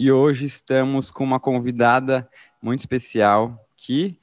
E 0.00 0.12
hoje 0.12 0.46
estamos 0.46 1.10
com 1.10 1.24
uma 1.24 1.40
convidada 1.40 2.30
muito 2.62 2.78
especial 2.78 3.58
que 3.76 4.16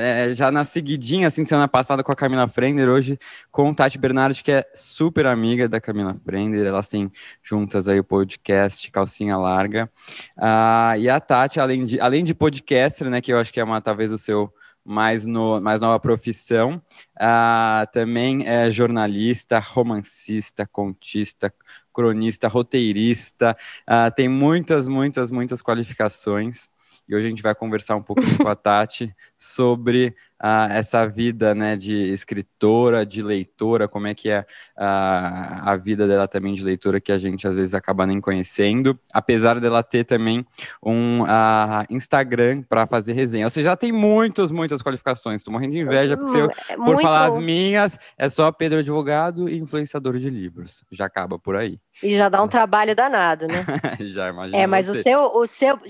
é, 0.00 0.32
já 0.34 0.50
na 0.50 0.64
seguidinha, 0.64 1.28
assim, 1.28 1.44
semana 1.44 1.68
passada 1.68 2.02
com 2.02 2.10
a 2.10 2.16
Camila 2.16 2.48
Frender, 2.48 2.88
hoje 2.88 3.16
com 3.48 3.72
Tati 3.72 4.00
Bernardi, 4.00 4.42
que 4.42 4.50
é 4.50 4.68
super 4.74 5.26
amiga 5.26 5.68
da 5.68 5.80
Camila 5.80 6.20
Frender, 6.24 6.66
elas 6.66 6.88
têm 6.88 7.08
juntas 7.40 7.86
aí 7.86 8.00
o 8.00 8.04
podcast 8.04 8.90
Calcinha 8.90 9.36
Larga. 9.36 9.88
Ah, 10.36 10.94
e 10.98 11.08
a 11.08 11.20
Tati, 11.20 11.60
além 11.60 11.86
de, 11.86 12.00
além 12.00 12.24
de 12.24 12.34
podcaster, 12.34 13.08
né, 13.08 13.20
que 13.20 13.32
eu 13.32 13.38
acho 13.38 13.52
que 13.52 13.60
é 13.60 13.64
uma, 13.64 13.80
talvez 13.80 14.10
o 14.10 14.18
seu 14.18 14.52
mais, 14.84 15.24
no, 15.24 15.60
mais 15.60 15.80
nova 15.80 16.00
profissão, 16.00 16.82
ah, 17.16 17.86
também 17.92 18.44
é 18.48 18.72
jornalista, 18.72 19.60
romancista, 19.60 20.66
contista, 20.66 21.54
cronista, 21.92 22.48
roteirista, 22.48 23.56
uh, 23.88 24.14
tem 24.14 24.28
muitas, 24.28 24.88
muitas, 24.88 25.30
muitas 25.30 25.62
qualificações. 25.62 26.71
E 27.08 27.14
hoje 27.14 27.26
a 27.26 27.30
gente 27.30 27.42
vai 27.42 27.54
conversar 27.54 27.96
um 27.96 28.02
pouco 28.02 28.22
com 28.38 28.48
a 28.48 28.54
Tati 28.54 29.14
sobre 29.36 30.14
uh, 30.42 30.72
essa 30.72 31.06
vida 31.06 31.54
né, 31.54 31.76
de 31.76 32.12
escritora, 32.12 33.04
de 33.04 33.22
leitora, 33.22 33.88
como 33.88 34.06
é 34.06 34.14
que 34.14 34.28
é 34.28 34.40
uh, 34.40 35.62
a 35.62 35.76
vida 35.76 36.06
dela 36.06 36.26
também 36.28 36.54
de 36.54 36.64
leitora, 36.64 37.00
que 37.00 37.12
a 37.12 37.18
gente 37.18 37.46
às 37.46 37.56
vezes 37.56 37.74
acaba 37.74 38.06
nem 38.06 38.20
conhecendo, 38.20 38.98
apesar 39.12 39.60
dela 39.60 39.82
ter 39.82 40.04
também 40.04 40.46
um 40.82 41.22
uh, 41.22 41.84
Instagram 41.90 42.62
para 42.62 42.86
fazer 42.86 43.12
resenha. 43.12 43.48
Você 43.48 43.62
já 43.62 43.76
tem 43.76 43.92
muitas, 43.92 44.50
muitas 44.50 44.82
qualificações. 44.82 45.40
Estou 45.40 45.52
morrendo 45.52 45.72
de 45.72 45.80
inveja, 45.80 46.16
porque 46.16 46.32
se 46.32 46.38
eu 46.38 46.50
é 46.68 46.76
for 46.76 47.00
falar 47.00 47.26
as 47.26 47.36
minhas, 47.36 47.98
é 48.16 48.28
só 48.28 48.50
Pedro 48.52 48.78
Advogado 48.78 49.48
e 49.48 49.58
influenciador 49.58 50.18
de 50.18 50.30
livros. 50.30 50.82
Já 50.90 51.06
acaba 51.06 51.38
por 51.38 51.56
aí. 51.56 51.78
E 52.02 52.16
já 52.16 52.28
dá 52.28 52.42
um 52.42 52.48
trabalho 52.48 52.94
danado, 52.94 53.46
né? 53.46 53.64
já 54.00 54.28
imagina. 54.28 54.58
É, 54.58 54.66
mas 54.66 54.86
você. 54.86 55.00
o 55.00 55.02
seu, 55.02 55.20
o 55.34 55.46
seu 55.46 55.80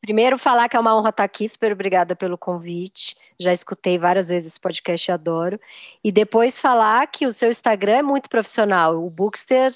Primeiro, 0.00 0.38
falar 0.38 0.68
que 0.68 0.76
é 0.76 0.80
uma 0.80 0.96
honra 0.96 1.10
estar 1.10 1.24
aqui, 1.24 1.48
super 1.48 1.72
obrigada 1.72 2.14
pelo 2.14 2.38
convite. 2.38 3.16
Já 3.38 3.52
escutei 3.52 3.98
várias 3.98 4.28
vezes 4.28 4.52
esse 4.52 4.60
podcast, 4.60 5.10
adoro. 5.10 5.60
E 6.02 6.12
depois 6.12 6.60
falar 6.60 7.06
que 7.08 7.26
o 7.26 7.32
seu 7.32 7.50
Instagram 7.50 7.96
é 7.96 8.02
muito 8.02 8.28
profissional. 8.28 9.04
O 9.04 9.10
Bookster 9.10 9.72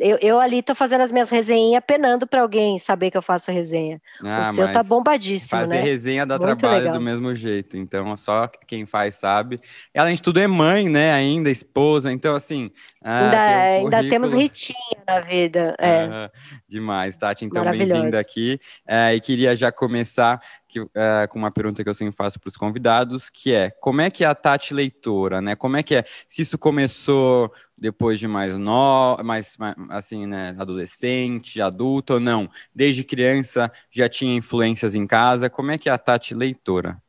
eu, 0.00 0.18
eu 0.20 0.38
ali 0.38 0.62
tô 0.62 0.74
fazendo 0.74 1.02
as 1.02 1.12
minhas 1.12 1.28
resenhas 1.28 1.82
penando 1.86 2.26
para 2.26 2.40
alguém 2.40 2.78
saber 2.78 3.10
que 3.10 3.16
eu 3.16 3.22
faço 3.22 3.50
resenha. 3.50 4.00
Ah, 4.22 4.42
o 4.50 4.54
seu 4.54 4.72
tá 4.72 4.82
bombadíssimo, 4.82 5.50
fazer 5.50 5.74
né? 5.74 5.76
Fazer 5.80 5.90
resenha 5.90 6.26
dá 6.26 6.38
Muito 6.38 6.58
trabalho 6.58 6.84
legal. 6.84 6.94
do 6.94 7.00
mesmo 7.00 7.34
jeito. 7.34 7.76
Então, 7.76 8.16
só 8.16 8.48
quem 8.66 8.86
faz 8.86 9.16
sabe. 9.16 9.60
E, 9.94 9.98
além 9.98 10.14
de 10.14 10.22
tudo, 10.22 10.40
é 10.40 10.46
mãe, 10.46 10.88
né? 10.88 11.12
Ainda, 11.12 11.50
esposa. 11.50 12.12
Então, 12.12 12.34
assim. 12.34 12.70
Ah, 13.04 13.18
ainda, 13.18 13.96
um 13.96 13.96
ainda 13.96 14.08
temos 14.08 14.32
ritinho 14.32 14.78
na 15.06 15.20
vida. 15.20 15.74
É. 15.78 16.04
Ah, 16.04 16.30
demais, 16.68 17.16
Tati. 17.16 17.44
Então, 17.44 17.64
bem-vinda 17.64 18.18
aqui. 18.18 18.60
É, 18.86 19.14
e 19.14 19.20
queria 19.20 19.56
já 19.56 19.72
começar 19.72 20.40
que, 20.68 20.80
é, 20.94 21.26
com 21.26 21.38
uma 21.38 21.50
pergunta 21.50 21.84
que 21.84 21.90
eu 21.90 21.94
sempre 21.94 22.16
faço 22.16 22.40
para 22.40 22.48
os 22.48 22.56
convidados, 22.56 23.28
que 23.28 23.52
é 23.52 23.70
como 23.70 24.00
é 24.00 24.10
que 24.10 24.24
é 24.24 24.26
a 24.26 24.34
Tati 24.34 24.72
leitora, 24.72 25.42
né? 25.42 25.54
Como 25.54 25.76
é 25.76 25.82
que 25.82 25.96
é? 25.96 26.04
Se 26.26 26.42
isso 26.42 26.56
começou 26.56 27.52
depois 27.82 28.20
de 28.20 28.28
mais 28.28 28.56
no, 28.56 29.16
mais 29.24 29.56
assim, 29.90 30.24
né, 30.24 30.54
adolescente, 30.56 31.60
adulto 31.60 32.14
ou 32.14 32.20
não? 32.20 32.48
Desde 32.72 33.02
criança 33.02 33.72
já 33.90 34.08
tinha 34.08 34.36
influências 34.36 34.94
em 34.94 35.04
casa? 35.04 35.50
Como 35.50 35.72
é 35.72 35.76
que 35.76 35.88
é 35.88 35.92
a 35.92 35.98
Tati 35.98 36.32
leitora? 36.32 37.02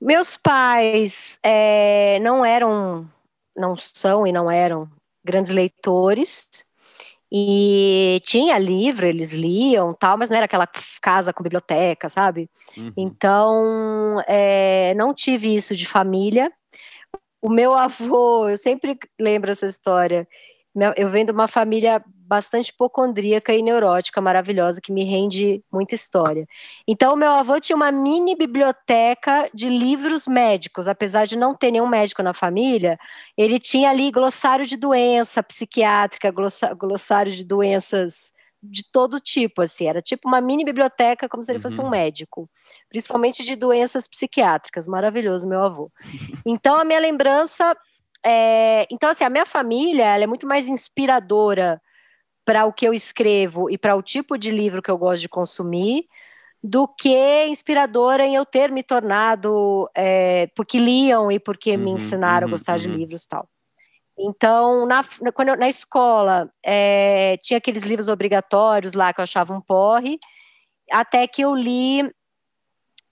Meus 0.00 0.38
pais 0.38 1.38
é, 1.42 2.18
não 2.20 2.42
eram, 2.42 3.06
não 3.54 3.76
são 3.76 4.26
e 4.26 4.32
não 4.32 4.50
eram 4.50 4.88
grandes 5.22 5.52
leitores. 5.52 6.48
E 7.30 8.22
tinha 8.24 8.56
livro, 8.56 9.04
eles 9.04 9.34
liam 9.34 9.92
tal, 9.92 10.16
mas 10.16 10.30
não 10.30 10.38
era 10.38 10.46
aquela 10.46 10.66
casa 11.02 11.34
com 11.34 11.42
biblioteca, 11.42 12.08
sabe? 12.08 12.48
Uhum. 12.74 12.92
Então, 12.96 14.16
é, 14.26 14.94
não 14.94 15.12
tive 15.12 15.54
isso 15.54 15.76
de 15.76 15.86
família. 15.86 16.50
O 17.40 17.48
meu 17.50 17.74
avô, 17.74 18.48
eu 18.48 18.56
sempre 18.56 18.98
lembro 19.18 19.50
essa 19.50 19.66
história. 19.66 20.26
Eu 20.96 21.08
venho 21.08 21.26
de 21.26 21.32
uma 21.32 21.48
família 21.48 22.02
bastante 22.06 22.68
hipocondríaca 22.68 23.54
e 23.54 23.62
neurótica, 23.62 24.20
maravilhosa, 24.20 24.82
que 24.82 24.92
me 24.92 25.02
rende 25.02 25.64
muita 25.72 25.94
história. 25.94 26.46
Então, 26.86 27.16
meu 27.16 27.30
avô 27.30 27.58
tinha 27.58 27.74
uma 27.74 27.90
mini 27.90 28.36
biblioteca 28.36 29.48
de 29.54 29.68
livros 29.68 30.26
médicos, 30.26 30.86
apesar 30.88 31.24
de 31.26 31.38
não 31.38 31.54
ter 31.54 31.70
nenhum 31.70 31.88
médico 31.88 32.22
na 32.22 32.34
família, 32.34 32.98
ele 33.36 33.58
tinha 33.58 33.88
ali 33.88 34.10
glossário 34.10 34.66
de 34.66 34.76
doença 34.76 35.42
psiquiátrica, 35.42 36.30
glossário 36.76 37.32
de 37.32 37.44
doenças 37.44 38.32
de 38.62 38.82
todo 38.90 39.20
tipo, 39.20 39.62
assim, 39.62 39.86
era 39.86 40.02
tipo 40.02 40.28
uma 40.28 40.40
mini 40.40 40.64
biblioteca, 40.64 41.28
como 41.28 41.42
se 41.42 41.52
ele 41.52 41.60
fosse 41.60 41.80
um 41.80 41.84
uhum. 41.84 41.90
médico, 41.90 42.50
principalmente 42.88 43.44
de 43.44 43.54
doenças 43.54 44.08
psiquiátricas, 44.08 44.88
maravilhoso, 44.88 45.46
meu 45.46 45.62
avô. 45.62 45.92
Então, 46.44 46.76
a 46.76 46.84
minha 46.84 46.98
lembrança 46.98 47.76
é, 48.24 48.86
então, 48.90 49.10
assim, 49.10 49.24
a 49.24 49.30
minha 49.30 49.46
família 49.46 50.04
ela 50.14 50.24
é 50.24 50.26
muito 50.26 50.46
mais 50.46 50.68
inspiradora 50.68 51.80
para 52.44 52.64
o 52.64 52.72
que 52.72 52.86
eu 52.86 52.94
escrevo 52.94 53.70
e 53.70 53.76
para 53.76 53.94
o 53.94 54.02
tipo 54.02 54.36
de 54.38 54.50
livro 54.50 54.82
que 54.82 54.90
eu 54.90 54.98
gosto 54.98 55.20
de 55.20 55.28
consumir, 55.28 56.06
do 56.62 56.88
que 56.88 57.46
inspiradora 57.46 58.26
em 58.26 58.34
eu 58.34 58.44
ter 58.44 58.70
me 58.72 58.82
tornado, 58.82 59.88
é, 59.94 60.48
porque 60.56 60.78
liam 60.78 61.30
e 61.30 61.38
porque 61.38 61.76
uhum, 61.76 61.84
me 61.84 61.90
ensinaram 61.92 62.46
uhum, 62.46 62.54
a 62.54 62.56
gostar 62.56 62.72
uhum. 62.72 62.78
de 62.78 62.88
livros 62.88 63.26
tal. 63.26 63.48
Então, 64.18 64.84
na, 64.84 65.04
quando 65.32 65.48
eu, 65.48 65.56
na 65.56 65.68
escola, 65.68 66.50
é, 66.64 67.36
tinha 67.40 67.58
aqueles 67.58 67.84
livros 67.84 68.08
obrigatórios 68.08 68.92
lá 68.92 69.12
que 69.12 69.20
eu 69.20 69.22
achava 69.22 69.54
um 69.54 69.60
porre, 69.60 70.18
até 70.90 71.26
que 71.26 71.42
eu 71.42 71.54
li 71.54 72.10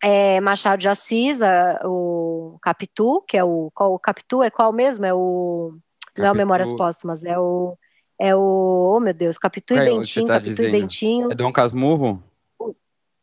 é, 0.02 0.40
Machado 0.40 0.80
de 0.80 0.88
Assis, 0.88 1.40
a, 1.42 1.80
o 1.84 2.58
Capitu, 2.60 3.22
que 3.26 3.36
é 3.36 3.44
o. 3.44 3.70
Qual, 3.74 3.94
o 3.94 3.98
Capitu 3.98 4.42
é 4.42 4.50
qual 4.50 4.72
mesmo? 4.72 5.04
É 5.04 5.14
o. 5.14 5.76
Capitu. 6.06 6.22
Não 6.22 6.26
é 6.26 6.32
o 6.32 6.36
Memórias 6.36 6.72
Póstumas, 6.72 7.24
é 7.24 7.38
o. 7.38 7.76
É 8.18 8.34
o. 8.34 8.94
Oh, 8.96 9.00
meu 9.00 9.14
Deus, 9.14 9.38
Capitu 9.38 9.74
e 9.74 9.78
Bentinho, 9.78 10.26
tá 10.26 10.34
Capitu 10.34 10.56
dizendo? 10.56 10.68
e 10.68 10.80
Bentinho. 10.80 11.32
É 11.32 11.34
Dom 11.34 11.52
Casmurro? 11.52 12.22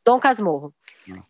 Dom 0.05 0.19
Casmurro. 0.19 0.73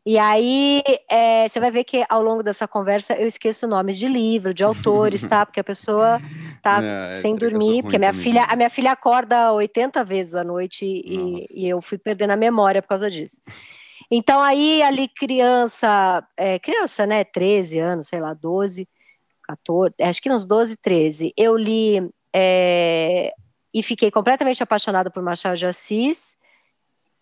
E 0.05 0.17
aí, 0.17 0.83
é, 1.09 1.47
você 1.47 1.59
vai 1.59 1.71
ver 1.71 1.83
que 1.83 2.05
ao 2.09 2.21
longo 2.21 2.43
dessa 2.43 2.67
conversa 2.67 3.13
eu 3.15 3.27
esqueço 3.27 3.67
nomes 3.67 3.97
de 3.97 4.07
livro, 4.07 4.53
de 4.53 4.63
autores, 4.63 5.25
tá? 5.25 5.45
Porque 5.45 5.59
a 5.59 5.63
pessoa 5.63 6.19
tá 6.61 6.79
Não, 6.81 6.87
é 6.87 7.11
sem 7.11 7.35
dormir, 7.35 7.81
porque 7.81 7.97
minha 7.97 8.13
filha, 8.13 8.43
a 8.43 8.55
minha 8.55 8.69
filha 8.69 8.91
acorda 8.91 9.51
80 9.53 10.03
vezes 10.03 10.35
à 10.35 10.43
noite 10.43 10.85
e, 10.85 11.45
e, 11.51 11.67
eu 11.67 11.81
fui 11.81 11.97
perdendo 11.97 12.31
a 12.31 12.37
memória 12.37 12.81
por 12.81 12.89
causa 12.89 13.09
disso. 13.09 13.41
Então, 14.11 14.41
aí, 14.41 14.83
ali, 14.83 15.07
criança, 15.07 16.25
é, 16.37 16.59
criança, 16.59 17.05
né? 17.05 17.23
13 17.23 17.79
anos, 17.79 18.07
sei 18.07 18.19
lá, 18.19 18.33
12, 18.33 18.87
14, 19.43 19.95
acho 20.01 20.21
que 20.21 20.31
uns 20.31 20.45
12, 20.45 20.77
13, 20.77 21.33
eu 21.35 21.57
li 21.57 22.09
é, 22.33 23.33
e 23.73 23.81
fiquei 23.81 24.11
completamente 24.11 24.61
apaixonada 24.61 25.09
por 25.09 25.23
Machado 25.23 25.57
de 25.57 25.65
Assis. 25.65 26.37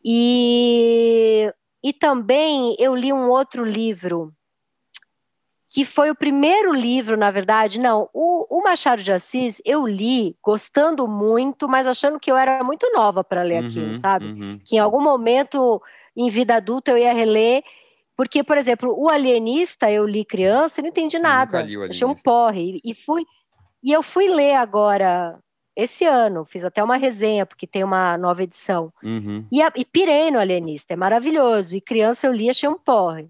E, 0.03 1.53
e 1.83 1.91
também 1.91 2.75
eu 2.79 2.95
li 2.95 3.11
um 3.11 3.27
outro 3.29 3.65
livro, 3.65 4.33
que 5.73 5.85
foi 5.85 6.11
o 6.11 6.15
primeiro 6.15 6.73
livro, 6.73 7.15
na 7.15 7.31
verdade. 7.31 7.79
Não, 7.79 8.09
o, 8.13 8.59
o 8.59 8.63
Machado 8.63 9.01
de 9.01 9.11
Assis 9.11 9.61
eu 9.65 9.87
li 9.87 10.35
gostando 10.43 11.07
muito, 11.07 11.67
mas 11.67 11.87
achando 11.87 12.19
que 12.19 12.29
eu 12.29 12.35
era 12.35 12.61
muito 12.63 12.91
nova 12.93 13.23
para 13.23 13.41
ler 13.41 13.61
uhum, 13.61 13.67
aquilo, 13.67 13.95
sabe? 13.95 14.25
Uhum. 14.25 14.59
Que 14.65 14.75
em 14.75 14.79
algum 14.79 15.01
momento, 15.01 15.81
em 16.15 16.29
vida 16.29 16.55
adulta, 16.55 16.91
eu 16.91 16.97
ia 16.97 17.13
reler. 17.13 17.63
Porque, 18.17 18.43
por 18.43 18.57
exemplo, 18.57 18.93
o 18.95 19.09
Alienista 19.09 19.89
eu 19.89 20.05
li 20.05 20.25
criança 20.25 20.79
e 20.79 20.83
não 20.83 20.89
entendi 20.89 21.17
nada. 21.17 21.65
Achei 21.89 22.05
um 22.05 22.13
porre. 22.13 22.79
E 22.83 22.93
fui. 22.93 23.25
E 23.81 23.91
eu 23.91 24.03
fui 24.03 24.27
ler 24.27 24.55
agora, 24.55 25.39
esse 25.81 26.05
ano, 26.05 26.45
fiz 26.45 26.63
até 26.63 26.83
uma 26.83 26.95
resenha, 26.95 27.45
porque 27.45 27.65
tem 27.65 27.83
uma 27.83 28.17
nova 28.17 28.43
edição. 28.43 28.93
Uhum. 29.03 29.45
E, 29.51 29.61
a, 29.61 29.71
e 29.75 29.83
pirei 29.83 30.31
no 30.31 30.39
Alienista, 30.39 30.93
é 30.93 30.95
maravilhoso. 30.95 31.75
E 31.75 31.81
criança 31.81 32.27
eu 32.27 32.33
li, 32.33 32.49
achei 32.49 32.69
um 32.69 32.77
porre. 32.77 33.29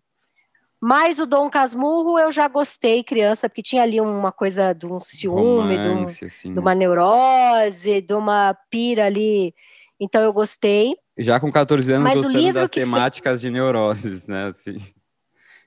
Mas 0.83 1.19
o 1.19 1.27
Dom 1.27 1.47
Casmurro 1.47 2.17
eu 2.17 2.31
já 2.31 2.47
gostei, 2.47 3.03
criança, 3.03 3.47
porque 3.47 3.61
tinha 3.61 3.83
ali 3.83 4.01
uma 4.01 4.31
coisa 4.31 4.73
de 4.73 4.87
um 4.87 4.99
ciúme, 4.99 5.77
Romance, 5.77 6.17
de, 6.17 6.25
um, 6.25 6.27
assim, 6.27 6.53
de, 6.53 6.59
uma 6.59 6.73
neurose, 6.73 8.01
de 8.01 8.13
uma 8.15 8.57
pira 8.69 9.05
ali. 9.05 9.53
Então 9.99 10.23
eu 10.23 10.33
gostei. 10.33 10.95
Já 11.15 11.39
com 11.39 11.51
14 11.51 11.93
anos, 11.93 12.03
Mas 12.03 12.23
gostando 12.23 12.53
das 12.53 12.71
temáticas 12.71 13.39
fe... 13.39 13.47
de 13.47 13.53
neuroses, 13.53 14.25
né? 14.25 14.47
Assim. 14.47 14.77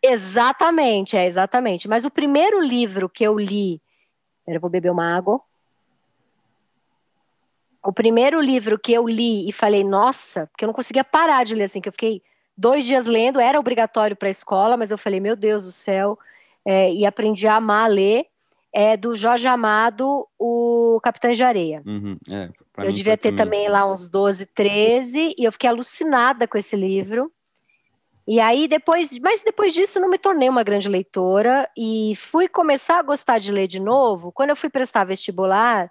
Exatamente, 0.03 1.17
é, 1.17 1.27
exatamente. 1.27 1.87
Mas 1.87 2.05
o 2.05 2.11
primeiro 2.11 2.61
livro 2.61 3.09
que 3.09 3.23
eu 3.23 3.39
li. 3.39 3.81
Eu 4.47 4.61
vou 4.61 4.69
beber 4.69 4.91
uma 4.91 5.17
água. 5.17 5.41
O 7.85 7.93
primeiro 7.93 8.41
livro 8.41 8.79
que 8.79 8.93
eu 8.93 9.07
li 9.07 9.49
e 9.49 9.53
falei, 9.53 9.85
nossa, 9.85 10.47
porque 10.47 10.65
eu 10.65 10.69
não 10.69 10.75
conseguia 10.75 11.05
parar 11.05 11.45
de 11.45 11.55
ler 11.55 11.65
assim, 11.65 11.81
que 11.81 11.89
eu 11.89 11.93
fiquei 11.93 12.23
dois 12.57 12.85
dias 12.85 13.07
lendo, 13.07 13.39
era 13.39 13.61
obrigatório 13.61 14.17
para 14.17 14.29
a 14.29 14.31
escola, 14.31 14.77
mas 14.77 14.91
eu 14.91 14.97
falei, 14.97 15.21
meu 15.21 15.37
Deus 15.37 15.65
do 15.65 15.73
céu, 15.73 16.19
é, 16.65 16.91
e 16.91 17.05
aprendi 17.05 17.47
a 17.47 17.57
amar 17.57 17.85
a 17.85 17.93
ler, 17.93 18.27
é 18.73 18.97
do 18.97 19.17
Jorge 19.17 19.47
Amado, 19.47 20.27
o 20.39 20.99
Capitão 21.03 21.33
de 21.33 21.43
Areia. 21.43 21.83
Uhum, 21.85 22.17
é, 22.31 22.49
eu 22.79 22.91
devia 22.91 23.17
ter 23.17 23.33
também 23.37 23.69
lá 23.69 23.85
uns 23.85 24.09
12, 24.09 24.47
13, 24.47 25.35
e 25.39 25.45
eu 25.45 25.53
fiquei 25.53 25.69
alucinada 25.69 26.49
com 26.49 26.57
esse 26.57 26.75
livro. 26.75 27.31
E 28.27 28.41
aí 28.41 28.67
depois, 28.67 29.19
mas 29.19 29.43
depois 29.43 29.75
disso 29.75 30.01
não 30.01 30.09
me 30.09 30.17
tornei 30.17 30.49
uma 30.49 30.63
grande 30.63 30.89
leitora 30.89 31.69
e 31.77 32.15
fui 32.17 32.49
começar 32.49 32.99
a 32.99 33.03
gostar 33.03 33.39
de 33.39 33.53
ler 33.53 33.67
de 33.67 33.79
novo 33.79 34.33
quando 34.33 34.51
eu 34.51 34.57
fui 34.57 34.71
prestar 34.71 35.05
vestibular 35.05 35.91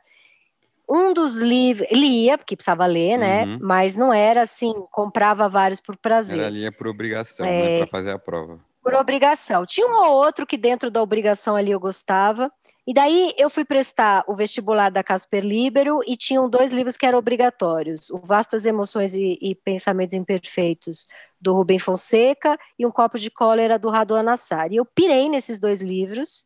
um 0.94 1.12
dos 1.12 1.38
livros, 1.38 1.88
lia, 1.92 2.38
porque 2.38 2.56
precisava 2.56 2.86
ler, 2.86 3.18
né? 3.18 3.46
Uhum. 3.46 3.58
Mas 3.60 3.98
não 3.98 4.14
era 4.14 4.44
assim, 4.44 4.72
comprava 4.92 5.50
vários 5.50 5.82
por 5.82 5.98
prazer. 5.98 6.40
Era 6.40 6.50
lia 6.50 6.72
por 6.72 6.88
obrigação, 6.88 7.48
né, 7.48 7.60
é, 7.60 7.64
né? 7.64 7.78
Para 7.80 7.88
fazer 7.88 8.12
a 8.12 8.20
prova. 8.20 8.60
Por 8.84 8.94
obrigação. 8.94 9.66
Tinha 9.66 9.88
um 9.88 9.96
ou 9.96 10.12
outro 10.12 10.46
que 10.46 10.56
dentro 10.56 10.92
da 10.92 11.02
obrigação 11.02 11.56
ali 11.56 11.72
eu 11.72 11.80
gostava. 11.80 12.52
E 12.86 12.94
daí 12.94 13.34
eu 13.38 13.50
fui 13.50 13.64
prestar 13.66 14.24
o 14.28 14.36
vestibular 14.36 14.92
da 14.92 15.02
Casper 15.02 15.44
Libero 15.44 16.02
e 16.06 16.16
tinham 16.18 16.50
dois 16.50 16.74
livros 16.74 16.98
que 16.98 17.06
eram 17.06 17.18
obrigatórios: 17.18 18.10
O 18.12 18.20
Vastas 18.20 18.66
Emoções 18.66 19.16
e, 19.16 19.40
e 19.42 19.56
Pensamentos 19.56 20.14
Imperfeitos, 20.14 21.08
do 21.42 21.54
Rubem 21.54 21.80
Fonseca, 21.80 22.56
e 22.78 22.86
Um 22.86 22.92
Copo 22.92 23.18
de 23.18 23.32
Cólera, 23.32 23.80
do 23.80 23.90
Raduan 23.90 24.22
Nassar. 24.22 24.72
E 24.72 24.76
eu 24.76 24.86
pirei 24.86 25.28
nesses 25.28 25.60
dois 25.60 25.82
livros. 25.82 26.46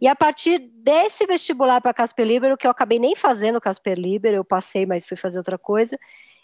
E 0.00 0.06
a 0.06 0.14
partir 0.14 0.58
desse 0.58 1.26
vestibular 1.26 1.80
para 1.80 1.92
Casper 1.92 2.26
Libero, 2.26 2.56
que 2.56 2.66
eu 2.66 2.70
acabei 2.70 2.98
nem 2.98 3.16
fazendo 3.16 3.60
Casper 3.60 3.98
Libero, 3.98 4.36
eu 4.36 4.44
passei, 4.44 4.86
mas 4.86 5.06
fui 5.06 5.16
fazer 5.16 5.38
outra 5.38 5.58
coisa, 5.58 5.98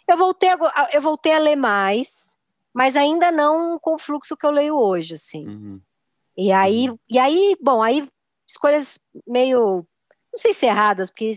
eu 0.08 0.16
voltei 0.16 0.50
a, 0.50 0.58
eu 0.92 1.00
voltei 1.00 1.32
a 1.32 1.38
ler 1.38 1.56
mais, 1.56 2.36
mas 2.72 2.96
ainda 2.96 3.30
não 3.30 3.78
com 3.78 3.94
o 3.94 3.98
fluxo 3.98 4.36
que 4.36 4.44
eu 4.44 4.50
leio 4.50 4.76
hoje, 4.76 5.14
assim. 5.14 5.46
Uhum. 5.46 5.80
E 6.36 6.50
aí, 6.50 6.90
uhum. 6.90 6.98
e 7.08 7.18
aí, 7.18 7.56
bom, 7.60 7.80
aí 7.80 8.06
escolhas 8.46 8.98
meio, 9.26 9.86
não 10.32 10.36
sei 10.36 10.52
se 10.52 10.66
erradas, 10.66 11.10
porque 11.10 11.30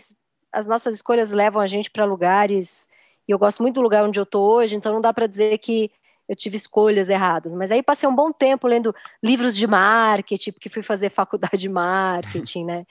as 0.52 0.66
nossas 0.66 0.96
escolhas 0.96 1.32
levam 1.32 1.62
a 1.62 1.68
gente 1.68 1.92
para 1.92 2.04
lugares, 2.04 2.88
e 3.28 3.32
eu 3.32 3.38
gosto 3.38 3.62
muito 3.62 3.76
do 3.76 3.82
lugar 3.82 4.04
onde 4.04 4.20
eu 4.20 4.24
estou 4.24 4.50
hoje, 4.50 4.76
então 4.76 4.92
não 4.92 5.02
dá 5.02 5.14
para 5.14 5.28
dizer 5.28 5.58
que 5.60 5.92
eu 6.28 6.36
tive 6.36 6.58
escolhas 6.58 7.10
erradas. 7.10 7.54
Mas 7.54 7.72
aí 7.72 7.82
passei 7.82 8.08
um 8.08 8.16
bom 8.16 8.32
tempo 8.32 8.68
lendo 8.68 8.94
livros 9.24 9.56
de 9.56 9.66
marketing, 9.66 10.52
porque 10.52 10.70
fui 10.70 10.82
fazer 10.82 11.10
faculdade 11.12 11.58
de 11.58 11.70
marketing, 11.70 12.66
né? 12.66 12.86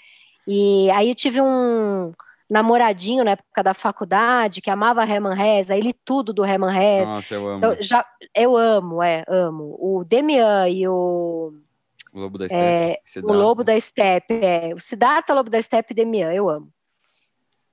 E 0.47 0.91
aí 0.93 1.09
eu 1.09 1.15
tive 1.15 1.41
um 1.41 2.13
namoradinho 2.49 3.25
na 3.25 3.33
época 3.33 3.63
da 3.63 3.75
faculdade 3.75 4.61
que 4.61 4.71
amava 4.71 5.03
Herman 5.03 5.35
Hesse, 5.35 5.73
aí 5.73 5.81
li 5.81 5.93
tudo 5.93 6.33
do 6.33 6.45
Herman 6.45 6.71
Hesse. 6.71 7.13
Nossa, 7.13 7.35
eu 7.35 7.49
amo. 7.49 7.65
Eu, 7.65 7.83
já, 7.83 8.07
eu 8.35 8.57
amo, 8.57 9.03
é, 9.03 9.25
amo. 9.29 9.77
O 9.81 10.05
Demian 10.05 10.69
e 10.69 10.87
o... 10.87 11.53
O 12.13 12.21
Lobo 12.21 12.39
da 12.39 12.49
Steppe. 12.49 12.65
É, 12.65 13.01
o 13.23 13.33
Lobo 13.33 13.65
da 13.65 13.79
Steppe, 13.79 14.35
é. 14.35 14.73
O 14.75 14.81
Siddhartha, 14.81 15.35
Lobo 15.35 15.51
da 15.51 15.61
Steppe 15.61 15.93
e 15.93 15.97
Demian, 15.97 16.33
eu 16.33 16.49
amo. 16.49 16.73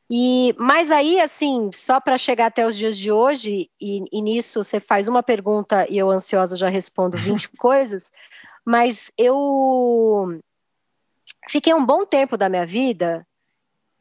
E, 0.10 0.54
mas 0.60 0.92
aí, 0.92 1.20
assim, 1.20 1.70
só 1.74 2.00
para 2.00 2.18
chegar 2.18 2.48
até 2.48 2.66
os 2.66 2.78
dias 2.78 2.98
de 2.98 3.12
hoje, 3.12 3.70
e, 3.80 4.04
e, 4.12 4.22
nisso 4.22 4.64
você 4.64 4.80
faz 4.80 5.08
uma 5.08 5.24
pergunta 5.24 5.88
e 5.90 5.98
eu, 5.98 6.10
ansiosa, 6.10 6.56
já 6.56 6.68
respondo 6.68 7.18
20 7.18 7.50
coisas, 7.58 8.12
mas 8.66 9.12
eu 9.18 10.40
fiquei 11.50 11.74
um 11.74 11.86
bom 11.86 12.06
tempo 12.06 12.38
da 12.38 12.50
minha 12.50 12.66
vida 12.66 13.26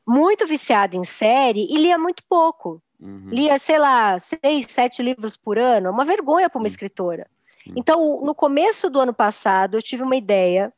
muito 0.07 0.47
viciada 0.47 0.97
em 0.97 1.05
série 1.05 1.67
e 1.71 1.77
lia 1.77 1.97
muito 1.97 2.23
pouco. 2.29 2.83
Uhum. 3.01 3.31
Lia, 3.31 3.59
sei 3.59 3.79
lá, 3.79 4.19
seis, 4.19 4.67
sete 4.69 5.03
livros 5.03 5.37
por 5.37 5.59
ano, 5.59 5.89
é 5.89 5.91
uma 5.91 6.05
vergonha 6.05 6.51
para 6.51 6.59
uma 6.59 6.63
uhum. 6.63 6.67
escritora. 6.67 7.27
Uhum. 7.67 7.75
Então, 7.77 8.21
no 8.23 8.35
começo 8.35 8.91
do 8.91 9.01
ano 9.01 9.15
passado, 9.15 9.77
eu 9.77 9.83
tive 9.83 10.03
uma 10.03 10.17
ideia 10.17 10.73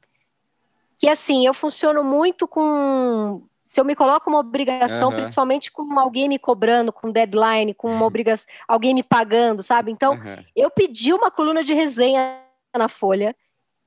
que, 0.96 1.08
assim, 1.08 1.46
eu 1.46 1.52
funciono 1.52 2.04
muito 2.04 2.46
com 2.46 3.42
se 3.64 3.80
eu 3.80 3.84
me 3.84 3.96
coloco 3.96 4.28
uma 4.28 4.40
obrigação, 4.40 5.08
uhum. 5.08 5.16
principalmente 5.16 5.72
com 5.72 5.98
alguém 5.98 6.28
me 6.28 6.38
cobrando, 6.38 6.92
com 6.92 7.10
deadline, 7.10 7.72
com 7.72 7.88
uma 7.88 8.04
obrigação, 8.06 8.52
alguém 8.68 8.92
me 8.94 9.02
pagando, 9.02 9.62
sabe? 9.62 9.90
Então, 9.90 10.12
uhum. 10.12 10.44
eu 10.54 10.70
pedi 10.70 11.14
uma 11.14 11.30
coluna 11.30 11.64
de 11.64 11.72
resenha 11.72 12.42
na 12.76 12.88
Folha 12.88 13.34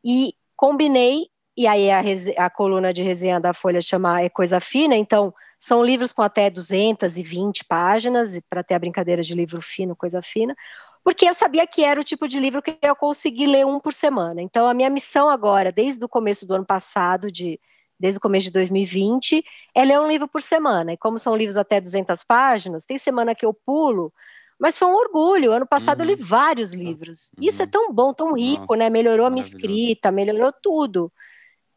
e 0.03 0.33
combinei, 0.55 1.27
e 1.55 1.67
aí 1.67 1.91
a, 1.91 2.01
a 2.37 2.49
coluna 2.49 2.91
de 2.91 3.03
resenha 3.03 3.39
da 3.39 3.53
Folha 3.53 3.79
chama 3.79 4.21
É 4.21 4.29
Coisa 4.29 4.59
Fina, 4.59 4.95
então 4.95 5.31
são 5.59 5.83
livros 5.83 6.11
com 6.11 6.23
até 6.23 6.49
220 6.49 7.65
páginas, 7.65 8.39
para 8.49 8.63
ter 8.63 8.73
a 8.73 8.79
brincadeira 8.79 9.21
de 9.21 9.35
livro 9.35 9.61
fino, 9.61 9.95
coisa 9.95 10.21
fina, 10.21 10.55
porque 11.03 11.25
eu 11.27 11.33
sabia 11.33 11.65
que 11.65 11.83
era 11.83 12.01
o 12.01 12.03
tipo 12.03 12.27
de 12.27 12.39
livro 12.39 12.61
que 12.61 12.77
eu 12.81 12.95
consegui 12.95 13.45
ler 13.45 13.65
um 13.65 13.79
por 13.79 13.93
semana. 13.93 14.41
Então, 14.41 14.67
a 14.67 14.73
minha 14.73 14.89
missão 14.89 15.29
agora, 15.29 15.71
desde 15.71 16.03
o 16.03 16.09
começo 16.09 16.45
do 16.45 16.55
ano 16.55 16.65
passado, 16.65 17.31
de 17.31 17.59
desde 17.99 18.17
o 18.17 18.21
começo 18.21 18.45
de 18.45 18.51
2020, 18.51 19.43
é 19.73 19.85
ler 19.85 19.99
um 19.99 20.07
livro 20.07 20.27
por 20.27 20.41
semana. 20.41 20.93
E 20.93 20.97
como 20.97 21.17
são 21.17 21.35
livros 21.35 21.57
até 21.57 21.81
200 21.81 22.23
páginas, 22.23 22.85
tem 22.85 22.97
semana 22.97 23.35
que 23.35 23.45
eu 23.45 23.53
pulo, 23.53 24.13
mas 24.59 24.77
foi 24.77 24.87
um 24.87 24.95
orgulho. 24.95 25.51
Ano 25.51 25.67
passado 25.67 26.01
uhum. 26.01 26.05
eu 26.05 26.15
li 26.15 26.21
uhum. 26.21 26.27
vários 26.27 26.73
livros. 26.73 27.31
Uhum. 27.37 27.47
Isso 27.47 27.61
é 27.61 27.67
tão 27.67 27.93
bom, 27.93 28.13
tão 28.13 28.33
rico, 28.33 28.61
Nossa, 28.61 28.77
né? 28.77 28.89
Melhorou 28.89 29.25
a 29.25 29.29
minha 29.29 29.45
escrita, 29.45 30.11
melhorou 30.11 30.51
tudo. 30.51 31.11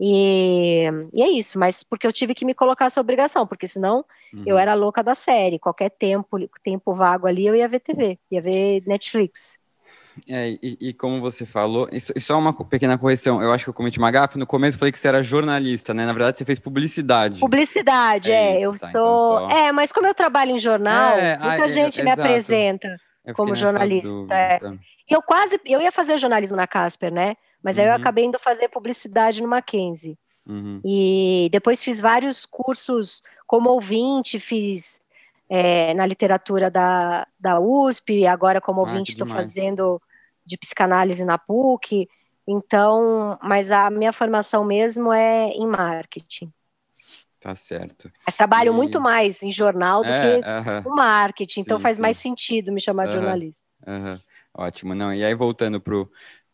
E, 0.02 0.87
e, 1.12 1.22
é 1.22 1.28
isso, 1.28 1.58
mas 1.58 1.82
porque 1.82 2.06
eu 2.06 2.12
tive 2.12 2.34
que 2.34 2.46
me 2.46 2.55
colocar 2.55 2.87
essa 2.87 3.02
obrigação, 3.02 3.46
porque 3.46 3.66
senão 3.66 4.02
uhum. 4.32 4.44
eu 4.46 4.56
era 4.56 4.73
louca 4.73 5.02
da 5.02 5.14
série. 5.14 5.58
Qualquer 5.58 5.90
tempo, 5.90 6.38
tempo 6.62 6.94
vago 6.94 7.26
ali, 7.26 7.46
eu 7.46 7.55
ia 7.55 7.69
ver 7.69 7.81
TV, 7.81 8.19
ia 8.31 8.40
ver 8.40 8.82
Netflix. 8.87 9.59
É, 10.28 10.50
e, 10.62 10.78
e, 10.81 10.93
como 10.93 11.20
você 11.20 11.44
falou, 11.46 11.88
isso, 11.93 12.12
isso 12.17 12.32
é 12.32 12.37
uma 12.37 12.52
pequena 12.52 12.96
correção. 12.99 13.43
Eu 13.43 13.52
acho 13.52 13.64
que 13.64 13.70
eu 13.70 13.75
cometi 13.75 13.99
uma 13.99 14.11
gafe. 14.11 14.38
No 14.38 14.46
começo 14.46 14.76
eu 14.76 14.78
falei 14.78 14.93
que 14.93 14.99
você 14.99 15.08
era 15.08 15.22
jornalista, 15.22 15.94
né? 15.94 16.06
Na 16.06 16.12
verdade, 16.12 16.38
você 16.38 16.44
fez 16.44 16.58
publicidade. 16.58 17.40
Publicidade, 17.40 18.31
é. 18.31 18.56
é 18.56 18.61
eu 18.61 18.72
tá, 18.72 18.88
sou. 18.88 19.37
Então 19.37 19.50
só... 19.50 19.56
É, 19.56 19.72
mas 19.72 19.93
como 19.93 20.06
eu 20.06 20.14
trabalho 20.14 20.52
em 20.52 20.58
jornal, 20.58 21.19
é, 21.19 21.38
muita 21.38 21.69
gente 21.69 22.02
me 22.02 22.11
exato. 22.11 22.22
apresenta 22.22 22.96
como 23.34 23.54
jornalista. 23.54 24.35
É. 24.35 24.61
Eu 25.09 25.23
quase. 25.23 25.61
Eu 25.64 25.80
ia 25.80 25.92
fazer 25.92 26.18
jornalismo 26.18 26.56
na 26.56 26.66
Casper, 26.66 27.12
né? 27.12 27.37
Mas 27.62 27.76
uhum. 27.76 27.83
aí 27.83 27.88
eu 27.88 27.94
uhum. 27.94 28.00
acabei 28.00 28.25
indo 28.25 28.38
fazer 28.38 28.68
publicidade 28.68 29.42
no 29.42 29.49
Mackenzie. 29.49 30.18
Uhum. 30.47 30.80
E 30.85 31.49
depois 31.52 31.83
fiz 31.83 32.00
vários 32.00 32.47
cursos 32.47 33.23
como 33.47 33.71
ouvinte, 33.71 34.38
fiz 34.38 35.00
é, 35.49 35.92
na 35.94 36.06
literatura 36.06 36.71
da, 36.71 37.26
da 37.38 37.59
USP, 37.59 38.25
agora 38.25 38.61
como 38.61 38.80
ah, 38.80 38.85
ouvinte 38.85 39.11
estou 39.11 39.26
fazendo 39.26 40.00
de 40.50 40.59
psicanálise 40.59 41.25
na 41.25 41.38
PUC. 41.38 42.09
Então, 42.47 43.38
mas 43.42 43.71
a 43.71 43.88
minha 43.90 44.12
formação 44.12 44.64
mesmo 44.64 45.12
é 45.12 45.49
em 45.49 45.66
marketing. 45.66 46.52
Tá 47.40 47.54
certo. 47.54 48.11
Mas 48.26 48.35
trabalho 48.35 48.73
e... 48.73 48.76
muito 48.76 49.00
mais 49.00 49.42
em 49.42 49.50
jornal 49.50 50.02
do 50.02 50.09
é, 50.09 50.21
que 50.21 50.38
uh 50.40 50.83
-huh. 50.85 50.95
marketing, 50.95 51.61
então 51.61 51.78
sim, 51.78 51.83
faz 51.83 51.97
sim. 51.97 52.02
mais 52.02 52.16
sentido 52.16 52.73
me 52.73 52.80
chamar 52.80 53.04
uh 53.04 53.07
-huh. 53.07 53.11
de 53.11 53.16
jornalista. 53.16 53.62
Uh 53.87 53.90
-huh. 53.90 54.21
Ótimo, 54.52 54.95
não. 54.95 55.14
E 55.14 55.25
aí, 55.25 55.35
voltando 55.35 55.80
para 55.80 55.95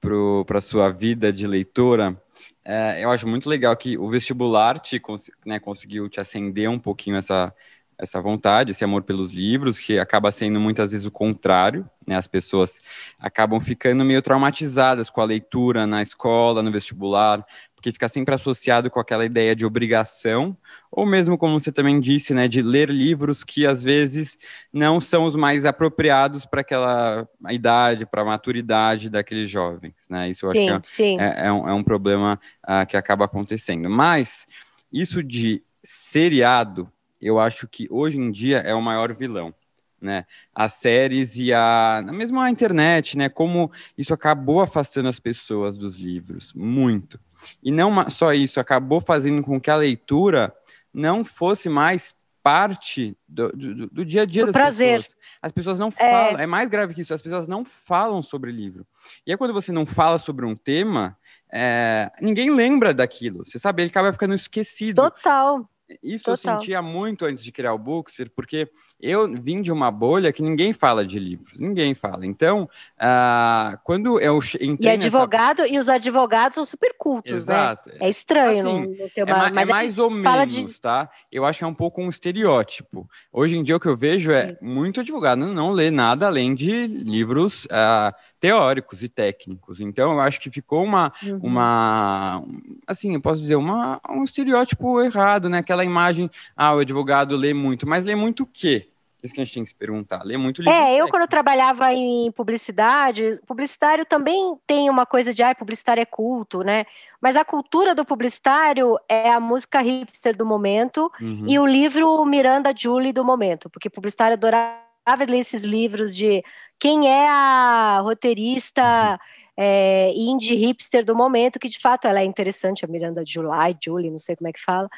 pro, 0.00 0.44
pro, 0.44 0.58
a 0.58 0.60
sua 0.60 0.90
vida 0.90 1.32
de 1.32 1.46
leitora, 1.46 2.20
é, 2.64 3.02
eu 3.02 3.10
acho 3.10 3.26
muito 3.26 3.48
legal 3.48 3.74
que 3.76 3.96
o 3.96 4.08
vestibular 4.08 4.78
te 4.78 5.00
né, 5.44 5.58
conseguiu 5.58 6.08
te 6.08 6.20
acender 6.20 6.68
um 6.68 6.78
pouquinho 6.78 7.16
essa, 7.16 7.54
essa 7.98 8.20
vontade, 8.20 8.72
esse 8.72 8.84
amor 8.84 9.02
pelos 9.02 9.30
livros, 9.30 9.78
que 9.78 9.98
acaba 9.98 10.30
sendo 10.30 10.60
muitas 10.60 10.90
vezes 10.90 11.06
o 11.06 11.10
contrário, 11.10 11.88
né? 12.06 12.16
As 12.16 12.26
pessoas 12.26 12.80
acabam 13.18 13.60
ficando 13.60 14.04
meio 14.04 14.20
traumatizadas 14.20 15.08
com 15.10 15.20
a 15.20 15.24
leitura 15.24 15.86
na 15.86 16.02
escola, 16.02 16.62
no 16.62 16.70
vestibular, 16.70 17.44
porque 17.74 17.92
fica 17.92 18.08
sempre 18.08 18.34
associado 18.34 18.90
com 18.90 19.00
aquela 19.00 19.24
ideia 19.24 19.54
de 19.56 19.64
obrigação, 19.64 20.56
ou 20.90 21.06
mesmo 21.06 21.38
como 21.38 21.58
você 21.58 21.72
também 21.72 22.00
disse, 22.00 22.34
né, 22.34 22.48
de 22.48 22.62
ler 22.62 22.90
livros 22.90 23.44
que 23.44 23.66
às 23.66 23.82
vezes 23.82 24.36
não 24.72 25.00
são 25.00 25.24
os 25.24 25.36
mais 25.36 25.64
apropriados 25.64 26.46
para 26.46 26.60
aquela 26.60 27.28
idade, 27.50 28.06
para 28.06 28.22
a 28.22 28.24
maturidade 28.24 29.08
daqueles 29.08 29.48
jovens, 29.48 29.94
né? 30.10 30.28
Isso 30.28 30.46
eu 30.46 30.52
sim, 30.52 30.68
acho 30.68 30.96
que 30.96 31.02
é, 31.02 31.16
é, 31.16 31.46
é, 31.46 31.52
um, 31.52 31.68
é 31.68 31.74
um 31.74 31.82
problema 31.82 32.40
uh, 32.64 32.86
que 32.86 32.96
acaba 32.96 33.24
acontecendo. 33.24 33.88
Mas 33.88 34.46
isso 34.92 35.22
de 35.22 35.62
seriado 35.82 36.90
eu 37.20 37.38
acho 37.38 37.66
que 37.68 37.86
hoje 37.90 38.18
em 38.18 38.30
dia 38.30 38.58
é 38.58 38.74
o 38.74 38.82
maior 38.82 39.12
vilão. 39.14 39.54
Né? 40.00 40.26
As 40.54 40.74
séries 40.74 41.36
e 41.36 41.52
a 41.52 42.04
mesmo 42.12 42.38
a 42.38 42.50
internet, 42.50 43.16
né? 43.16 43.30
Como 43.30 43.72
isso 43.96 44.12
acabou 44.12 44.60
afastando 44.60 45.08
as 45.08 45.18
pessoas 45.18 45.78
dos 45.78 45.96
livros, 45.96 46.52
muito. 46.54 47.18
E 47.62 47.72
não 47.72 48.08
só 48.10 48.32
isso, 48.34 48.60
acabou 48.60 49.00
fazendo 49.00 49.42
com 49.42 49.60
que 49.60 49.70
a 49.70 49.76
leitura 49.76 50.54
não 50.92 51.24
fosse 51.24 51.68
mais 51.68 52.14
parte 52.42 53.18
do, 53.26 53.48
do, 53.48 53.86
do 53.88 54.04
dia 54.04 54.22
a 54.22 54.24
dia 54.24 54.42
do 54.42 54.52
das 54.52 54.54
prazer. 54.54 54.98
pessoas. 54.98 55.16
As 55.42 55.50
pessoas 55.50 55.78
não 55.80 55.90
falam, 55.90 56.38
é... 56.38 56.44
é 56.44 56.46
mais 56.46 56.68
grave 56.68 56.94
que 56.94 57.00
isso, 57.00 57.12
as 57.12 57.20
pessoas 57.20 57.48
não 57.48 57.64
falam 57.64 58.22
sobre 58.22 58.52
livro. 58.52 58.86
E 59.26 59.32
aí, 59.32 59.36
quando 59.36 59.52
você 59.52 59.72
não 59.72 59.84
fala 59.84 60.16
sobre 60.18 60.46
um 60.46 60.54
tema, 60.54 61.18
é, 61.52 62.10
ninguém 62.20 62.50
lembra 62.50 62.94
daquilo. 62.94 63.44
Você 63.44 63.58
sabe, 63.58 63.82
ele 63.82 63.90
acaba 63.90 64.12
ficando 64.12 64.34
esquecido. 64.34 65.02
Total. 65.02 65.68
Isso 66.02 66.24
Total. 66.24 66.54
eu 66.54 66.60
sentia 66.60 66.82
muito 66.82 67.24
antes 67.24 67.44
de 67.44 67.52
criar 67.52 67.72
o 67.72 67.78
Bookster, 67.78 68.30
porque 68.34 68.68
eu 69.00 69.32
vim 69.32 69.62
de 69.62 69.70
uma 69.70 69.90
bolha 69.90 70.32
que 70.32 70.42
ninguém 70.42 70.72
fala 70.72 71.06
de 71.06 71.18
livros, 71.18 71.58
ninguém 71.58 71.94
fala. 71.94 72.26
Então, 72.26 72.68
uh, 72.96 73.78
quando 73.84 74.20
eu 74.20 74.40
entrei 74.60 74.92
E 74.92 74.94
advogado, 74.94 75.62
nessa... 75.62 75.74
e 75.74 75.78
os 75.78 75.88
advogados 75.88 76.56
são 76.56 76.64
super 76.64 76.94
cultos, 76.98 77.46
né? 77.46 77.54
Exato. 77.54 77.90
né? 77.90 77.96
É 78.00 78.08
estranho 78.08 78.58
assim, 78.58 78.96
não, 78.98 79.08
ter 79.10 79.22
uma... 79.22 79.48
É, 79.48 79.52
mas 79.52 79.68
é 79.68 79.72
mais 79.72 79.98
ou 79.98 80.10
menos, 80.10 80.54
de... 80.54 80.80
tá? 80.80 81.08
Eu 81.30 81.44
acho 81.44 81.58
que 81.58 81.64
é 81.64 81.68
um 81.68 81.74
pouco 81.74 82.02
um 82.02 82.08
estereótipo. 82.08 83.08
Hoje 83.32 83.56
em 83.56 83.62
dia 83.62 83.76
o 83.76 83.80
que 83.80 83.88
eu 83.88 83.96
vejo 83.96 84.32
é 84.32 84.48
Sim. 84.48 84.56
muito 84.62 85.00
advogado 85.00 85.46
não 85.46 85.70
lê 85.70 85.90
nada 85.90 86.26
além 86.26 86.54
de 86.54 86.86
livros 86.86 87.64
uh, 87.66 88.12
teóricos 88.40 89.02
e 89.02 89.08
técnicos. 89.08 89.80
Então, 89.80 90.12
eu 90.12 90.20
acho 90.20 90.40
que 90.40 90.50
ficou 90.50 90.84
uma, 90.84 91.12
uhum. 91.22 91.38
uma 91.42 92.44
assim, 92.86 93.14
eu 93.14 93.20
posso 93.20 93.40
dizer, 93.40 93.56
uma, 93.56 94.00
um 94.08 94.24
estereótipo 94.24 95.00
errado, 95.00 95.48
né? 95.48 95.58
Aquela 95.58 95.84
imagem, 95.84 96.30
ah, 96.56 96.74
o 96.74 96.78
advogado 96.80 97.36
lê 97.36 97.54
muito, 97.54 97.86
mas 97.86 98.04
lê 98.04 98.14
muito 98.14 98.42
o 98.42 98.46
quê? 98.46 98.88
Isso 99.22 99.34
que 99.34 99.40
a 99.40 99.44
gente 99.44 99.54
tem 99.54 99.64
que 99.64 99.70
se 99.70 99.74
perguntar. 99.74 100.22
Lê 100.22 100.36
muito 100.36 100.62
livro. 100.62 100.72
É, 100.72 100.94
eu 100.94 101.08
quando 101.08 101.22
eu 101.22 101.28
trabalhava 101.28 101.92
em 101.92 102.30
publicidade, 102.30 103.40
publicitário 103.46 104.04
também 104.04 104.56
tem 104.66 104.88
uma 104.88 105.04
coisa 105.04 105.34
de, 105.34 105.42
ah, 105.42 105.54
publicitário 105.54 106.00
é 106.00 106.06
culto, 106.06 106.62
né? 106.62 106.84
Mas 107.20 107.34
a 107.34 107.44
cultura 107.44 107.94
do 107.94 108.04
publicitário 108.04 108.96
é 109.08 109.30
a 109.30 109.40
música 109.40 109.80
hipster 109.80 110.36
do 110.36 110.46
momento 110.46 111.10
uhum. 111.20 111.44
e 111.48 111.58
o 111.58 111.66
livro 111.66 112.24
Miranda 112.24 112.72
Julie 112.76 113.12
do 113.12 113.24
momento, 113.24 113.68
porque 113.70 113.90
publicitário 113.90 114.34
adorava 114.34 114.85
ler 115.14 115.38
esses 115.38 115.62
livros 115.62 116.14
de 116.14 116.42
quem 116.78 117.08
é 117.08 117.28
a 117.28 118.00
roteirista 118.02 118.82
uhum. 118.82 119.18
é, 119.56 120.12
indie 120.14 120.54
hipster 120.54 121.04
do 121.04 121.14
momento, 121.14 121.58
que 121.58 121.68
de 121.68 121.78
fato 121.78 122.06
ela 122.06 122.20
é 122.20 122.24
interessante, 122.24 122.84
a 122.84 122.88
Miranda 122.88 123.22
July, 123.24 123.76
Julie, 123.82 124.10
não 124.10 124.18
sei 124.18 124.36
como 124.36 124.48
é 124.48 124.52
que 124.52 124.60
fala. 124.62 124.88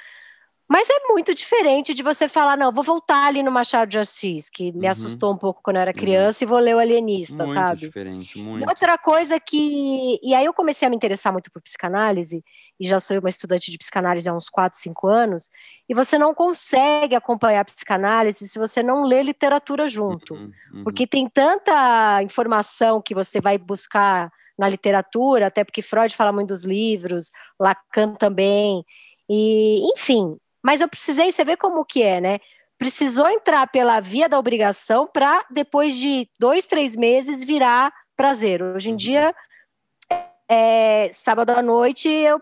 Mas 0.68 0.87
é 0.90 1.08
muito 1.08 1.34
diferente 1.34 1.94
de 1.94 2.02
você 2.02 2.28
falar, 2.28 2.54
não, 2.54 2.70
vou 2.70 2.84
voltar 2.84 3.26
ali 3.26 3.42
no 3.42 3.50
Machado 3.50 3.88
de 3.88 3.98
Assis, 3.98 4.50
que 4.50 4.70
me 4.72 4.84
uhum. 4.84 4.90
assustou 4.90 5.32
um 5.32 5.37
pouco 5.38 5.62
quando 5.62 5.76
eu 5.76 5.82
era 5.82 5.92
uhum. 5.92 5.96
criança, 5.96 6.44
uhum. 6.44 6.46
e 6.46 6.50
vou 6.50 6.58
ler 6.58 6.76
o 6.76 6.78
Alienista, 6.78 7.44
muito 7.44 7.58
sabe? 7.58 7.80
diferente, 7.80 8.38
muito. 8.38 8.62
E 8.62 8.68
outra 8.68 8.98
coisa 8.98 9.40
que. 9.40 10.20
E 10.22 10.34
aí 10.34 10.44
eu 10.44 10.52
comecei 10.52 10.87
a 10.87 10.90
me 10.90 10.96
interessar 10.96 11.32
muito 11.32 11.50
por 11.50 11.62
psicanálise, 11.62 12.44
e 12.78 12.87
já 12.87 13.00
sou 13.00 13.18
uma 13.18 13.30
estudante 13.30 13.70
de 13.70 13.78
psicanálise 13.78 14.28
há 14.28 14.34
uns 14.34 14.50
4, 14.50 14.78
5 14.78 15.08
anos, 15.08 15.50
e 15.88 15.94
você 15.94 16.18
não 16.18 16.34
consegue 16.34 17.14
acompanhar 17.14 17.60
a 17.60 17.64
psicanálise 17.64 18.46
se 18.46 18.58
você 18.58 18.82
não 18.82 19.04
lê 19.04 19.22
literatura 19.22 19.88
junto. 19.88 20.34
Uhum, 20.34 20.52
uhum. 20.75 20.84
Porque 20.84 21.06
tem 21.06 21.26
tanta 21.30 22.22
informação 22.22 23.00
que 23.00 23.14
você 23.14 23.40
vai 23.40 23.56
buscar 23.56 24.30
na 24.58 24.68
literatura, 24.68 25.46
até 25.46 25.64
porque 25.64 25.80
Freud 25.80 26.14
fala 26.14 26.32
muito 26.32 26.48
dos 26.48 26.64
livros, 26.64 27.30
Lacan 27.58 28.14
também. 28.14 28.84
E, 29.30 29.80
enfim, 29.92 30.37
mas 30.62 30.81
eu 30.81 30.88
precisei, 30.88 31.31
você 31.31 31.45
vê 31.45 31.57
como 31.57 31.85
que 31.85 32.03
é, 32.03 32.21
né? 32.21 32.38
Precisou 32.77 33.29
entrar 33.29 33.67
pela 33.67 34.00
via 34.00 34.29
da 34.29 34.38
obrigação 34.38 35.07
para 35.07 35.45
depois 35.50 35.97
de 35.97 36.29
dois, 36.38 36.67
três 36.67 36.95
meses 36.95 37.43
virar 37.43 37.93
prazer. 38.17 38.62
Hoje 38.62 38.91
em 38.91 38.93
uhum. 38.93 38.97
dia, 38.97 39.35
é, 40.49 41.11
sábado 41.12 41.50
à 41.50 41.62
noite, 41.62 42.09
eu 42.09 42.41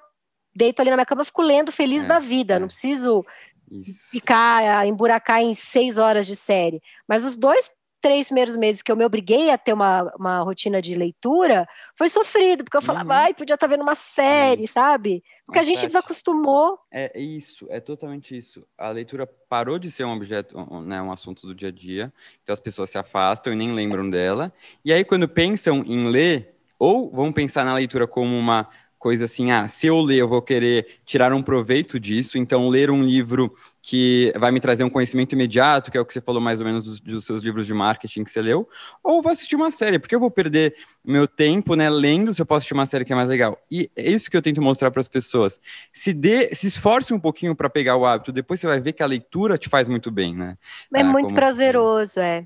deito 0.54 0.80
ali 0.80 0.90
na 0.90 0.96
minha 0.96 1.06
cama, 1.06 1.24
fico 1.24 1.42
lendo 1.42 1.70
feliz 1.70 2.04
é, 2.04 2.06
da 2.06 2.18
vida. 2.18 2.54
É. 2.54 2.58
Não 2.58 2.66
preciso 2.66 3.24
Isso. 3.70 4.10
ficar, 4.10 4.86
emburacar 4.86 5.40
em 5.40 5.54
seis 5.54 5.98
horas 5.98 6.26
de 6.26 6.36
série. 6.36 6.82
Mas 7.08 7.24
os 7.24 7.36
dois 7.36 7.70
três 8.00 8.26
primeiros 8.26 8.56
meses 8.56 8.82
que 8.82 8.90
eu 8.90 8.96
me 8.96 9.04
obriguei 9.04 9.50
a 9.50 9.58
ter 9.58 9.72
uma, 9.72 10.02
uma 10.18 10.40
rotina 10.40 10.80
de 10.80 10.94
leitura, 10.94 11.66
foi 11.96 12.08
sofrido, 12.08 12.64
porque 12.64 12.76
eu 12.76 12.82
falava, 12.82 13.14
uhum. 13.14 13.20
ai, 13.20 13.34
podia 13.34 13.54
estar 13.54 13.66
tá 13.66 13.70
vendo 13.70 13.82
uma 13.82 13.94
série, 13.94 14.64
é 14.64 14.66
sabe? 14.66 15.24
Porque 15.44 15.58
a 15.58 15.62
gente 15.62 15.86
desacostumou. 15.86 16.78
É 16.92 17.18
isso, 17.18 17.66
é 17.70 17.80
totalmente 17.80 18.36
isso. 18.36 18.66
A 18.76 18.90
leitura 18.90 19.26
parou 19.26 19.78
de 19.78 19.90
ser 19.90 20.04
um 20.04 20.12
objeto, 20.12 20.56
né, 20.82 21.00
um 21.00 21.12
assunto 21.12 21.46
do 21.46 21.54
dia 21.54 21.68
a 21.68 21.72
dia, 21.72 22.12
então 22.42 22.52
as 22.52 22.60
pessoas 22.60 22.90
se 22.90 22.98
afastam 22.98 23.52
e 23.52 23.56
nem 23.56 23.72
lembram 23.72 24.08
dela. 24.08 24.52
E 24.84 24.92
aí, 24.92 25.04
quando 25.04 25.28
pensam 25.28 25.84
em 25.86 26.08
ler, 26.08 26.54
ou 26.78 27.10
vão 27.10 27.32
pensar 27.32 27.64
na 27.64 27.74
leitura 27.74 28.06
como 28.06 28.36
uma 28.36 28.68
coisa 28.98 29.26
assim, 29.26 29.50
ah, 29.50 29.68
se 29.68 29.86
eu 29.86 30.00
ler, 30.00 30.16
eu 30.16 30.28
vou 30.28 30.42
querer 30.42 30.98
tirar 31.04 31.32
um 31.32 31.42
proveito 31.42 32.00
disso, 32.00 32.38
então 32.38 32.68
ler 32.68 32.90
um 32.90 33.02
livro 33.02 33.54
que 33.82 34.32
vai 34.36 34.50
me 34.50 34.58
trazer 34.58 34.82
um 34.82 34.90
conhecimento 34.90 35.34
imediato, 35.34 35.90
que 35.92 35.96
é 35.96 36.00
o 36.00 36.04
que 36.04 36.12
você 36.12 36.20
falou 36.20 36.40
mais 36.40 36.60
ou 36.60 36.66
menos 36.66 36.84
dos, 36.84 37.00
dos 37.00 37.24
seus 37.24 37.44
livros 37.44 37.66
de 37.66 37.72
marketing 37.72 38.24
que 38.24 38.30
você 38.30 38.42
leu, 38.42 38.68
ou 39.02 39.22
vou 39.22 39.30
assistir 39.30 39.54
uma 39.54 39.70
série, 39.70 39.98
porque 39.98 40.14
eu 40.14 40.18
vou 40.18 40.30
perder 40.30 40.74
meu 41.04 41.28
tempo, 41.28 41.76
né, 41.76 41.88
lendo, 41.88 42.34
se 42.34 42.42
eu 42.42 42.46
posso 42.46 42.58
assistir 42.58 42.74
uma 42.74 42.86
série 42.86 43.04
que 43.04 43.12
é 43.12 43.16
mais 43.16 43.28
legal. 43.28 43.56
E 43.70 43.88
é 43.94 44.10
isso 44.10 44.28
que 44.30 44.36
eu 44.36 44.42
tento 44.42 44.60
mostrar 44.60 44.90
para 44.90 45.00
as 45.00 45.08
pessoas. 45.08 45.60
Se 45.92 46.12
dê, 46.12 46.52
se 46.52 46.66
esforce 46.66 47.14
um 47.14 47.20
pouquinho 47.20 47.54
para 47.54 47.70
pegar 47.70 47.96
o 47.96 48.04
hábito, 48.04 48.32
depois 48.32 48.58
você 48.58 48.66
vai 48.66 48.80
ver 48.80 48.92
que 48.92 49.02
a 49.02 49.06
leitura 49.06 49.56
te 49.56 49.68
faz 49.68 49.86
muito 49.86 50.10
bem, 50.10 50.34
né? 50.34 50.58
É 50.92 51.02
ah, 51.02 51.04
muito 51.04 51.32
prazeroso, 51.32 52.18
é. 52.18 52.44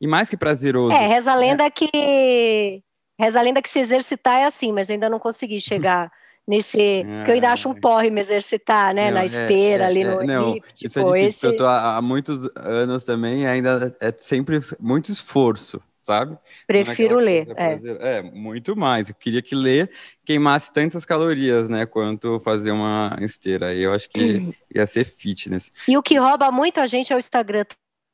E 0.00 0.06
mais 0.06 0.28
que 0.28 0.36
prazeroso. 0.36 0.92
É, 0.92 1.06
reza 1.06 1.32
a 1.32 1.36
lenda 1.36 1.64
é... 1.64 1.70
que 1.70 2.82
Reza 3.20 3.38
a 3.38 3.42
lenda 3.42 3.60
que 3.60 3.68
se 3.68 3.78
exercitar 3.78 4.38
é 4.38 4.44
assim, 4.46 4.72
mas 4.72 4.88
eu 4.88 4.94
ainda 4.94 5.10
não 5.10 5.18
consegui 5.18 5.60
chegar 5.60 6.10
nesse. 6.48 6.80
É, 6.80 7.24
que 7.24 7.30
eu 7.30 7.34
ainda 7.34 7.52
acho 7.52 7.68
um 7.68 7.74
porre 7.74 8.10
me 8.10 8.20
exercitar, 8.20 8.94
né? 8.94 9.08
Não, 9.08 9.14
na 9.14 9.22
é, 9.22 9.26
esteira, 9.26 9.84
é, 9.84 9.86
ali 9.86 10.04
no. 10.04 10.22
É, 10.22 10.24
não, 10.24 10.56
hip, 10.56 10.66
isso 10.82 10.98
é 10.98 11.02
tipo, 11.02 11.14
é 11.14 11.20
difícil, 11.20 11.28
esse... 11.28 11.46
eu 11.46 11.56
tô 11.56 11.66
há, 11.66 11.96
há, 11.96 12.02
muitos 12.02 12.48
anos 12.56 13.04
também, 13.04 13.46
ainda 13.46 13.94
é 14.00 14.10
sempre 14.16 14.60
muito 14.80 15.12
esforço, 15.12 15.82
sabe? 16.00 16.38
Prefiro 16.66 17.18
ler. 17.18 17.46
É. 17.56 18.16
é, 18.16 18.22
muito 18.22 18.74
mais. 18.74 19.10
Eu 19.10 19.14
queria 19.14 19.42
que 19.42 19.54
ler 19.54 19.90
queimasse 20.24 20.72
tantas 20.72 21.04
calorias, 21.04 21.68
né? 21.68 21.84
Quanto 21.84 22.40
fazer 22.40 22.70
uma 22.70 23.18
esteira. 23.20 23.74
Eu 23.74 23.92
acho 23.92 24.08
que 24.08 24.54
ia 24.74 24.86
ser 24.86 25.04
fitness. 25.04 25.70
E 25.86 25.98
o 25.98 26.02
que 26.02 26.16
rouba 26.16 26.50
muito 26.50 26.80
a 26.80 26.86
gente 26.86 27.12
é 27.12 27.16
o 27.16 27.18
Instagram 27.18 27.66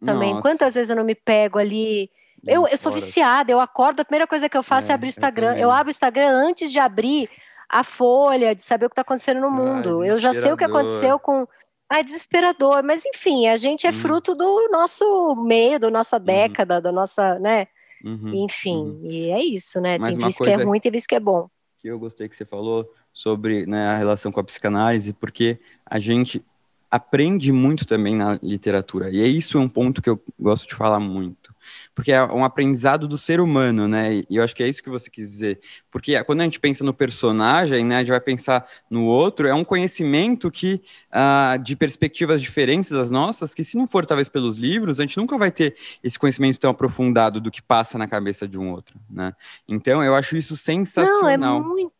também. 0.04 0.30
Nossa. 0.30 0.42
Quantas 0.42 0.74
vezes 0.74 0.90
eu 0.90 0.96
não 0.96 1.04
me 1.04 1.14
pego 1.14 1.58
ali 1.58 2.10
eu, 2.46 2.66
eu 2.66 2.78
sou 2.78 2.92
viciada, 2.92 3.50
eu 3.50 3.60
acordo, 3.60 4.00
a 4.00 4.04
primeira 4.04 4.26
coisa 4.26 4.48
que 4.48 4.56
eu 4.56 4.62
faço 4.62 4.88
é, 4.88 4.92
é 4.92 4.94
abrir 4.94 5.08
o 5.08 5.10
Instagram. 5.10 5.54
Eu, 5.54 5.62
eu, 5.62 5.70
abro 5.70 5.88
o 5.88 5.90
Instagram 5.90 6.28
antes 6.28 6.70
de 6.70 6.78
abrir 6.78 7.28
a 7.68 7.82
folha, 7.82 8.54
de 8.54 8.62
saber 8.62 8.86
o 8.86 8.88
que 8.88 8.92
está 8.92 9.02
acontecendo 9.02 9.40
no 9.40 9.50
mundo. 9.50 10.04
eu 10.04 10.18
já 10.18 10.32
sei 10.32 10.52
o 10.52 10.56
que 10.56 10.64
aconteceu 10.64 11.18
com. 11.18 11.46
Ah, 11.88 12.00
é 12.00 12.02
desesperador, 12.02 12.82
mas 12.82 13.04
enfim, 13.06 13.46
a 13.46 13.56
gente 13.56 13.86
é 13.86 13.90
hum. 13.90 13.92
fruto 13.92 14.34
do 14.34 14.68
nosso 14.72 15.36
meio, 15.36 15.78
da 15.78 15.88
nossa 15.88 16.16
uhum. 16.16 16.24
década, 16.24 16.76
uhum. 16.76 16.82
da 16.82 16.90
nossa, 16.90 17.38
né? 17.38 17.68
Uhum. 18.04 18.44
Enfim, 18.44 18.76
uhum. 18.76 19.00
e 19.04 19.30
é 19.30 19.38
isso, 19.38 19.80
né? 19.80 19.96
Mas 19.96 20.16
tem 20.16 20.26
visto 20.26 20.42
que 20.42 20.50
é 20.50 20.56
ruim, 20.56 20.80
tem 20.80 20.90
visto 20.90 21.06
que 21.06 21.14
é 21.14 21.20
bom. 21.20 21.48
Que 21.78 21.86
eu 21.86 21.96
gostei 21.96 22.28
que 22.28 22.34
você 22.34 22.44
falou 22.44 22.92
sobre 23.12 23.66
né, 23.66 23.86
a 23.86 23.96
relação 23.96 24.32
com 24.32 24.40
a 24.40 24.44
psicanálise, 24.44 25.12
porque 25.12 25.60
a 25.84 26.00
gente 26.00 26.44
aprende 26.90 27.52
muito 27.52 27.86
também 27.86 28.16
na 28.16 28.36
literatura. 28.42 29.10
E 29.10 29.20
é 29.20 29.26
isso 29.26 29.58
um 29.58 29.68
ponto 29.68 30.02
que 30.02 30.10
eu 30.10 30.20
gosto 30.38 30.68
de 30.68 30.74
falar 30.74 30.98
muito 30.98 31.54
porque 31.96 32.12
é 32.12 32.22
um 32.22 32.44
aprendizado 32.44 33.08
do 33.08 33.16
ser 33.16 33.40
humano, 33.40 33.88
né? 33.88 34.16
E 34.28 34.36
eu 34.36 34.44
acho 34.44 34.54
que 34.54 34.62
é 34.62 34.68
isso 34.68 34.82
que 34.82 34.90
você 34.90 35.08
quis 35.08 35.30
dizer. 35.30 35.58
Porque 35.90 36.22
quando 36.24 36.42
a 36.42 36.44
gente 36.44 36.60
pensa 36.60 36.84
no 36.84 36.92
personagem, 36.92 37.82
né, 37.86 37.96
a 37.96 37.98
gente 38.00 38.10
vai 38.10 38.20
pensar 38.20 38.68
no 38.90 39.06
outro, 39.06 39.48
é 39.48 39.54
um 39.54 39.64
conhecimento 39.64 40.50
que 40.50 40.82
uh, 41.10 41.58
de 41.58 41.74
perspectivas 41.74 42.42
diferentes 42.42 42.90
das 42.90 43.10
nossas, 43.10 43.54
que 43.54 43.64
se 43.64 43.78
não 43.78 43.88
for 43.88 44.04
talvez 44.04 44.28
pelos 44.28 44.58
livros, 44.58 45.00
a 45.00 45.04
gente 45.04 45.16
nunca 45.16 45.38
vai 45.38 45.50
ter 45.50 45.74
esse 46.04 46.18
conhecimento 46.18 46.60
tão 46.60 46.70
aprofundado 46.70 47.40
do 47.40 47.50
que 47.50 47.62
passa 47.62 47.96
na 47.96 48.06
cabeça 48.06 48.46
de 48.46 48.58
um 48.58 48.72
outro, 48.72 49.00
né? 49.08 49.32
Então 49.66 50.04
eu 50.04 50.14
acho 50.14 50.36
isso 50.36 50.54
sensacional. 50.54 51.38
Não, 51.38 51.56
é 51.56 51.64
muito... 51.64 51.92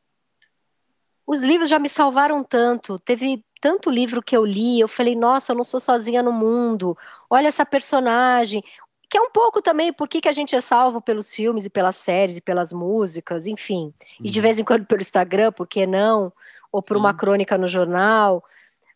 Os 1.27 1.43
livros 1.43 1.71
já 1.71 1.79
me 1.79 1.89
salvaram 1.89 2.45
tanto. 2.45 2.99
Teve 2.99 3.43
tanto 3.63 3.91
livro 3.91 4.23
que 4.23 4.37
eu 4.37 4.45
li, 4.45 4.79
eu 4.79 4.87
falei, 4.87 5.17
nossa, 5.17 5.53
eu 5.53 5.57
não 5.57 5.65
sou 5.65 5.81
sozinha 5.81 6.23
no 6.23 6.31
mundo. 6.31 6.97
Olha 7.29 7.49
essa 7.49 7.65
personagem 7.65 8.63
que 9.09 9.17
é 9.17 9.21
um 9.21 9.31
pouco 9.31 9.63
também 9.63 9.93
por 9.93 10.09
que, 10.09 10.29
a 10.29 10.33
gente 10.33 10.57
é 10.57 10.61
salvo 10.61 11.01
pelos 11.01 11.33
filmes 11.33 11.65
e 11.65 11.71
pelas 11.71 11.97
séries 11.97 12.37
e 12.37 12.41
pelas 12.41 12.73
músicas, 12.73 13.47
enfim. 13.47 13.93
E 14.23 14.31
de 14.31 14.39
uhum. 14.39 14.43
vez 14.43 14.59
em 14.59 14.65
quando 14.65 14.87
pelo 14.87 15.01
Instagram, 15.01 15.53
por 15.53 15.67
que 15.67 15.87
não? 15.87 16.33
Ou 16.73 16.83
por 16.83 16.97
Sim. 16.97 17.01
uma 17.01 17.15
crônica 17.15 17.57
no 17.57 17.69
jornal. 17.69 18.43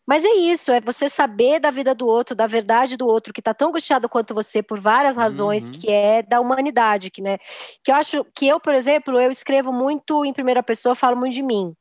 Mas 0.05 0.25
é 0.25 0.31
isso, 0.31 0.71
é 0.71 0.81
você 0.81 1.07
saber 1.07 1.59
da 1.59 1.71
vida 1.71 1.95
do 1.95 2.05
outro, 2.05 2.35
da 2.35 2.47
verdade 2.47 2.97
do 2.97 3.07
outro, 3.07 3.31
que 3.31 3.39
está 3.39 3.53
tão 3.53 3.69
angustiado 3.69 4.09
quanto 4.09 4.33
você 4.33 4.61
por 4.61 4.79
várias 4.79 5.15
razões, 5.15 5.69
uhum. 5.69 5.79
que 5.79 5.89
é 5.89 6.21
da 6.21 6.41
humanidade, 6.41 7.09
que, 7.09 7.21
né? 7.21 7.37
Que 7.83 7.91
eu 7.91 7.95
acho 7.95 8.25
que 8.35 8.47
eu, 8.47 8.59
por 8.59 8.73
exemplo, 8.73 9.19
eu 9.19 9.31
escrevo 9.31 9.71
muito 9.71 10.25
em 10.25 10.33
primeira 10.33 10.61
pessoa, 10.61 10.95
falo 10.95 11.15
muito 11.15 11.33
de 11.33 11.43
mim. 11.43 11.73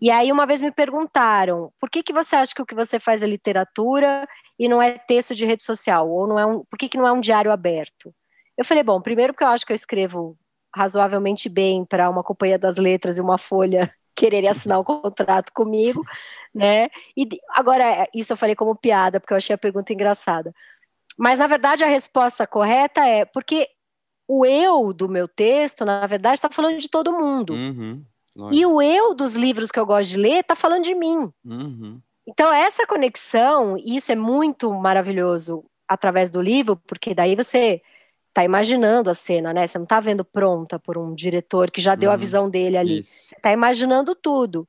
E 0.00 0.10
aí 0.10 0.30
uma 0.30 0.46
vez 0.46 0.60
me 0.60 0.70
perguntaram, 0.70 1.72
por 1.80 1.88
que, 1.88 2.02
que 2.02 2.12
você 2.12 2.36
acha 2.36 2.54
que 2.54 2.62
o 2.62 2.66
que 2.66 2.74
você 2.74 3.00
faz 3.00 3.22
é 3.22 3.26
literatura 3.26 4.26
e 4.58 4.68
não 4.68 4.80
é 4.80 4.98
texto 4.98 5.34
de 5.34 5.46
rede 5.46 5.62
social? 5.62 6.08
Ou 6.10 6.26
não 6.26 6.38
é 6.38 6.44
um, 6.46 6.64
por 6.64 6.78
que, 6.78 6.88
que 6.88 6.98
não 6.98 7.06
é 7.06 7.12
um 7.12 7.20
diário 7.20 7.50
aberto? 7.50 8.14
Eu 8.56 8.64
falei, 8.64 8.82
bom, 8.82 9.00
primeiro 9.00 9.32
porque 9.32 9.44
eu 9.44 9.48
acho 9.48 9.64
que 9.66 9.72
eu 9.72 9.76
escrevo 9.76 10.36
razoavelmente 10.74 11.48
bem 11.48 11.84
para 11.84 12.10
uma 12.10 12.22
companhia 12.22 12.58
das 12.58 12.76
letras 12.76 13.16
e 13.16 13.20
uma 13.20 13.38
folha 13.38 13.92
querer 14.14 14.46
assinar 14.46 14.80
um 14.80 14.84
contrato 14.84 15.52
comigo, 15.52 16.02
né? 16.54 16.88
E 17.16 17.26
agora, 17.50 18.06
isso 18.14 18.32
eu 18.32 18.36
falei 18.36 18.54
como 18.54 18.76
piada, 18.76 19.18
porque 19.18 19.32
eu 19.32 19.38
achei 19.38 19.54
a 19.54 19.58
pergunta 19.58 19.92
engraçada. 19.92 20.54
Mas, 21.18 21.38
na 21.38 21.46
verdade, 21.46 21.82
a 21.82 21.88
resposta 21.88 22.46
correta 22.46 23.06
é 23.06 23.24
porque 23.24 23.68
o 24.28 24.44
eu 24.44 24.92
do 24.92 25.08
meu 25.08 25.26
texto, 25.28 25.84
na 25.84 26.06
verdade, 26.06 26.34
está 26.34 26.50
falando 26.50 26.78
de 26.78 26.88
todo 26.88 27.12
mundo. 27.12 27.54
Uhum, 27.54 28.04
e 28.52 28.66
o 28.66 28.82
eu 28.82 29.14
dos 29.14 29.34
livros 29.34 29.70
que 29.70 29.78
eu 29.78 29.86
gosto 29.86 30.10
de 30.10 30.18
ler 30.18 30.40
está 30.40 30.54
falando 30.54 30.84
de 30.84 30.94
mim. 30.94 31.30
Uhum. 31.44 32.00
Então, 32.26 32.52
essa 32.52 32.86
conexão, 32.86 33.76
isso 33.78 34.10
é 34.10 34.16
muito 34.16 34.72
maravilhoso 34.72 35.64
através 35.88 36.28
do 36.28 36.42
livro, 36.42 36.76
porque 36.86 37.14
daí 37.14 37.36
você 37.36 37.80
está 38.28 38.44
imaginando 38.44 39.08
a 39.08 39.14
cena, 39.14 39.52
né? 39.54 39.66
Você 39.66 39.78
não 39.78 39.84
está 39.84 40.00
vendo 40.00 40.24
pronta 40.24 40.78
por 40.78 40.98
um 40.98 41.14
diretor 41.14 41.70
que 41.70 41.80
já 41.80 41.94
deu 41.94 42.10
a 42.10 42.14
uhum. 42.14 42.20
visão 42.20 42.50
dele 42.50 42.76
ali. 42.76 42.98
Isso. 42.98 43.28
Você 43.28 43.36
está 43.36 43.52
imaginando 43.52 44.14
tudo. 44.14 44.68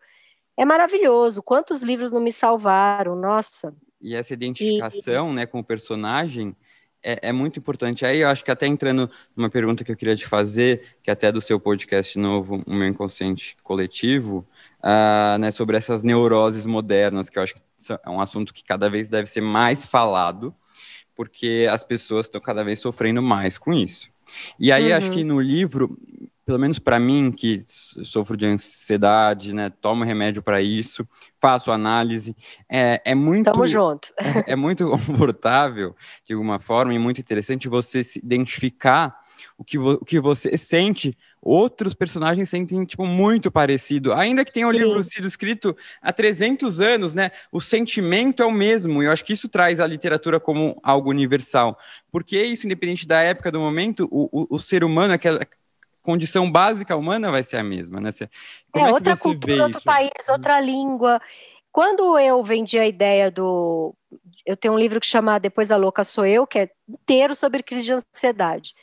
É 0.55 0.63
maravilhoso. 0.63 1.43
Quantos 1.43 1.83
livros 1.83 2.11
não 2.11 2.21
me 2.21 2.31
salvaram? 2.31 3.15
Nossa. 3.15 3.75
E 3.99 4.15
essa 4.15 4.33
identificação, 4.33 5.31
e... 5.31 5.33
né, 5.33 5.45
com 5.45 5.59
o 5.59 5.63
personagem 5.63 6.55
é, 7.07 7.29
é, 7.29 7.31
muito 7.31 7.57
importante. 7.57 8.05
Aí 8.05 8.19
eu 8.19 8.27
acho 8.27 8.43
que 8.43 8.51
até 8.51 8.67
entrando 8.67 9.09
numa 9.33 9.49
pergunta 9.49 9.81
que 9.81 9.89
eu 9.89 9.95
queria 9.95 10.15
te 10.15 10.27
fazer, 10.27 10.97
que 11.01 11.09
é 11.09 11.13
até 11.13 11.31
do 11.31 11.39
seu 11.39 11.57
podcast 11.57 12.19
novo, 12.19 12.61
O 12.67 12.75
Meu 12.75 12.85
Inconsciente 12.85 13.55
Coletivo, 13.63 14.45
uh, 14.83 15.37
né, 15.39 15.49
sobre 15.51 15.77
essas 15.77 16.03
neuroses 16.03 16.65
modernas, 16.65 17.29
que 17.29 17.39
eu 17.39 17.43
acho 17.43 17.55
que 17.55 17.61
é 18.03 18.09
um 18.09 18.19
assunto 18.19 18.53
que 18.53 18.61
cada 18.61 18.89
vez 18.89 19.07
deve 19.07 19.29
ser 19.29 19.39
mais 19.39 19.85
falado, 19.85 20.53
porque 21.15 21.65
as 21.71 21.81
pessoas 21.81 22.25
estão 22.25 22.41
cada 22.41 22.61
vez 22.61 22.81
sofrendo 22.81 23.21
mais 23.21 23.57
com 23.57 23.73
isso. 23.73 24.09
E 24.59 24.69
aí 24.69 24.91
uhum. 24.91 24.97
acho 24.97 25.09
que 25.09 25.23
no 25.23 25.39
livro 25.39 25.97
pelo 26.47 26.57
menos 26.57 26.79
para 26.79 26.97
mim, 26.97 27.29
que 27.29 27.59
sofro 27.67 28.37
de 28.37 28.45
ansiedade, 28.45 29.51
né, 29.51 29.69
tomo 29.81 30.05
remédio 30.05 30.41
para 30.41 30.61
isso, 30.61 31.05
faço 31.41 31.73
análise, 31.73 32.33
é, 32.69 33.01
é 33.03 33.13
muito... 33.13 33.51
Tamo 33.51 33.67
junto. 33.67 34.13
É, 34.47 34.53
é, 34.53 34.55
muito 34.55 34.89
confortável, 34.89 35.93
de 36.23 36.33
alguma 36.33 36.57
forma, 36.57 36.93
e 36.93 36.99
muito 36.99 37.19
interessante 37.19 37.67
você 37.67 38.01
se 38.01 38.19
identificar 38.19 39.19
o 39.57 39.63
que, 39.63 39.77
o 39.77 40.05
que 40.05 40.21
você 40.21 40.57
sente, 40.57 41.17
outros 41.41 41.93
personagens 41.93 42.47
sentem, 42.47 42.85
tipo, 42.85 43.05
muito 43.05 43.51
parecido. 43.51 44.13
Ainda 44.13 44.45
que 44.45 44.53
tenha 44.53 44.67
o 44.67 44.71
livro 44.71 45.03
sido 45.03 45.27
escrito 45.27 45.75
há 46.01 46.13
300 46.13 46.79
anos, 46.79 47.13
né, 47.13 47.31
o 47.51 47.59
sentimento 47.59 48.41
é 48.41 48.45
o 48.45 48.51
mesmo, 48.51 49.03
e 49.03 49.07
eu 49.07 49.11
acho 49.11 49.25
que 49.25 49.33
isso 49.33 49.49
traz 49.49 49.81
a 49.81 49.87
literatura 49.87 50.39
como 50.39 50.79
algo 50.81 51.09
universal. 51.09 51.77
Porque 52.09 52.41
isso, 52.41 52.65
independente 52.65 53.05
da 53.05 53.21
época, 53.21 53.51
do 53.51 53.59
momento, 53.59 54.07
o, 54.09 54.29
o, 54.31 54.55
o 54.55 54.59
ser 54.59 54.85
humano, 54.85 55.13
aquela 55.13 55.45
condição 56.07 56.49
básica 56.49 56.95
humana 56.95 57.29
vai 57.29 57.43
ser 57.43 57.57
a 57.57 57.63
mesma, 57.63 57.99
né? 57.99 58.11
Como 58.71 58.85
é, 58.85 58.89
é 58.89 58.93
outra 58.93 59.17
cultura, 59.17 59.63
outro 59.63 59.81
país, 59.81 60.09
outra 60.29 60.57
língua. 60.57 61.21
Quando 61.69 62.17
eu 62.17 62.41
vendi 62.41 62.79
a 62.79 62.87
ideia 62.87 63.29
do. 63.29 63.93
Eu 64.45 64.55
tenho 64.55 64.73
um 64.73 64.79
livro 64.79 65.01
que 65.01 65.05
chama 65.05 65.37
Depois 65.37 65.69
a 65.69 65.75
Louca 65.75 66.05
Sou 66.05 66.25
Eu, 66.25 66.47
que 66.47 66.59
é 66.59 66.69
inteiro 66.87 67.35
sobre 67.35 67.61
crise 67.61 67.83
de 67.83 67.91
ansiedade. 67.91 68.73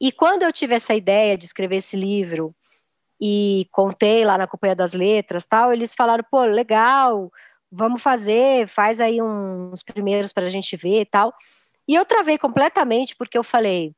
E 0.00 0.10
quando 0.10 0.44
eu 0.44 0.50
tive 0.50 0.74
essa 0.74 0.94
ideia 0.94 1.36
de 1.36 1.44
escrever 1.44 1.76
esse 1.76 1.94
livro 1.94 2.54
e 3.20 3.68
contei 3.70 4.24
lá 4.24 4.38
na 4.38 4.46
Companhia 4.46 4.74
das 4.74 4.94
Letras 4.94 5.44
tal, 5.44 5.74
eles 5.74 5.94
falaram, 5.94 6.24
pô, 6.30 6.42
legal, 6.42 7.30
vamos 7.70 8.02
fazer, 8.02 8.66
faz 8.66 8.98
aí 8.98 9.20
uns 9.20 9.82
primeiros 9.82 10.32
para 10.32 10.46
a 10.46 10.48
gente 10.48 10.74
ver 10.74 11.02
e 11.02 11.06
tal. 11.06 11.34
E 11.86 11.94
eu 11.94 12.06
travei 12.06 12.38
completamente 12.38 13.14
porque 13.14 13.36
eu 13.36 13.44
falei, 13.44 13.94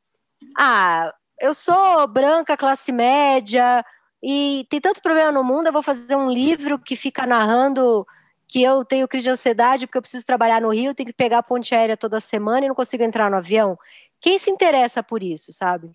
ah, 0.58 1.14
eu 1.40 1.54
sou 1.54 2.06
branca, 2.06 2.56
classe 2.56 2.92
média, 2.92 3.84
e 4.22 4.66
tem 4.70 4.80
tanto 4.80 5.02
problema 5.02 5.32
no 5.32 5.44
mundo, 5.44 5.66
eu 5.66 5.72
vou 5.72 5.82
fazer 5.82 6.16
um 6.16 6.30
livro 6.30 6.78
que 6.78 6.96
fica 6.96 7.26
narrando 7.26 8.06
que 8.46 8.62
eu 8.62 8.84
tenho 8.84 9.08
crise 9.08 9.24
de 9.24 9.30
ansiedade 9.30 9.86
porque 9.86 9.98
eu 9.98 10.02
preciso 10.02 10.24
trabalhar 10.24 10.60
no 10.60 10.72
Rio, 10.72 10.94
tenho 10.94 11.08
que 11.08 11.12
pegar 11.12 11.38
a 11.38 11.42
ponte 11.42 11.74
aérea 11.74 11.96
toda 11.96 12.20
semana 12.20 12.64
e 12.64 12.68
não 12.68 12.74
consigo 12.74 13.02
entrar 13.02 13.30
no 13.30 13.36
avião. 13.36 13.78
Quem 14.20 14.38
se 14.38 14.50
interessa 14.50 15.02
por 15.02 15.22
isso, 15.22 15.52
sabe? 15.52 15.90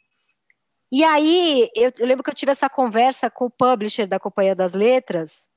E 0.92 1.04
aí, 1.04 1.70
eu, 1.76 1.92
eu 2.00 2.06
lembro 2.06 2.24
que 2.24 2.30
eu 2.30 2.36
tive 2.36 2.52
essa 2.52 2.70
conversa 2.70 3.30
com 3.30 3.46
o 3.46 3.50
publisher 3.50 4.08
da 4.08 4.20
Companhia 4.20 4.56
das 4.56 4.74
Letras, 4.74 5.48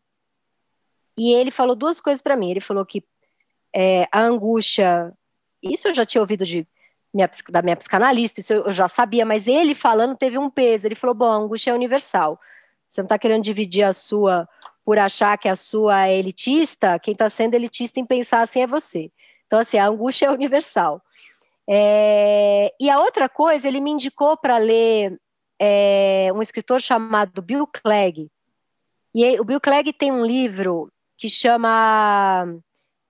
e 1.17 1.33
ele 1.33 1.51
falou 1.51 1.75
duas 1.75 2.01
coisas 2.01 2.23
para 2.23 2.37
mim. 2.37 2.51
Ele 2.51 2.61
falou 2.61 2.85
que 2.85 3.05
é, 3.75 4.07
a 4.13 4.21
angústia, 4.21 5.13
isso 5.63 5.89
eu 5.89 5.95
já 5.95 6.05
tinha 6.05 6.21
ouvido 6.21 6.45
de 6.45 6.67
minha, 7.13 7.31
da 7.51 7.63
minha 7.63 7.77
psicanalista, 7.77 8.41
isso 8.41 8.53
eu 8.53 8.73
já 8.73 8.89
sabia, 8.89 9.25
mas 9.25 9.47
ele 9.47 9.75
falando 9.75 10.17
teve 10.17 10.39
um 10.39 10.51
peso. 10.51 10.87
Ele 10.87 10.95
falou: 10.95 11.15
bom, 11.15 11.31
a 11.31 11.37
angústia 11.37 11.71
é 11.71 11.75
universal. 11.75 12.41
Você 12.89 13.01
não 13.01 13.07
está 13.07 13.19
querendo 13.19 13.43
dividir 13.43 13.83
a 13.83 13.93
sua 13.93 14.49
por 14.85 14.99
achar 14.99 15.39
que 15.39 15.49
a 15.49 15.55
sua 15.55 16.09
é 16.09 16.19
elitista, 16.19 16.99
quem 16.99 17.13
está 17.13 17.31
sendo 17.31 17.55
elitista 17.55 18.01
em 18.01 18.05
pensar 18.05 18.41
assim 18.41 18.63
é 18.63 18.67
você. 18.67 19.11
Então, 19.47 19.59
assim, 19.59 19.79
a 19.79 19.87
angústia 19.87 20.27
é 20.27 20.31
universal. 20.31 21.01
É... 21.69 22.73
E 22.81 22.91
a 22.91 22.99
outra 22.99 23.29
coisa, 23.29 23.69
ele 23.69 23.81
me 23.81 23.91
indicou 23.91 24.37
para 24.37 24.57
ler 24.57 25.21
é, 25.59 26.33
um 26.35 26.43
escritor 26.43 26.81
chamado 26.81 27.41
Bill 27.41 27.67
Clegg. 27.67 28.29
E 29.15 29.39
o 29.39 29.45
Bill 29.45 29.61
Clegg 29.61 29.93
tem 29.93 30.11
um 30.11 30.25
livro 30.25 30.91
que 31.17 31.29
chama 31.29 32.47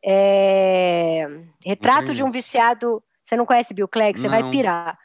é, 0.05 1.27
Retrato 1.65 2.13
de 2.13 2.23
um 2.23 2.31
Viciado 2.31 3.03
você 3.23 3.37
não 3.37 3.47
conhece 3.47 3.75
Bill 3.75 3.89
Clegg? 3.89 4.19
Você 4.19 4.29
vai 4.29 4.49
pirar. 4.51 4.99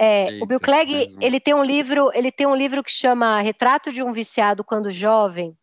É, 0.00 0.30
Eita, 0.30 0.44
o 0.44 0.46
Bill 0.46 0.60
Clegg, 0.60 1.16
ele 1.20 1.40
tem 1.40 1.54
um 1.54 1.64
livro, 1.64 2.10
ele 2.14 2.30
tem 2.30 2.46
um 2.46 2.54
livro 2.54 2.84
que 2.84 2.90
chama 2.90 3.40
Retrato 3.40 3.92
de 3.92 4.02
um 4.02 4.12
Viciado 4.12 4.62
quando 4.62 4.92
Jovem. 4.92 5.56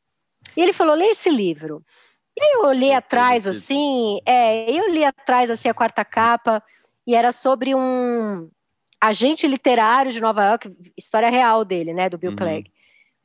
E 0.56 0.62
ele 0.62 0.74
falou: 0.74 0.96
"Lê 0.96 1.06
esse 1.06 1.30
livro". 1.30 1.84
E 2.38 2.44
aí 2.44 2.52
eu 2.56 2.65
olhei 2.65 2.91
atrás 2.91 3.48
assim, 3.48 4.20
é, 4.26 4.70
eu 4.70 4.89
li 4.89 5.06
atrás 5.06 5.50
assim 5.50 5.70
a 5.70 5.74
quarta 5.74 6.04
capa 6.04 6.62
e 7.08 7.15
era 7.15 7.32
sobre 7.32 7.74
um 7.74 8.50
agente 9.00 9.48
literário 9.48 10.12
de 10.12 10.20
Nova 10.20 10.44
York, 10.44 10.76
história 10.98 11.30
real 11.30 11.63
dele, 11.63 11.94
né, 11.94 12.10
do 12.10 12.18
Bill 12.18 12.32
uhum. 12.32 12.36
Clegg. 12.36 12.72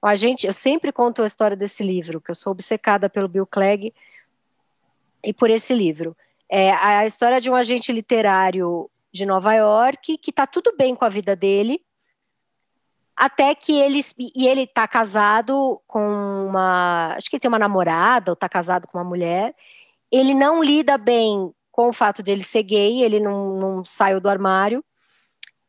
O 0.03 0.07
agente, 0.07 0.47
eu 0.47 0.53
sempre 0.53 0.93
conto 0.93 1.23
a 1.23 1.27
história 1.27 1.57
desse 1.57 1.83
livro, 1.83 2.21
que 2.21 2.31
eu 2.31 2.35
sou 2.35 2.53
obcecada 2.53 3.11
pelo 3.11 3.29
Bill 3.29 3.47
Clegg 3.47 3.93
e 5.25 5.33
por 5.33 5.51
esse 5.51 5.75
livro. 5.75 6.16
É 6.51 6.73
a 6.73 7.07
história 7.07 7.41
de 7.41 7.49
um 7.49 7.55
agente 7.55 7.93
literário 7.93 8.91
de 9.13 9.25
Nova 9.25 9.55
York 9.55 10.19
que 10.19 10.31
está 10.31 10.47
tudo 10.47 10.75
bem 10.77 10.97
com 10.97 11.05
a 11.05 11.09
vida 11.09 11.37
dele, 11.37 11.81
até 13.17 13.55
que 13.55 13.79
ele 13.79 14.01
e 14.35 14.49
ele 14.49 14.63
está 14.63 14.89
casado 14.89 15.81
com 15.87 16.01
uma, 16.49 17.15
acho 17.17 17.29
que 17.29 17.37
ele 17.37 17.41
tem 17.41 17.49
uma 17.49 17.59
namorada 17.59 18.33
ou 18.33 18.35
está 18.35 18.49
casado 18.49 18.89
com 18.89 18.99
uma 18.99 19.05
mulher. 19.05 19.55
Ele 20.11 20.35
não 20.35 20.63
lida 20.63 20.99
bem 20.99 21.53
com 21.71 21.89
o 21.89 21.93
fato 21.93 22.23
de 22.23 22.33
ele 22.33 22.43
ser 22.43 22.63
gay, 22.65 23.03
ele 23.03 23.21
não, 23.21 23.57
não 23.57 23.85
saiu 23.85 24.21
do 24.21 24.29
armário. 24.29 24.85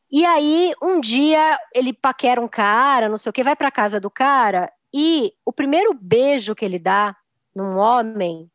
E 0.09 0.25
aí 0.25 0.73
um 0.81 0.99
dia 0.99 1.59
ele 1.75 1.93
paquera 1.93 2.41
um 2.41 2.47
cara, 2.47 3.07
não 3.07 3.17
sei 3.17 3.29
o 3.29 3.33
que, 3.33 3.43
vai 3.43 3.55
para 3.55 3.69
casa 3.69 3.99
do 3.99 4.09
cara 4.09 4.71
e 4.93 5.33
o 5.45 5.53
primeiro 5.53 5.93
beijo 5.93 6.55
que 6.55 6.65
ele 6.65 6.79
dá 6.79 7.15
num 7.55 7.77
homem 7.77 8.49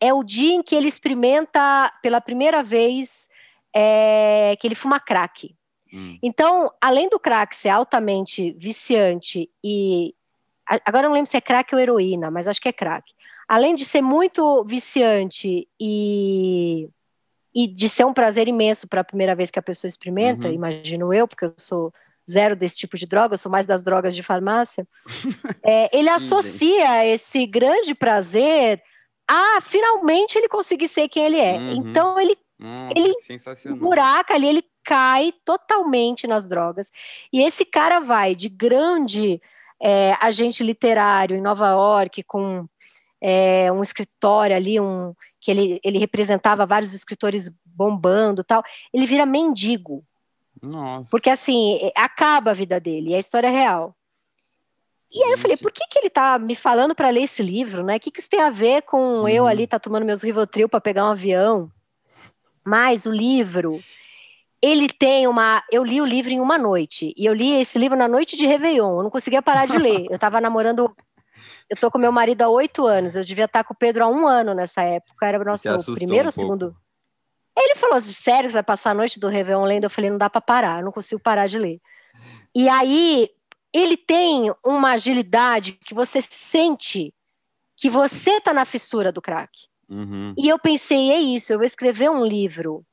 é 0.00 0.12
o 0.14 0.22
dia 0.22 0.54
em 0.54 0.62
que 0.62 0.74
ele 0.74 0.88
experimenta 0.88 1.92
pela 2.02 2.20
primeira 2.20 2.62
vez 2.62 3.28
é, 3.74 4.56
que 4.58 4.66
ele 4.66 4.74
fuma 4.74 4.98
crack. 4.98 5.54
Hum. 5.92 6.18
Então, 6.22 6.70
além 6.80 7.08
do 7.08 7.18
crack 7.18 7.54
ser 7.54 7.68
altamente 7.68 8.52
viciante 8.52 9.50
e. 9.62 10.14
Agora 10.84 11.08
não 11.08 11.14
lembro 11.14 11.28
se 11.28 11.36
é 11.36 11.40
crack 11.40 11.74
ou 11.74 11.80
heroína, 11.80 12.30
mas 12.30 12.46
acho 12.46 12.60
que 12.60 12.68
é 12.68 12.72
crack. 12.72 13.12
Além 13.48 13.74
de 13.74 13.84
ser 13.84 14.00
muito 14.00 14.64
viciante 14.64 15.68
e, 15.80 16.88
e 17.52 17.66
de 17.66 17.88
ser 17.88 18.04
um 18.04 18.12
prazer 18.12 18.46
imenso 18.46 18.86
para 18.86 19.00
a 19.00 19.04
primeira 19.04 19.34
vez 19.34 19.50
que 19.50 19.58
a 19.58 19.62
pessoa 19.62 19.88
experimenta, 19.88 20.46
uhum. 20.46 20.54
imagino 20.54 21.12
eu, 21.12 21.26
porque 21.26 21.46
eu 21.46 21.52
sou 21.56 21.92
zero 22.30 22.54
desse 22.54 22.78
tipo 22.78 22.96
de 22.96 23.06
droga, 23.06 23.34
eu 23.34 23.38
sou 23.38 23.50
mais 23.50 23.66
das 23.66 23.82
drogas 23.82 24.14
de 24.14 24.22
farmácia. 24.22 24.86
é, 25.64 25.90
ele 25.92 26.08
associa 26.08 27.04
esse 27.04 27.44
grande 27.46 27.92
prazer 27.92 28.80
ah, 29.32 29.60
finalmente 29.60 30.36
ele 30.36 30.48
conseguiu 30.48 30.88
ser 30.88 31.08
quem 31.08 31.24
ele 31.24 31.38
é. 31.38 31.56
Uhum. 31.56 31.72
Então 31.72 32.18
ele, 32.18 32.36
hum, 32.60 32.88
ele 32.96 33.14
buraca 33.76 34.34
ali, 34.34 34.48
ele 34.48 34.64
cai 34.82 35.32
totalmente 35.44 36.26
nas 36.26 36.48
drogas. 36.48 36.90
E 37.32 37.40
esse 37.40 37.64
cara 37.64 38.00
vai 38.00 38.34
de 38.34 38.48
grande 38.48 39.40
é, 39.80 40.16
agente 40.20 40.64
literário 40.64 41.36
em 41.36 41.40
Nova 41.40 41.68
York, 41.70 42.24
com 42.24 42.66
é, 43.20 43.70
um 43.70 43.82
escritório 43.82 44.56
ali, 44.56 44.80
um, 44.80 45.14
que 45.40 45.52
ele, 45.52 45.80
ele 45.84 45.98
representava 45.98 46.66
vários 46.66 46.92
escritores 46.92 47.48
bombando 47.64 48.42
tal, 48.42 48.64
ele 48.92 49.06
vira 49.06 49.24
mendigo. 49.24 50.04
Nossa. 50.60 51.08
Porque 51.08 51.30
assim, 51.30 51.78
acaba 51.94 52.50
a 52.50 52.54
vida 52.54 52.80
dele, 52.80 53.12
é 53.12 53.16
a 53.16 53.20
história 53.20 53.48
real. 53.48 53.94
E 55.12 55.24
aí 55.24 55.32
eu 55.32 55.38
falei, 55.38 55.56
por 55.56 55.72
que, 55.72 55.84
que 55.88 55.98
ele 55.98 56.10
tá 56.10 56.38
me 56.38 56.54
falando 56.54 56.94
para 56.94 57.10
ler 57.10 57.22
esse 57.22 57.42
livro, 57.42 57.82
né? 57.82 57.96
O 57.96 58.00
que, 58.00 58.10
que 58.10 58.20
isso 58.20 58.30
tem 58.30 58.40
a 58.40 58.50
ver 58.50 58.82
com 58.82 59.20
uhum. 59.20 59.28
eu 59.28 59.46
ali 59.46 59.66
tá 59.66 59.78
tomando 59.78 60.06
meus 60.06 60.22
Rivotril 60.22 60.68
para 60.68 60.80
pegar 60.80 61.04
um 61.04 61.10
avião? 61.10 61.70
Mas 62.64 63.06
o 63.06 63.10
livro, 63.10 63.82
ele 64.62 64.88
tem 64.88 65.26
uma. 65.26 65.62
Eu 65.72 65.82
li 65.82 66.00
o 66.00 66.06
livro 66.06 66.30
em 66.30 66.40
uma 66.40 66.56
noite. 66.56 67.12
E 67.16 67.26
eu 67.26 67.34
li 67.34 67.60
esse 67.60 67.78
livro 67.78 67.98
na 67.98 68.06
noite 68.06 68.36
de 68.36 68.46
Réveillon. 68.46 68.98
Eu 68.98 69.02
não 69.02 69.10
conseguia 69.10 69.42
parar 69.42 69.66
de 69.66 69.78
ler. 69.78 70.06
Eu 70.08 70.14
estava 70.14 70.40
namorando 70.40 70.94
eu 71.70 71.76
tô 71.76 71.88
com 71.88 71.98
meu 71.98 72.10
marido 72.10 72.42
há 72.42 72.48
oito 72.48 72.84
anos, 72.84 73.14
eu 73.14 73.22
devia 73.22 73.44
estar 73.44 73.62
com 73.62 73.72
o 73.72 73.76
Pedro 73.76 74.02
há 74.02 74.08
um 74.08 74.26
ano 74.26 74.52
nessa 74.54 74.82
época, 74.82 75.24
era 75.24 75.40
o 75.40 75.44
nosso 75.44 75.94
primeiro 75.94 76.24
ou 76.24 76.28
um 76.28 76.32
segundo. 76.32 76.76
Ele 77.56 77.76
falou 77.76 77.96
assim, 77.96 78.12
sério, 78.12 78.50
você 78.50 78.54
vai 78.54 78.62
passar 78.64 78.90
a 78.90 78.94
noite 78.94 79.20
do 79.20 79.28
Réveillon 79.28 79.64
lendo? 79.64 79.84
Eu 79.84 79.90
falei, 79.90 80.10
não 80.10 80.18
dá 80.18 80.28
para 80.28 80.40
parar, 80.40 80.80
eu 80.80 80.84
não 80.84 80.90
consigo 80.90 81.20
parar 81.20 81.46
de 81.46 81.58
ler. 81.58 81.80
E 82.54 82.68
aí, 82.68 83.30
ele 83.72 83.96
tem 83.96 84.52
uma 84.64 84.92
agilidade 84.92 85.72
que 85.72 85.94
você 85.94 86.22
sente 86.22 87.14
que 87.76 87.88
você 87.88 88.32
está 88.32 88.52
na 88.52 88.66
fissura 88.66 89.10
do 89.10 89.22
crack. 89.22 89.50
Uhum. 89.88 90.34
E 90.36 90.48
eu 90.48 90.58
pensei, 90.58 91.10
é 91.12 91.18
isso, 91.18 91.52
eu 91.52 91.58
vou 91.58 91.64
escrever 91.64 92.10
um 92.10 92.24
livro. 92.24 92.84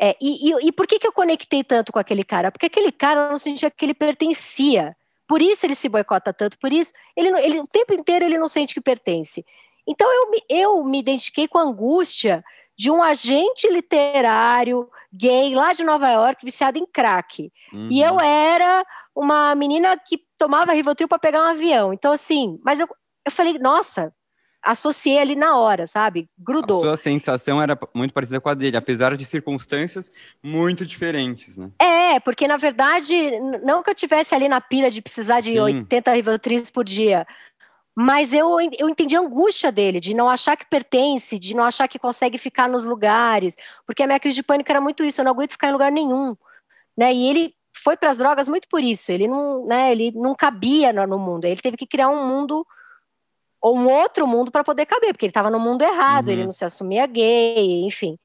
É, 0.00 0.16
e, 0.22 0.50
e, 0.50 0.68
e, 0.68 0.72
por 0.72 0.86
que, 0.86 0.98
que 0.98 1.06
eu 1.06 1.12
conectei 1.12 1.62
tanto 1.64 1.92
com 1.92 1.98
aquele 1.98 2.24
cara? 2.24 2.50
Porque 2.50 2.66
aquele 2.66 2.92
cara 2.92 3.28
não 3.28 3.36
sentia 3.36 3.70
que 3.70 3.84
ele 3.84 3.92
pertencia. 3.92 4.96
Por 5.26 5.42
isso 5.42 5.66
ele 5.66 5.74
se 5.74 5.88
boicota 5.88 6.32
tanto, 6.32 6.58
por 6.58 6.72
isso 6.72 6.92
ele, 7.14 7.28
ele 7.40 7.60
o 7.60 7.66
tempo 7.66 7.92
inteiro 7.92 8.24
ele 8.24 8.38
não 8.38 8.48
sente 8.48 8.72
que 8.72 8.80
pertence. 8.80 9.44
Então 9.86 10.08
eu, 10.10 10.32
eu 10.48 10.84
me 10.84 10.98
identifiquei 10.98 11.46
com 11.46 11.58
a 11.58 11.62
angústia 11.62 12.42
de 12.76 12.90
um 12.90 13.02
agente 13.02 13.68
literário 13.68 14.88
gay 15.12 15.54
lá 15.54 15.72
de 15.72 15.84
Nova 15.84 16.08
York 16.08 16.44
viciado 16.44 16.78
em 16.78 16.86
crack. 16.86 17.52
Uhum. 17.72 17.88
E 17.90 18.00
eu 18.00 18.18
era 18.18 18.84
uma 19.20 19.54
menina 19.54 19.98
que 19.98 20.18
tomava 20.38 20.72
Rivotril 20.72 21.06
para 21.06 21.18
pegar 21.18 21.42
um 21.42 21.50
avião. 21.50 21.92
Então, 21.92 22.12
assim, 22.12 22.58
mas 22.64 22.80
eu, 22.80 22.88
eu 23.26 23.30
falei, 23.30 23.58
nossa, 23.58 24.10
associei 24.62 25.18
ali 25.18 25.36
na 25.36 25.58
hora, 25.58 25.86
sabe? 25.86 26.28
Grudou. 26.38 26.80
A 26.82 26.86
sua 26.86 26.96
sensação 26.96 27.60
era 27.60 27.78
muito 27.94 28.14
parecida 28.14 28.40
com 28.40 28.48
a 28.48 28.54
dele, 28.54 28.76
apesar 28.76 29.16
de 29.16 29.24
circunstâncias 29.24 30.10
muito 30.42 30.86
diferentes, 30.86 31.56
né? 31.56 31.70
É, 31.78 32.18
porque 32.20 32.48
na 32.48 32.56
verdade, 32.56 33.30
não 33.64 33.82
que 33.82 33.90
eu 33.90 33.94
tivesse 33.94 34.34
ali 34.34 34.48
na 34.48 34.60
pira 34.60 34.90
de 34.90 35.02
precisar 35.02 35.40
de 35.40 35.52
Sim. 35.52 35.60
80 35.60 36.12
Rivotrils 36.12 36.70
por 36.70 36.84
dia, 36.84 37.26
mas 37.94 38.32
eu, 38.32 38.58
eu 38.78 38.88
entendi 38.88 39.16
a 39.16 39.20
angústia 39.20 39.70
dele, 39.70 40.00
de 40.00 40.14
não 40.14 40.30
achar 40.30 40.56
que 40.56 40.64
pertence, 40.64 41.38
de 41.38 41.54
não 41.54 41.64
achar 41.64 41.88
que 41.88 41.98
consegue 41.98 42.38
ficar 42.38 42.68
nos 42.68 42.84
lugares, 42.84 43.56
porque 43.86 44.02
a 44.02 44.06
minha 44.06 44.20
crise 44.20 44.36
de 44.36 44.42
pânico 44.42 44.70
era 44.70 44.80
muito 44.80 45.04
isso, 45.04 45.20
eu 45.20 45.24
não 45.24 45.32
aguento 45.32 45.52
ficar 45.52 45.68
em 45.68 45.72
lugar 45.72 45.92
nenhum, 45.92 46.34
né? 46.96 47.12
E 47.12 47.28
ele 47.28 47.54
foi 47.82 47.96
para 47.96 48.10
as 48.10 48.18
drogas 48.18 48.48
muito 48.48 48.68
por 48.68 48.82
isso. 48.82 49.10
Ele 49.10 49.26
não, 49.26 49.66
né, 49.66 49.92
ele 49.92 50.12
não 50.12 50.34
cabia 50.34 50.92
no, 50.92 51.06
no 51.06 51.18
mundo. 51.18 51.44
Ele 51.44 51.60
teve 51.60 51.76
que 51.76 51.86
criar 51.86 52.08
um 52.08 52.26
mundo 52.26 52.66
ou 53.60 53.76
um 53.76 53.88
outro 53.88 54.26
mundo 54.26 54.50
para 54.50 54.64
poder 54.64 54.86
caber, 54.86 55.12
porque 55.12 55.26
ele 55.26 55.30
estava 55.30 55.50
no 55.50 55.60
mundo 55.60 55.82
errado, 55.82 56.28
uhum. 56.28 56.32
ele 56.32 56.44
não 56.44 56.52
se 56.52 56.64
assumia 56.64 57.06
gay, 57.06 57.84
enfim. 57.84 58.18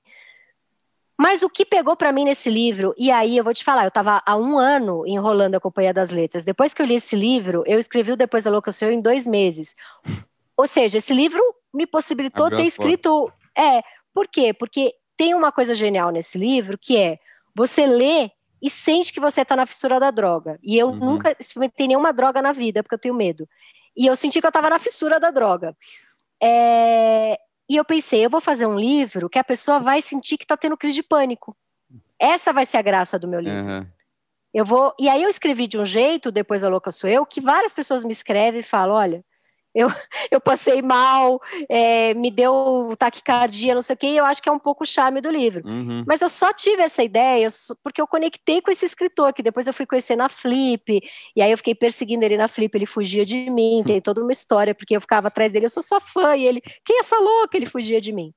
Mas 1.17 1.43
o 1.43 1.49
que 1.49 1.65
pegou 1.65 1.95
para 1.95 2.11
mim 2.11 2.25
nesse 2.25 2.49
livro, 2.49 2.93
e 2.97 3.09
aí 3.09 3.37
eu 3.37 3.43
vou 3.43 3.53
te 3.53 3.63
falar, 3.63 3.83
eu 3.83 3.89
estava 3.89 4.21
há 4.25 4.35
um 4.35 4.57
ano 4.57 5.05
enrolando 5.07 5.55
a 5.55 5.59
Companhia 5.59 5.93
das 5.93 6.09
Letras. 6.09 6.43
Depois 6.43 6.73
que 6.73 6.81
eu 6.81 6.85
li 6.85 6.95
esse 6.95 7.15
livro, 7.15 7.63
eu 7.65 7.79
escrevi 7.79 8.11
o 8.11 8.17
Depois 8.17 8.43
da 8.43 8.51
Louca 8.51 8.71
Sou 8.71 8.87
Eu 8.89 8.93
em 8.93 9.01
dois 9.01 9.25
meses. 9.25 9.75
Ou 10.57 10.67
seja, 10.67 10.97
esse 10.97 11.13
livro 11.13 11.41
me 11.73 11.85
possibilitou 11.85 12.45
Abriu 12.45 12.59
ter 12.59 12.67
escrito. 12.67 13.31
É, 13.57 13.81
por 14.13 14.27
quê? 14.27 14.53
Porque 14.53 14.93
tem 15.17 15.33
uma 15.33 15.51
coisa 15.51 15.75
genial 15.75 16.11
nesse 16.11 16.37
livro 16.37 16.77
que 16.77 16.97
é 16.97 17.19
você 17.53 17.85
lê 17.85 18.31
e 18.61 18.69
sente 18.69 19.11
que 19.13 19.19
você 19.19 19.41
está 19.41 19.55
na 19.55 19.65
fissura 19.65 19.99
da 19.99 20.11
droga. 20.11 20.59
E 20.63 20.77
eu 20.77 20.87
uhum. 20.87 20.95
nunca 20.95 21.35
experimentei 21.39 21.87
nenhuma 21.87 22.13
droga 22.13 22.41
na 22.41 22.51
vida, 22.51 22.81
porque 22.81 22.95
eu 22.95 22.99
tenho 22.99 23.13
medo. 23.13 23.47
E 23.95 24.05
eu 24.05 24.15
senti 24.15 24.39
que 24.39 24.45
eu 24.45 24.49
estava 24.49 24.69
na 24.69 24.79
fissura 24.79 25.19
da 25.19 25.31
droga. 25.31 25.75
É... 26.41 27.37
E 27.69 27.75
eu 27.75 27.85
pensei, 27.85 28.25
eu 28.25 28.29
vou 28.29 28.41
fazer 28.41 28.67
um 28.67 28.77
livro 28.77 29.29
que 29.29 29.39
a 29.39 29.43
pessoa 29.43 29.79
vai 29.79 30.01
sentir 30.01 30.37
que 30.37 30.43
está 30.43 30.55
tendo 30.55 30.77
crise 30.77 30.95
de 30.95 31.03
pânico. 31.03 31.55
Essa 32.19 32.53
vai 32.53 32.65
ser 32.65 32.77
a 32.77 32.81
graça 32.81 33.17
do 33.17 33.27
meu 33.27 33.39
livro. 33.39 33.65
Uhum. 33.65 33.87
Eu 34.53 34.63
vou. 34.63 34.93
E 34.99 35.09
aí 35.09 35.21
eu 35.21 35.29
escrevi 35.29 35.67
de 35.67 35.77
um 35.77 35.83
jeito, 35.83 36.31
depois 36.31 36.63
a 36.63 36.69
louca 36.69 36.91
sou 36.91 37.09
eu, 37.09 37.25
que 37.25 37.41
várias 37.41 37.73
pessoas 37.73 38.03
me 38.03 38.13
escrevem 38.13 38.61
e 38.61 38.63
falam: 38.63 38.95
olha, 38.95 39.25
eu, 39.75 39.89
eu 40.31 40.39
passei 40.39 40.81
mal, 40.81 41.41
é, 41.67 42.13
me 42.13 42.31
deu 42.31 42.95
taquicardia, 42.97 43.75
não 43.75 43.81
sei 43.81 43.93
o 43.93 43.97
quê, 43.97 44.07
e 44.07 44.17
eu 44.17 44.25
acho 44.25 44.41
que 44.41 44.47
é 44.47 44.51
um 44.51 44.57
pouco 44.57 44.83
o 44.83 44.87
charme 44.87 45.19
do 45.19 45.29
livro. 45.29 45.67
Uhum. 45.67 46.03
Mas 46.07 46.21
eu 46.21 46.29
só 46.29 46.53
tive 46.53 46.81
essa 46.81 47.03
ideia 47.03 47.49
porque 47.83 48.01
eu 48.01 48.07
conectei 48.07 48.61
com 48.61 48.71
esse 48.71 48.85
escritor, 48.85 49.33
que 49.33 49.43
depois 49.43 49.67
eu 49.67 49.73
fui 49.73 49.85
conhecer 49.85 50.15
na 50.15 50.29
Flip, 50.29 51.01
e 51.35 51.41
aí 51.41 51.51
eu 51.51 51.57
fiquei 51.57 51.75
perseguindo 51.75 52.23
ele 52.23 52.37
na 52.37 52.47
Flip, 52.47 52.75
ele 52.75 52.85
fugia 52.85 53.25
de 53.25 53.49
mim, 53.49 53.83
tem 53.85 53.99
toda 53.99 54.21
uma 54.21 54.31
história, 54.31 54.73
porque 54.73 54.95
eu 54.95 55.01
ficava 55.01 55.27
atrás 55.27 55.51
dele, 55.51 55.65
eu 55.65 55.69
sou 55.69 55.83
sua 55.83 55.99
fã, 55.99 56.35
e 56.37 56.47
ele, 56.47 56.61
quem 56.85 56.97
é 56.97 56.99
essa 57.01 57.19
louca? 57.19 57.57
Ele 57.57 57.65
fugia 57.65 57.99
de 57.99 58.13
mim. 58.13 58.33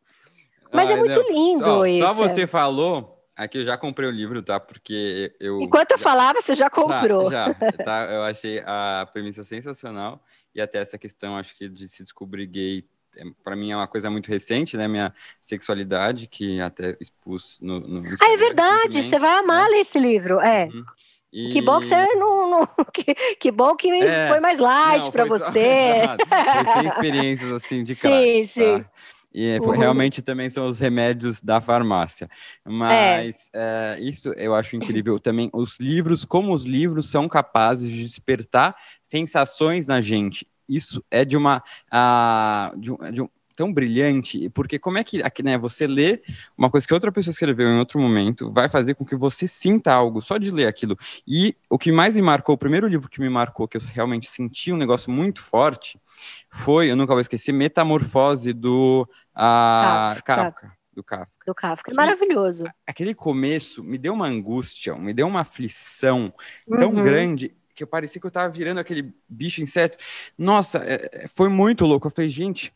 Mas 0.72 0.90
ah, 0.90 0.94
é 0.94 0.96
muito 0.96 1.22
não. 1.22 1.31
lindo 1.31 1.64
só, 1.64 1.87
isso. 1.87 2.07
Só 2.07 2.12
você 2.12 2.46
falou, 2.46 3.14
Aqui 3.38 3.59
eu 3.59 3.64
já 3.64 3.79
comprei 3.79 4.09
o 4.09 4.11
livro, 4.11 4.42
tá? 4.42 4.59
Porque 4.59 5.33
eu. 5.38 5.61
Enquanto 5.61 5.92
eu 5.92 5.98
falava, 5.98 6.42
você 6.42 6.55
já 6.55 6.68
comprou. 6.68 7.31
Já, 7.31 7.46
já 7.46 7.85
tá? 7.85 8.05
Eu 8.11 8.24
achei 8.24 8.61
a 8.66 9.09
premissa 9.12 9.44
sensacional 9.44 10.20
e 10.58 10.60
até 10.60 10.78
essa 10.78 10.98
questão, 10.98 11.36
acho 11.36 11.56
que 11.56 11.68
de 11.68 11.88
se 11.88 12.02
descobrir 12.02 12.46
gay, 12.46 12.84
é, 13.16 13.24
para 13.42 13.56
mim 13.56 13.70
é 13.70 13.76
uma 13.76 13.86
coisa 13.86 14.10
muito 14.10 14.28
recente, 14.28 14.76
né? 14.76 14.88
Minha 14.88 15.14
sexualidade, 15.40 16.26
que 16.26 16.60
até 16.60 16.96
expus 17.00 17.58
no. 17.60 17.80
no 17.80 18.08
ah, 18.20 18.32
é 18.32 18.36
verdade, 18.36 19.02
você 19.02 19.18
vai 19.18 19.38
amar 19.38 19.64
né? 19.64 19.76
ler 19.76 19.80
esse 19.80 19.98
livro, 19.98 20.40
é. 20.40 20.66
Uhum. 20.66 20.84
E... 21.32 21.50
Que 21.50 21.60
bom 21.60 21.78
que 21.78 21.86
você 21.86 22.14
não. 22.14 22.50
não 22.50 22.66
que, 22.92 23.14
que, 23.14 23.50
bom 23.50 23.76
que 23.76 23.90
é, 23.90 24.28
foi 24.28 24.40
mais 24.40 24.58
light 24.58 25.10
para 25.12 25.24
você. 25.26 26.00
Só, 26.02 26.16
foi 26.64 26.72
sem 26.72 26.86
experiências 26.86 27.52
assim 27.52 27.84
de 27.84 27.94
cara. 27.94 28.20
Sim, 28.20 28.44
sim. 28.46 28.82
Tá? 28.82 28.90
E 29.32 29.58
uhum. 29.58 29.70
realmente 29.70 30.22
também 30.22 30.48
são 30.48 30.66
os 30.66 30.78
remédios 30.78 31.40
da 31.40 31.60
farmácia. 31.60 32.28
Mas 32.64 33.50
é. 33.52 33.96
É, 33.98 34.00
isso 34.00 34.32
eu 34.32 34.54
acho 34.54 34.76
incrível 34.76 35.18
também. 35.20 35.50
Os 35.52 35.78
livros, 35.78 36.24
como 36.24 36.54
os 36.54 36.64
livros 36.64 37.10
são 37.10 37.28
capazes 37.28 37.90
de 37.90 38.04
despertar 38.04 38.74
sensações 39.02 39.86
na 39.86 40.00
gente. 40.00 40.46
Isso 40.68 41.02
é 41.10 41.24
de 41.24 41.36
uma. 41.36 41.62
Uh, 41.92 42.78
de, 42.78 42.92
um, 42.92 42.96
de 43.12 43.22
um, 43.22 43.28
tão 43.58 43.72
brilhante, 43.72 44.48
porque 44.50 44.78
como 44.78 44.98
é 44.98 45.02
que 45.02 45.20
né, 45.42 45.58
você 45.58 45.84
lê 45.84 46.22
uma 46.56 46.70
coisa 46.70 46.86
que 46.86 46.94
outra 46.94 47.10
pessoa 47.10 47.32
escreveu 47.32 47.68
em 47.68 47.76
outro 47.80 47.98
momento, 47.98 48.52
vai 48.52 48.68
fazer 48.68 48.94
com 48.94 49.04
que 49.04 49.16
você 49.16 49.48
sinta 49.48 49.92
algo 49.92 50.22
só 50.22 50.38
de 50.38 50.52
ler 50.52 50.68
aquilo. 50.68 50.96
E 51.26 51.56
o 51.68 51.76
que 51.76 51.90
mais 51.90 52.14
me 52.14 52.22
marcou, 52.22 52.54
o 52.54 52.58
primeiro 52.58 52.86
livro 52.86 53.10
que 53.10 53.20
me 53.20 53.28
marcou, 53.28 53.66
que 53.66 53.76
eu 53.76 53.80
realmente 53.92 54.30
senti 54.30 54.72
um 54.72 54.76
negócio 54.76 55.10
muito 55.10 55.42
forte, 55.42 56.00
foi, 56.48 56.88
eu 56.88 56.94
nunca 56.94 57.12
vou 57.12 57.20
esquecer, 57.20 57.50
Metamorfose 57.50 58.52
do 58.52 59.08
a 59.34 60.14
Kafka. 60.24 60.36
Kafka. 60.36 60.72
Do 60.94 61.02
Kafka. 61.02 61.44
Do 61.44 61.54
Kafka. 61.54 61.90
É 61.90 61.94
maravilhoso. 61.94 62.64
Aquele 62.86 63.12
começo 63.12 63.82
me 63.82 63.98
deu 63.98 64.14
uma 64.14 64.28
angústia, 64.28 64.94
me 64.94 65.12
deu 65.12 65.26
uma 65.26 65.40
aflição 65.40 66.32
tão 66.78 66.90
uhum. 66.90 67.02
grande 67.02 67.56
que 67.74 67.82
eu 67.82 67.88
parecia 67.88 68.20
que 68.20 68.26
eu 68.26 68.30
tava 68.30 68.52
virando 68.52 68.78
aquele 68.78 69.12
bicho 69.28 69.60
inseto. 69.60 69.98
Nossa, 70.38 70.78
é, 70.78 71.24
é 71.24 71.28
foi 71.28 71.48
muito 71.48 71.84
louco. 71.84 72.06
Eu 72.06 72.10
falei, 72.12 72.30
gente, 72.30 72.72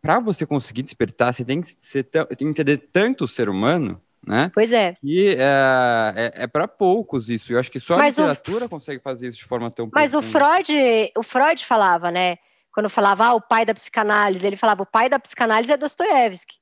para 0.00 0.18
você 0.20 0.44
conseguir 0.44 0.82
despertar, 0.82 1.32
você 1.32 1.44
tem 1.44 1.62
que, 1.62 1.74
tem 1.76 2.36
que 2.36 2.44
entender 2.44 2.78
tanto 2.92 3.24
o 3.24 3.28
ser 3.28 3.48
humano, 3.48 4.00
né? 4.26 4.50
Pois 4.54 4.72
é. 4.72 4.96
E 5.02 5.28
é, 5.28 6.14
é, 6.16 6.32
é 6.44 6.46
para 6.46 6.66
poucos 6.68 7.28
isso. 7.28 7.52
Eu 7.52 7.58
acho 7.58 7.70
que 7.70 7.80
só 7.80 7.96
Mas 7.96 8.18
a 8.18 8.22
literatura 8.22 8.66
o... 8.66 8.68
consegue 8.68 9.02
fazer 9.02 9.28
isso 9.28 9.38
de 9.38 9.44
forma 9.44 9.70
tão 9.70 9.90
Mas 9.92 10.12
profunda. 10.12 10.28
o 10.28 10.30
Freud, 10.30 11.12
o 11.16 11.22
Freud 11.22 11.64
falava, 11.64 12.10
né? 12.10 12.38
quando 12.72 12.88
falava 12.88 13.26
ah, 13.26 13.34
o 13.34 13.40
pai 13.40 13.66
da 13.66 13.74
psicanálise, 13.74 14.46
ele 14.46 14.56
falava 14.56 14.82
o 14.82 14.86
pai 14.86 15.08
da 15.08 15.18
psicanálise 15.18 15.70
é 15.70 15.76
Dostoiévski. 15.76 16.56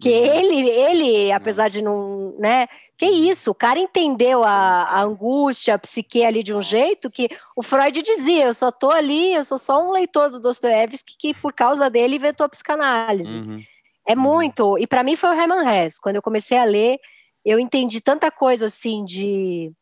Que 0.00 0.08
uhum. 0.08 0.38
ele, 0.38 0.70
ele, 0.70 1.32
apesar 1.32 1.68
de 1.68 1.82
não, 1.82 2.36
né? 2.38 2.68
Que 2.98 3.06
isso, 3.06 3.52
o 3.52 3.54
cara 3.54 3.78
entendeu 3.78 4.42
a, 4.42 4.82
a, 4.82 5.02
angústia, 5.02 5.74
a 5.74 5.78
psique 5.78 6.24
ali 6.24 6.42
de 6.42 6.52
um 6.52 6.60
jeito 6.60 7.08
que 7.08 7.28
o 7.56 7.62
Freud 7.62 8.02
dizia, 8.02 8.46
eu 8.46 8.54
só 8.54 8.72
tô 8.72 8.90
ali, 8.90 9.32
eu 9.32 9.44
sou 9.44 9.56
só 9.56 9.80
um 9.80 9.92
leitor 9.92 10.28
do 10.30 10.40
Dostoiévski 10.40 11.14
que 11.16 11.32
por 11.32 11.52
causa 11.52 11.88
dele 11.88 12.16
inventou 12.16 12.44
a 12.44 12.48
psicanálise. 12.48 13.28
Uhum. 13.28 13.62
É 14.06 14.14
uhum. 14.14 14.20
muito, 14.20 14.76
e 14.78 14.86
para 14.86 15.04
mim 15.04 15.14
foi 15.14 15.30
o 15.30 15.40
Hermann 15.40 15.64
Hesse, 15.64 16.00
quando 16.00 16.16
eu 16.16 16.22
comecei 16.22 16.58
a 16.58 16.64
ler, 16.64 16.98
eu 17.44 17.60
entendi 17.60 18.00
tanta 18.00 18.32
coisa 18.32 18.66
assim 18.66 19.04
de 19.04 19.72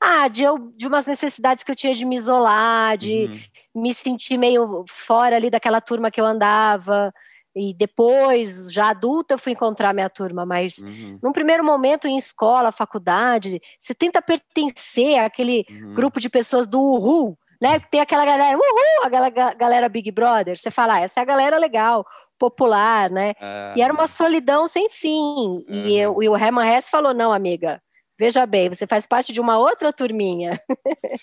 ah, 0.00 0.26
de, 0.28 0.42
eu, 0.42 0.72
de 0.74 0.86
umas 0.86 1.06
necessidades 1.06 1.62
que 1.62 1.70
eu 1.70 1.76
tinha 1.76 1.94
de 1.94 2.04
me 2.04 2.16
isolar, 2.16 2.96
de 2.96 3.26
uhum. 3.74 3.82
me 3.82 3.94
sentir 3.94 4.36
meio 4.36 4.84
fora 4.88 5.36
ali 5.36 5.50
daquela 5.50 5.80
turma 5.80 6.10
que 6.10 6.20
eu 6.20 6.24
andava. 6.24 7.12
E 7.58 7.74
depois, 7.74 8.72
já 8.72 8.90
adulta, 8.90 9.34
eu 9.34 9.38
fui 9.38 9.52
encontrar 9.52 9.92
minha 9.92 10.08
turma, 10.08 10.46
mas 10.46 10.78
uhum. 10.78 11.18
num 11.22 11.32
primeiro 11.32 11.64
momento 11.64 12.06
em 12.06 12.16
escola, 12.16 12.70
faculdade, 12.70 13.60
você 13.78 13.94
tenta 13.94 14.22
pertencer 14.22 15.18
àquele 15.18 15.66
uhum. 15.68 15.94
grupo 15.94 16.20
de 16.20 16.30
pessoas 16.30 16.66
do 16.66 16.80
Uhul, 16.80 17.36
né? 17.60 17.80
Tem 17.90 18.00
aquela 18.00 18.24
galera, 18.24 18.56
Uhul, 18.56 19.04
aquela 19.04 19.30
galera 19.54 19.88
Big 19.88 20.10
Brother. 20.12 20.56
Você 20.56 20.70
fala, 20.70 20.94
ah, 20.94 21.00
essa 21.00 21.20
é 21.20 21.22
a 21.22 21.26
galera 21.26 21.58
legal, 21.58 22.06
popular, 22.38 23.10
né? 23.10 23.34
E 23.76 23.82
era 23.82 23.92
uma 23.92 24.06
solidão 24.06 24.68
sem 24.68 24.88
fim. 24.88 25.64
E, 25.68 25.98
eu, 25.98 26.22
e 26.22 26.28
o 26.28 26.36
Herman 26.36 26.72
Hesse 26.72 26.90
falou: 26.90 27.12
não, 27.12 27.32
amiga, 27.32 27.82
Veja 28.18 28.44
bem, 28.44 28.68
você 28.68 28.84
faz 28.84 29.06
parte 29.06 29.32
de 29.32 29.40
uma 29.40 29.58
outra 29.58 29.92
turminha. 29.92 30.60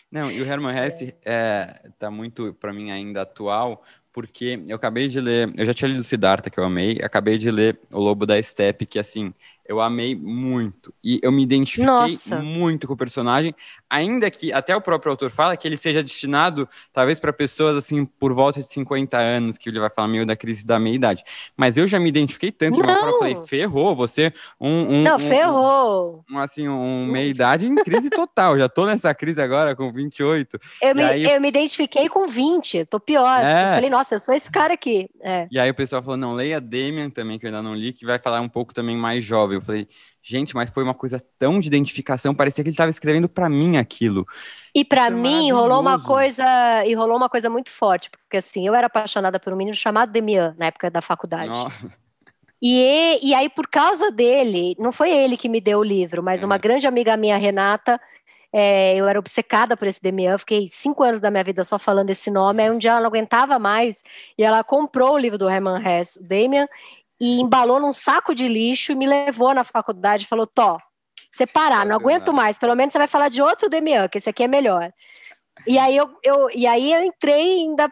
Não, 0.10 0.32
e 0.32 0.42
o 0.42 0.46
Herman 0.46 0.74
Hesse 0.80 1.08
está 1.08 1.20
é, 1.26 1.92
tá 2.00 2.10
muito, 2.10 2.54
para 2.54 2.72
mim, 2.72 2.90
ainda 2.90 3.24
atual, 3.24 3.84
porque 4.16 4.64
eu 4.68 4.78
acabei 4.78 5.10
de 5.10 5.22
ler, 5.22 5.54
eu 5.58 5.68
já 5.68 5.74
tinha 5.76 5.90
lido 5.90 6.04
Siddhartha, 6.04 6.50
que 6.50 6.60
eu 6.60 6.64
amei, 6.66 7.00
acabei 7.04 7.38
de 7.38 7.52
ler 7.52 7.80
O 7.92 8.00
Lobo 8.00 8.26
da 8.26 8.42
Steppe, 8.42 8.88
que 8.88 8.98
assim, 9.00 9.34
eu 9.68 9.82
amei 9.82 10.16
muito. 10.16 10.94
E 11.04 11.20
eu 11.24 11.32
me 11.32 11.44
identifiquei 11.44 11.86
Nossa. 11.86 12.40
muito 12.40 12.88
com 12.88 12.94
o 12.94 12.98
personagem, 12.98 13.54
ainda 13.90 14.30
que 14.30 14.54
até 14.54 14.76
o 14.76 14.82
próprio 14.82 15.12
autor 15.12 15.32
fala 15.32 15.58
que 15.58 15.68
ele 15.68 15.78
seja 15.78 16.04
destinado, 16.04 16.70
talvez, 16.94 17.20
para 17.20 17.34
pessoas 17.34 17.76
assim, 17.76 18.06
por 18.06 18.32
volta 18.34 18.62
de 18.62 18.68
50 18.68 19.18
anos, 19.18 19.58
que 19.58 19.70
ele 19.70 19.80
vai 19.80 19.90
falar 19.90 20.08
meio 20.08 20.26
da 20.26 20.36
crise 20.36 20.66
da 20.66 20.80
meia-idade. 20.80 21.24
Mas 21.58 21.78
eu 21.78 21.88
já 21.88 22.00
me 22.00 22.10
identifiquei 22.10 22.52
tanto, 22.52 22.80
não. 22.80 23.08
eu 23.08 23.18
falei, 23.18 23.38
ferrou, 23.48 23.96
você 23.96 24.32
um. 24.62 24.70
um 24.70 25.04
não, 25.04 25.16
um, 25.16 25.20
ferrou. 25.20 26.26
Um, 26.30 26.38
assim, 26.38 26.68
um 26.68 27.08
meia-idade 27.08 27.66
em 27.66 27.76
crise 27.76 28.10
total. 28.10 28.58
já 28.58 28.70
tô 28.70 28.86
nessa 28.86 29.14
crise 29.16 29.42
agora 29.42 29.76
com 29.76 29.92
28. 29.92 30.60
Eu, 30.82 30.96
me, 30.96 31.04
aí... 31.04 31.24
eu 31.24 31.42
me 31.42 31.48
identifiquei 31.48 32.08
com 32.08 32.28
20, 32.28 32.86
tô 32.86 33.00
pior. 33.00 33.44
É. 33.44 33.64
Eu 33.64 33.76
falei, 33.76 33.90
nossa, 33.90 34.16
eu 34.16 34.20
sou 34.20 34.36
esse 34.36 34.52
cara 34.52 34.74
aqui. 34.74 35.10
É. 35.22 35.48
E 35.50 35.58
aí 35.58 35.70
o 35.72 35.76
pessoal 35.76 36.04
falou, 36.04 36.18
não, 36.18 36.36
leia 36.36 36.62
Damian 36.62 37.10
também, 37.10 37.40
que 37.40 37.46
eu 37.46 37.50
ainda 37.50 37.64
não 37.64 37.74
li, 37.74 37.94
que 37.94 38.06
vai 38.06 38.20
falar 38.20 38.42
um 38.42 38.50
pouco 38.50 38.74
também 38.74 38.96
mais 38.96 39.24
jovem. 39.24 39.55
Eu 39.56 39.62
falei, 39.62 39.88
gente, 40.22 40.56
mas 40.56 40.70
foi 40.70 40.84
uma 40.84 40.94
coisa 40.94 41.22
tão 41.38 41.60
de 41.60 41.68
identificação, 41.68 42.34
parecia 42.34 42.64
que 42.64 42.70
ele 42.70 42.74
estava 42.74 42.90
escrevendo 42.90 43.30
para 43.30 43.50
mim 43.50 43.78
aquilo. 43.78 44.26
E 44.74 44.84
para 44.84 45.08
é 45.08 45.10
mim 45.10 45.52
rolou 45.52 45.80
uma 45.80 46.00
coisa, 46.02 46.46
e 46.86 46.94
rolou 46.94 47.18
uma 47.18 47.30
coisa 47.30 47.50
muito 47.50 47.70
forte, 47.70 48.10
porque 48.10 48.38
assim, 48.38 48.66
eu 48.66 48.76
era 48.76 48.88
apaixonada 48.88 49.40
por 49.40 49.54
um 49.54 49.56
menino 49.56 49.76
chamado 49.76 50.12
Demian 50.12 50.56
na 50.58 50.68
época 50.68 50.90
da 50.90 51.02
faculdade. 51.02 51.48
Nossa. 51.48 51.92
E, 52.62 53.20
e 53.22 53.34
aí, 53.36 53.50
por 53.50 53.68
causa 53.68 54.10
dele, 54.12 54.76
não 54.80 54.92
foi 54.92 55.12
ele 55.12 55.38
que 55.38 55.50
me 55.50 55.62
deu 55.62 55.80
o 55.80 55.84
livro, 55.84 56.24
mas 56.24 56.42
é. 56.42 56.46
uma 56.46 56.58
grande 56.58 56.88
amiga 56.88 57.16
minha, 57.16 57.38
Renata, 57.38 58.00
é, 58.58 58.96
eu 58.96 59.06
era 59.08 59.20
obcecada 59.20 59.76
por 59.76 59.86
esse 59.86 60.02
Demian, 60.02 60.38
fiquei 60.38 60.66
cinco 60.70 61.04
anos 61.04 61.20
da 61.20 61.30
minha 61.30 61.44
vida 61.44 61.62
só 61.66 61.78
falando 61.78 62.10
esse 62.10 62.32
nome. 62.32 62.64
Aí 62.64 62.72
um 62.72 62.78
dia 62.78 62.92
ela 62.92 63.02
não 63.02 63.08
aguentava 63.08 63.60
mais 63.60 64.02
e 64.38 64.44
ela 64.44 64.64
comprou 64.64 65.16
o 65.16 65.18
livro 65.18 65.38
do 65.38 65.50
Herman 65.50 65.82
Hesse, 65.86 66.20
o 66.20 66.24
Damian, 66.24 66.66
e 67.20 67.40
embalou 67.40 67.80
num 67.80 67.94
saco 67.94 68.36
de 68.36 68.48
lixo 68.48 68.92
e 68.92 68.96
me 68.96 69.08
levou 69.08 69.54
na 69.54 69.64
faculdade 69.64 70.24
e 70.24 70.28
falou: 70.28 70.48
Tó, 70.48 70.78
você 71.32 71.46
parar, 71.46 71.86
não 71.86 71.96
aguento 71.96 72.34
mais, 72.34 72.58
pelo 72.58 72.76
menos 72.76 72.94
você 72.94 72.98
vai 72.98 73.08
falar 73.08 73.30
de 73.30 73.42
outro 73.42 73.70
Demian, 73.70 74.08
que 74.08 74.18
esse 74.18 74.30
aqui 74.30 74.44
é 74.44 74.48
melhor. 74.48 74.92
E 75.68 75.78
aí 75.78 75.96
eu, 75.96 76.10
eu, 76.24 76.50
e 76.54 76.68
aí 76.68 76.94
eu 76.94 77.04
entrei 77.04 77.60
ainda 77.60 77.90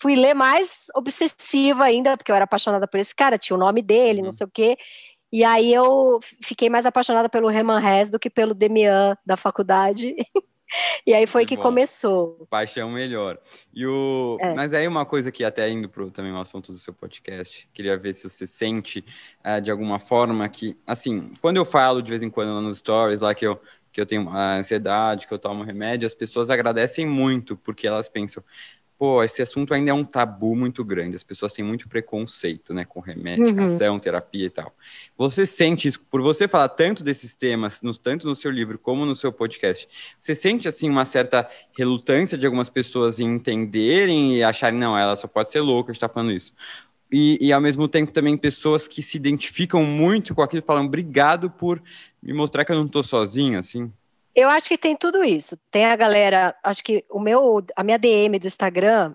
fui 0.00 0.14
ler 0.14 0.34
mais 0.34 0.86
obsessiva 0.94 1.84
ainda, 1.84 2.16
porque 2.16 2.30
eu 2.30 2.36
era 2.36 2.44
apaixonada 2.44 2.86
por 2.86 3.00
esse 3.00 3.14
cara, 3.14 3.38
tinha 3.38 3.56
o 3.56 3.60
nome 3.60 3.82
dele, 3.82 4.18
uhum. 4.18 4.24
não 4.24 4.30
sei 4.30 4.46
o 4.46 4.50
quê. 4.50 4.76
E 5.32 5.44
aí 5.44 5.72
eu 5.72 6.18
fiquei 6.42 6.70
mais 6.70 6.86
apaixonada 6.86 7.28
pelo 7.28 7.50
Herman 7.50 7.82
Hesse 7.84 8.10
do 8.10 8.18
que 8.18 8.30
pelo 8.30 8.54
Demian 8.54 9.16
da 9.24 9.36
faculdade. 9.36 10.14
E 11.06 11.14
aí 11.14 11.26
foi 11.26 11.44
que, 11.44 11.56
que 11.56 11.62
começou. 11.62 12.46
Paixão 12.50 12.90
melhor. 12.90 13.38
E 13.74 13.86
o... 13.86 14.36
É. 14.40 14.54
Mas 14.54 14.74
aí 14.74 14.86
uma 14.86 15.04
coisa 15.04 15.30
que 15.30 15.44
até 15.44 15.68
indo 15.70 15.88
para 15.88 16.08
também 16.10 16.32
o 16.32 16.40
assunto 16.40 16.72
do 16.72 16.78
seu 16.78 16.92
podcast, 16.92 17.68
queria 17.72 17.96
ver 17.96 18.14
se 18.14 18.28
você 18.28 18.46
sente 18.46 19.04
uh, 19.44 19.60
de 19.60 19.70
alguma 19.70 19.98
forma 19.98 20.48
que, 20.48 20.76
assim, 20.86 21.30
quando 21.40 21.56
eu 21.56 21.64
falo 21.64 22.02
de 22.02 22.10
vez 22.10 22.22
em 22.22 22.30
quando 22.30 22.60
nos 22.60 22.78
stories 22.78 23.20
lá 23.20 23.34
que 23.34 23.46
eu, 23.46 23.60
que 23.92 24.00
eu 24.00 24.06
tenho 24.06 24.28
ansiedade, 24.28 25.26
que 25.26 25.32
eu 25.32 25.38
tomo 25.38 25.62
remédio, 25.62 26.06
as 26.06 26.14
pessoas 26.14 26.50
agradecem 26.50 27.06
muito, 27.06 27.56
porque 27.56 27.86
elas 27.86 28.08
pensam, 28.08 28.42
pô, 28.98 29.22
esse 29.22 29.42
assunto 29.42 29.74
ainda 29.74 29.90
é 29.90 29.94
um 29.94 30.04
tabu 30.04 30.56
muito 30.56 30.84
grande. 30.84 31.16
As 31.16 31.22
pessoas 31.22 31.52
têm 31.52 31.64
muito 31.64 31.88
preconceito, 31.88 32.72
né, 32.72 32.84
com 32.84 33.00
remedicação, 33.00 33.94
uhum. 33.94 34.00
terapia 34.00 34.46
e 34.46 34.50
tal. 34.50 34.74
Você 35.16 35.44
sente 35.44 35.88
isso, 35.88 36.00
por 36.10 36.22
você 36.22 36.48
falar 36.48 36.68
tanto 36.70 37.04
desses 37.04 37.34
temas, 37.34 37.82
no, 37.82 37.94
tanto 37.96 38.26
no 38.26 38.34
seu 38.34 38.50
livro 38.50 38.78
como 38.78 39.04
no 39.04 39.14
seu 39.14 39.32
podcast, 39.32 39.88
você 40.18 40.34
sente, 40.34 40.66
assim, 40.66 40.88
uma 40.88 41.04
certa 41.04 41.48
relutância 41.76 42.38
de 42.38 42.46
algumas 42.46 42.70
pessoas 42.70 43.20
em 43.20 43.26
entenderem 43.26 44.36
e 44.36 44.42
acharem, 44.42 44.78
não, 44.78 44.96
ela 44.96 45.16
só 45.16 45.26
pode 45.26 45.50
ser 45.50 45.60
louca, 45.60 45.92
está 45.92 46.08
falando 46.08 46.32
isso. 46.32 46.52
E, 47.12 47.38
e, 47.40 47.52
ao 47.52 47.60
mesmo 47.60 47.86
tempo 47.86 48.10
também 48.10 48.36
pessoas 48.36 48.88
que 48.88 49.00
se 49.00 49.16
identificam 49.16 49.84
muito 49.84 50.34
com 50.34 50.42
aquilo, 50.42 50.62
falam, 50.62 50.86
obrigado 50.86 51.48
por 51.48 51.80
me 52.20 52.32
mostrar 52.32 52.64
que 52.64 52.72
eu 52.72 52.76
não 52.76 52.86
estou 52.86 53.02
sozinho, 53.02 53.58
assim. 53.58 53.92
Eu 54.36 54.50
acho 54.50 54.68
que 54.68 54.76
tem 54.76 54.94
tudo 54.94 55.24
isso. 55.24 55.56
Tem 55.70 55.86
a 55.86 55.96
galera, 55.96 56.54
acho 56.62 56.84
que 56.84 57.02
o 57.10 57.18
meu, 57.18 57.64
a 57.74 57.82
minha 57.82 57.98
DM 57.98 58.38
do 58.38 58.46
Instagram 58.46 59.14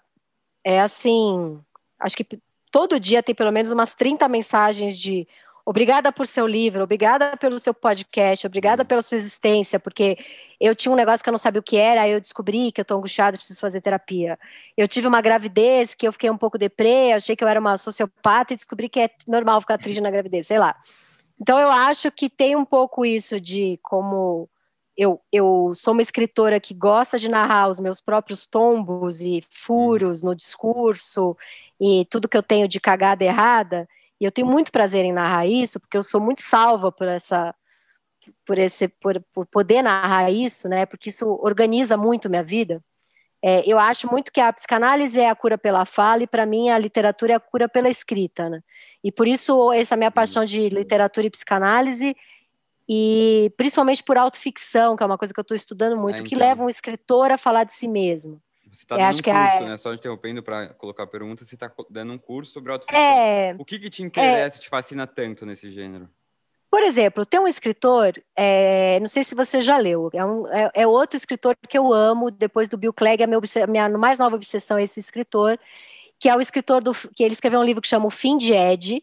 é 0.64 0.82
assim, 0.82 1.60
acho 2.00 2.18
que 2.18 2.26
todo 2.72 3.00
dia 3.00 3.22
tem 3.22 3.36
pelo 3.36 3.52
menos 3.52 3.72
umas 3.72 3.94
30 3.94 4.28
mensagens 4.28 4.98
de 4.98 5.28
obrigada 5.64 6.12
por 6.12 6.26
seu 6.26 6.48
livro, 6.48 6.84
obrigada 6.84 7.38
pelo 7.38 7.60
seu 7.60 7.72
podcast, 7.72 8.48
obrigada 8.48 8.84
pela 8.84 9.04
sua 9.04 9.16
existência, 9.16 9.80
porque 9.80 10.18
eu 10.60 10.76
tinha 10.76 10.92
um 10.92 10.96
negócio 10.96 11.24
que 11.24 11.30
eu 11.30 11.34
não 11.34 11.38
sabia 11.38 11.60
o 11.60 11.64
que 11.64 11.78
era, 11.78 12.02
aí 12.02 12.12
eu 12.12 12.20
descobri 12.20 12.72
que 12.72 12.82
eu 12.82 12.86
tô 12.86 12.98
angustiada, 12.98 13.38
preciso 13.38 13.60
fazer 13.60 13.80
terapia. 13.80 14.40
Eu 14.76 14.88
tive 14.88 15.06
uma 15.06 15.22
gravidez 15.22 15.94
que 15.94 16.08
eu 16.08 16.12
fiquei 16.12 16.32
um 16.32 16.38
pouco 16.38 16.58
deprê, 16.58 17.12
achei 17.12 17.36
que 17.36 17.44
eu 17.44 17.48
era 17.48 17.60
uma 17.60 17.78
sociopata 17.78 18.54
e 18.54 18.56
descobri 18.56 18.90
que 18.90 19.02
é 19.02 19.10
normal 19.28 19.62
ficar 19.62 19.78
triste 19.78 20.02
na 20.02 20.10
gravidez, 20.10 20.48
sei 20.48 20.58
lá. 20.58 20.76
Então 21.40 21.60
eu 21.60 21.70
acho 21.70 22.12
que 22.12 22.28
tem 22.28 22.56
um 22.56 22.66
pouco 22.66 23.06
isso 23.06 23.40
de 23.40 23.80
como 23.84 24.50
eu, 25.02 25.20
eu 25.32 25.72
sou 25.74 25.94
uma 25.94 26.04
escritora 26.04 26.60
que 26.60 26.76
gosta 26.76 27.18
de 27.18 27.28
narrar 27.28 27.68
os 27.68 27.80
meus 27.80 28.00
próprios 28.00 28.46
tombos 28.46 29.20
e 29.20 29.44
furos 29.50 30.22
no 30.22 30.36
discurso 30.36 31.36
e 31.80 32.06
tudo 32.06 32.30
que 32.30 32.38
eu 32.38 32.44
tenho 32.44 32.68
de 32.68 32.80
cagada 32.80 33.24
errada, 33.24 33.90
e 34.20 34.26
eu 34.26 34.32
tenho 34.32 34.46
muito 34.46 34.72
prazer 34.72 35.04
em 35.04 35.12
narrar 35.12 35.48
isso, 35.48 35.80
porque 35.80 35.98
eu 35.98 36.04
sou 36.04 36.22
muito 36.22 36.44
salva 36.44 36.92
por 36.92 37.08
essa 37.08 37.56
por 38.46 38.60
esse 38.60 38.88
por, 38.88 39.20
por 39.34 39.48
poder 39.48 39.82
narrar 39.82 40.30
isso, 40.30 40.70
né? 40.70 40.86
Porque 40.86 41.10
isso 41.10 41.28
organiza 41.42 41.98
muito 41.98 42.30
minha 42.30 42.44
vida. 42.44 42.80
É, 43.44 43.64
eu 43.68 43.80
acho 43.80 44.08
muito 44.08 44.32
que 44.32 44.40
a 44.40 44.54
psicanálise 44.54 45.20
é 45.20 45.32
a 45.32 45.36
cura 45.36 45.58
pela 45.58 45.84
fala 45.84 46.22
e 46.22 46.28
para 46.28 46.46
mim 46.46 46.70
a 46.70 46.78
literatura 46.78 47.34
é 47.34 47.36
a 47.38 47.40
cura 47.40 47.68
pela 47.68 47.90
escrita, 47.90 48.48
né? 48.50 48.62
E 49.04 49.12
por 49.12 49.28
isso 49.28 49.74
essa 49.74 49.98
minha 49.98 50.12
paixão 50.12 50.46
de 50.46 50.70
literatura 50.70 51.26
e 51.26 51.32
psicanálise 51.32 52.16
e 52.94 53.50
principalmente 53.56 54.04
por 54.04 54.18
autoficção, 54.18 54.98
que 54.98 55.04
é 55.04 55.06
uma 55.06 55.18
coisa 55.18 55.34
que 55.34 55.40
eu 55.40 55.44
estou 55.44 55.56
estudando 55.56 55.98
muito, 55.98 56.20
é, 56.20 56.24
que 56.24 56.36
leva 56.36 56.62
um 56.62 56.68
escritor 56.68 57.32
a 57.32 57.38
falar 57.38 57.64
de 57.64 57.72
si 57.72 57.88
mesmo. 57.88 58.42
Você 58.70 58.84
está 58.84 58.98
dando 58.98 59.06
acho 59.06 59.22
um 59.26 59.32
é 59.32 59.48
curso, 59.48 59.64
é... 59.64 59.70
né? 59.70 59.78
Só 59.78 59.94
interrompendo 59.94 60.44
para 60.44 60.74
colocar 60.74 61.04
a 61.04 61.08
pergunta, 61.08 61.46
você 61.46 61.56
está 61.56 61.72
dando 61.90 62.12
um 62.12 62.18
curso 62.18 62.52
sobre 62.52 62.74
autoficção. 62.74 63.02
É... 63.02 63.56
O 63.58 63.64
que, 63.64 63.80
que 63.80 63.90
te 63.90 64.04
interessa, 64.04 64.58
é... 64.58 64.60
te 64.60 64.68
fascina 64.68 65.08
tanto 65.08 65.46
nesse 65.46 65.72
gênero? 65.72 66.10
Por 66.70 66.84
exemplo, 66.84 67.26
tem 67.26 67.40
um 67.40 67.48
escritor, 67.48 68.14
é, 68.36 69.00
não 69.00 69.08
sei 69.08 69.24
se 69.24 69.36
você 69.36 69.62
já 69.62 69.78
leu, 69.78 70.10
é, 70.14 70.26
um, 70.26 70.48
é, 70.48 70.72
é, 70.74 70.88
outro 70.88 71.16
escritor 71.16 71.56
que 71.70 71.78
eu 71.78 71.94
amo, 71.94 72.30
depois 72.30 72.68
do 72.68 72.78
Bill 72.78 72.94
Clegg, 72.94 73.24
a 73.24 73.28
minha, 73.28 73.42
minha 73.68 73.90
mais 73.90 74.18
nova 74.18 74.36
obsessão 74.36 74.78
é 74.78 74.84
esse 74.84 75.00
escritor, 75.00 75.58
que 76.20 76.28
é 76.28 76.36
o 76.36 76.42
escritor 76.42 76.82
do, 76.82 76.94
que 76.94 77.24
ele 77.24 77.34
escreveu 77.34 77.60
um 77.60 77.64
livro 77.64 77.82
que 77.82 77.88
chama 77.88 78.06
O 78.06 78.10
Fim 78.10 78.38
de 78.38 78.54
Ed, 78.54 79.02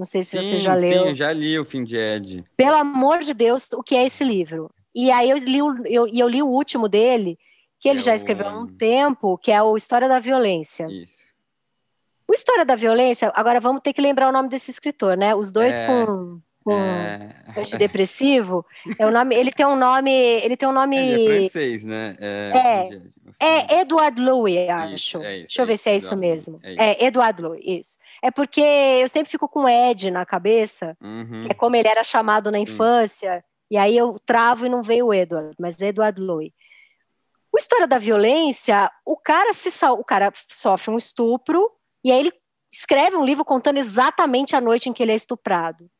não 0.00 0.04
sei 0.06 0.24
se 0.24 0.30
sim, 0.30 0.42
você 0.42 0.60
já 0.60 0.74
leu. 0.74 1.02
Sim, 1.02 1.08
eu 1.10 1.14
já 1.14 1.30
li 1.30 1.58
o 1.58 1.64
Fim 1.64 1.84
de 1.84 1.94
Ed. 1.94 2.42
Pelo 2.56 2.76
amor 2.76 3.18
de 3.18 3.34
Deus, 3.34 3.68
o 3.74 3.82
que 3.82 3.94
é 3.94 4.06
esse 4.06 4.24
livro? 4.24 4.70
E 4.94 5.10
aí 5.10 5.28
eu 5.28 5.36
li 5.36 5.60
o, 5.60 5.86
eu, 5.86 6.06
eu 6.08 6.26
li 6.26 6.42
o 6.42 6.48
último 6.48 6.88
dele, 6.88 7.38
que 7.78 7.86
ele 7.86 7.98
é 7.98 8.02
já 8.02 8.14
escreveu 8.14 8.48
há 8.48 8.58
um 8.58 8.66
tempo, 8.66 9.36
que 9.36 9.52
é 9.52 9.62
o 9.62 9.76
História 9.76 10.08
da 10.08 10.18
Violência. 10.18 10.86
Isso. 10.90 11.22
O 12.26 12.32
História 12.32 12.64
da 12.64 12.76
Violência, 12.76 13.30
agora 13.34 13.60
vamos 13.60 13.82
ter 13.82 13.92
que 13.92 14.00
lembrar 14.00 14.30
o 14.30 14.32
nome 14.32 14.48
desse 14.48 14.70
escritor, 14.70 15.18
né? 15.18 15.34
Os 15.34 15.52
dois 15.52 15.78
é... 15.78 15.86
com 15.86 16.40
com 16.70 16.80
é... 16.80 17.60
antidepressivo. 17.60 18.64
É 18.98 19.06
o 19.06 19.10
nome, 19.10 19.34
ele 19.34 19.50
tem 19.50 19.66
um 19.66 19.76
nome, 19.76 20.10
ele 20.10 20.56
tem 20.56 20.68
um 20.68 20.72
nome. 20.72 20.96
Ele 20.96 21.36
é 21.36 21.40
francês, 21.40 21.84
né? 21.84 22.16
É, 22.20 22.88
é, 23.38 23.76
é 23.76 23.80
Edward 23.80 24.20
Louis, 24.20 24.68
acho. 24.68 24.94
Isso, 24.94 25.18
é 25.18 25.36
isso, 25.36 25.46
Deixa 25.46 25.62
eu 25.62 25.66
ver 25.66 25.76
se 25.76 25.90
é 25.90 25.96
isso 25.96 26.16
mesmo. 26.16 26.60
É, 26.62 27.04
Edward 27.04 27.42
Louis, 27.42 27.62
isso. 27.64 27.98
É 28.22 28.30
porque 28.30 28.60
eu 28.60 29.08
sempre 29.08 29.30
fico 29.30 29.48
com 29.48 29.68
Ed 29.68 30.10
na 30.10 30.24
cabeça, 30.24 30.96
uhum. 31.00 31.42
que 31.42 31.50
é 31.50 31.54
como 31.54 31.74
ele 31.76 31.88
era 31.88 32.04
chamado 32.04 32.50
na 32.50 32.58
infância, 32.58 33.34
uhum. 33.34 33.42
e 33.70 33.76
aí 33.76 33.96
eu 33.96 34.16
travo 34.24 34.66
e 34.66 34.68
não 34.68 34.82
veio 34.82 35.06
o 35.06 35.14
Edward, 35.14 35.54
mas 35.58 35.80
Edward 35.80 36.20
Louis. 36.20 36.52
O 37.52 37.58
História 37.58 37.88
da 37.88 37.98
Violência, 37.98 38.88
o 39.04 39.16
cara 39.16 39.52
se 39.52 39.70
o 39.84 40.04
cara 40.04 40.32
sofre 40.48 40.92
um 40.92 40.96
estupro 40.96 41.68
e 42.04 42.12
aí 42.12 42.20
ele 42.20 42.32
escreve 42.72 43.16
um 43.16 43.24
livro 43.24 43.44
contando 43.44 43.78
exatamente 43.78 44.54
a 44.54 44.60
noite 44.60 44.88
em 44.88 44.92
que 44.92 45.02
ele 45.02 45.12
é 45.12 45.16
estuprado. 45.16 45.90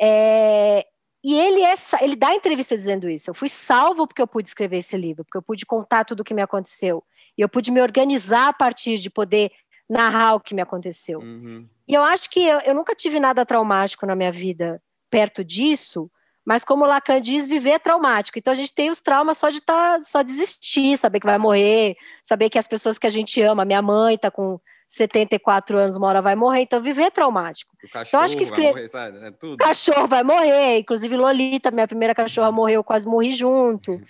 É, 0.00 0.86
e 1.22 1.38
ele, 1.38 1.62
é, 1.62 1.74
ele 2.00 2.16
dá 2.16 2.34
entrevista 2.34 2.74
dizendo 2.74 3.08
isso. 3.08 3.28
Eu 3.28 3.34
fui 3.34 3.48
salvo 3.48 4.06
porque 4.06 4.22
eu 4.22 4.26
pude 4.26 4.48
escrever 4.48 4.78
esse 4.78 4.96
livro, 4.96 5.24
porque 5.24 5.36
eu 5.36 5.42
pude 5.42 5.66
contar 5.66 6.04
tudo 6.04 6.20
o 6.20 6.24
que 6.24 6.34
me 6.34 6.42
aconteceu. 6.42 7.04
E 7.36 7.42
eu 7.42 7.48
pude 7.48 7.70
me 7.70 7.80
organizar 7.80 8.48
a 8.48 8.52
partir 8.52 8.98
de 8.98 9.10
poder 9.10 9.50
narrar 9.88 10.34
o 10.34 10.40
que 10.40 10.54
me 10.54 10.62
aconteceu. 10.62 11.20
Uhum. 11.20 11.68
E 11.86 11.94
eu 11.94 12.02
acho 12.02 12.30
que 12.30 12.40
eu, 12.46 12.60
eu, 12.60 12.74
nunca 12.74 12.94
tive 12.94 13.20
nada 13.20 13.44
traumático 13.44 14.06
na 14.06 14.14
minha 14.14 14.32
vida 14.32 14.80
perto 15.10 15.44
disso, 15.44 16.10
mas 16.44 16.64
como 16.64 16.86
Lacan 16.86 17.20
diz, 17.20 17.46
viver 17.46 17.70
é 17.70 17.78
traumático. 17.78 18.38
Então 18.38 18.52
a 18.52 18.56
gente 18.56 18.72
tem 18.72 18.90
os 18.90 19.00
traumas 19.00 19.36
só 19.36 19.50
de 19.50 19.58
estar, 19.58 19.98
tá, 19.98 20.04
só 20.04 20.22
desistir, 20.22 20.96
saber 20.96 21.20
que 21.20 21.26
vai 21.26 21.38
morrer, 21.38 21.96
saber 22.22 22.48
que 22.48 22.58
as 22.58 22.68
pessoas 22.68 22.98
que 22.98 23.06
a 23.06 23.10
gente 23.10 23.42
ama, 23.42 23.64
minha 23.64 23.82
mãe 23.82 24.14
está 24.14 24.30
com 24.30 24.58
74 24.90 25.78
anos, 25.78 25.96
uma 25.96 26.08
hora 26.08 26.20
vai 26.20 26.34
morrer, 26.34 26.62
então 26.62 26.82
viver 26.82 27.04
é 27.04 27.10
traumático. 27.10 27.72
O 27.76 27.88
cachorro 27.88 28.08
então, 28.08 28.20
acho 28.22 28.36
que 28.36 28.42
escrever... 28.42 28.72
vai 28.72 28.74
morrer, 28.74 28.88
sabe? 28.88 29.24
É 29.24 29.30
tudo. 29.30 29.54
O 29.54 29.56
cachorro 29.56 30.08
vai 30.08 30.24
morrer, 30.24 30.78
inclusive 30.78 31.16
Lolita, 31.16 31.70
minha 31.70 31.86
primeira 31.86 32.12
cachorra 32.12 32.50
morreu, 32.50 32.80
eu 32.80 32.84
quase 32.84 33.06
morri 33.06 33.30
junto. 33.30 34.00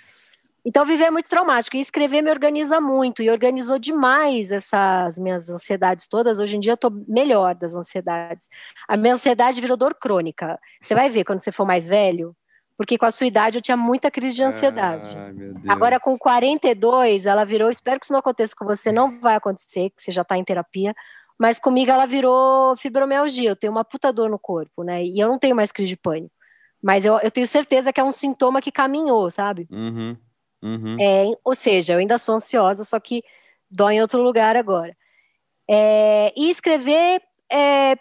Então, 0.64 0.86
viver 0.86 1.04
é 1.04 1.10
muito 1.10 1.28
traumático. 1.28 1.76
E 1.76 1.80
escrever 1.80 2.22
me 2.22 2.30
organiza 2.30 2.80
muito. 2.80 3.22
E 3.22 3.30
organizou 3.30 3.78
demais 3.78 4.52
essas 4.52 5.18
minhas 5.18 5.48
ansiedades 5.48 6.06
todas. 6.06 6.38
Hoje 6.38 6.56
em 6.56 6.60
dia, 6.60 6.72
eu 6.72 6.76
tô 6.76 6.90
melhor 7.08 7.54
das 7.54 7.74
ansiedades. 7.74 8.48
A 8.86 8.94
minha 8.96 9.14
ansiedade 9.14 9.60
virou 9.60 9.76
dor 9.76 9.94
crônica. 9.94 10.58
Você 10.80 10.94
vai 10.94 11.08
ver 11.08 11.24
quando 11.24 11.40
você 11.40 11.50
for 11.50 11.66
mais 11.66 11.88
velho. 11.88 12.36
Porque 12.80 12.96
com 12.96 13.04
a 13.04 13.10
sua 13.10 13.26
idade 13.26 13.58
eu 13.58 13.60
tinha 13.60 13.76
muita 13.76 14.10
crise 14.10 14.36
de 14.36 14.42
ansiedade. 14.42 15.14
Agora, 15.68 16.00
com 16.00 16.16
42, 16.16 17.26
ela 17.26 17.44
virou. 17.44 17.68
Espero 17.68 18.00
que 18.00 18.06
isso 18.06 18.12
não 18.14 18.20
aconteça 18.20 18.54
com 18.56 18.64
você. 18.64 18.90
Não 18.90 19.20
vai 19.20 19.34
acontecer, 19.34 19.90
que 19.90 20.02
você 20.02 20.10
já 20.10 20.24
tá 20.24 20.38
em 20.38 20.42
terapia. 20.42 20.94
Mas 21.38 21.58
comigo 21.58 21.90
ela 21.90 22.06
virou 22.06 22.74
fibromialgia. 22.78 23.50
Eu 23.50 23.54
tenho 23.54 23.70
uma 23.70 23.84
puta 23.84 24.10
dor 24.10 24.30
no 24.30 24.38
corpo, 24.38 24.82
né? 24.82 25.04
E 25.04 25.20
eu 25.20 25.28
não 25.28 25.38
tenho 25.38 25.54
mais 25.54 25.70
crise 25.70 25.90
de 25.90 25.96
pânico. 25.98 26.34
Mas 26.82 27.04
eu, 27.04 27.18
eu 27.18 27.30
tenho 27.30 27.46
certeza 27.46 27.92
que 27.92 28.00
é 28.00 28.04
um 28.04 28.12
sintoma 28.12 28.62
que 28.62 28.72
caminhou, 28.72 29.30
sabe? 29.30 29.68
Uhum. 29.70 30.16
Uhum. 30.62 30.96
É, 30.98 31.24
ou 31.44 31.54
seja, 31.54 31.92
eu 31.92 31.98
ainda 31.98 32.16
sou 32.16 32.36
ansiosa, 32.36 32.82
só 32.82 32.98
que 32.98 33.22
dói 33.70 33.96
em 33.96 34.00
outro 34.00 34.22
lugar 34.22 34.56
agora. 34.56 34.96
É, 35.68 36.32
e 36.34 36.48
escrever 36.48 37.20
é, 37.52 37.94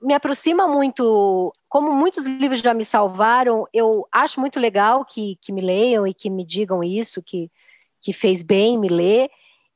me 0.00 0.14
aproxima 0.14 0.68
muito, 0.68 1.52
como 1.72 1.90
muitos 1.90 2.26
livros 2.26 2.60
já 2.60 2.74
me 2.74 2.84
salvaram, 2.84 3.66
eu 3.72 4.06
acho 4.12 4.38
muito 4.38 4.60
legal 4.60 5.06
que, 5.06 5.38
que 5.40 5.50
me 5.50 5.62
leiam 5.62 6.06
e 6.06 6.12
que 6.12 6.28
me 6.28 6.44
digam 6.44 6.84
isso, 6.84 7.22
que, 7.22 7.50
que 7.98 8.12
fez 8.12 8.42
bem 8.42 8.78
me 8.78 8.88
ler. 8.88 9.30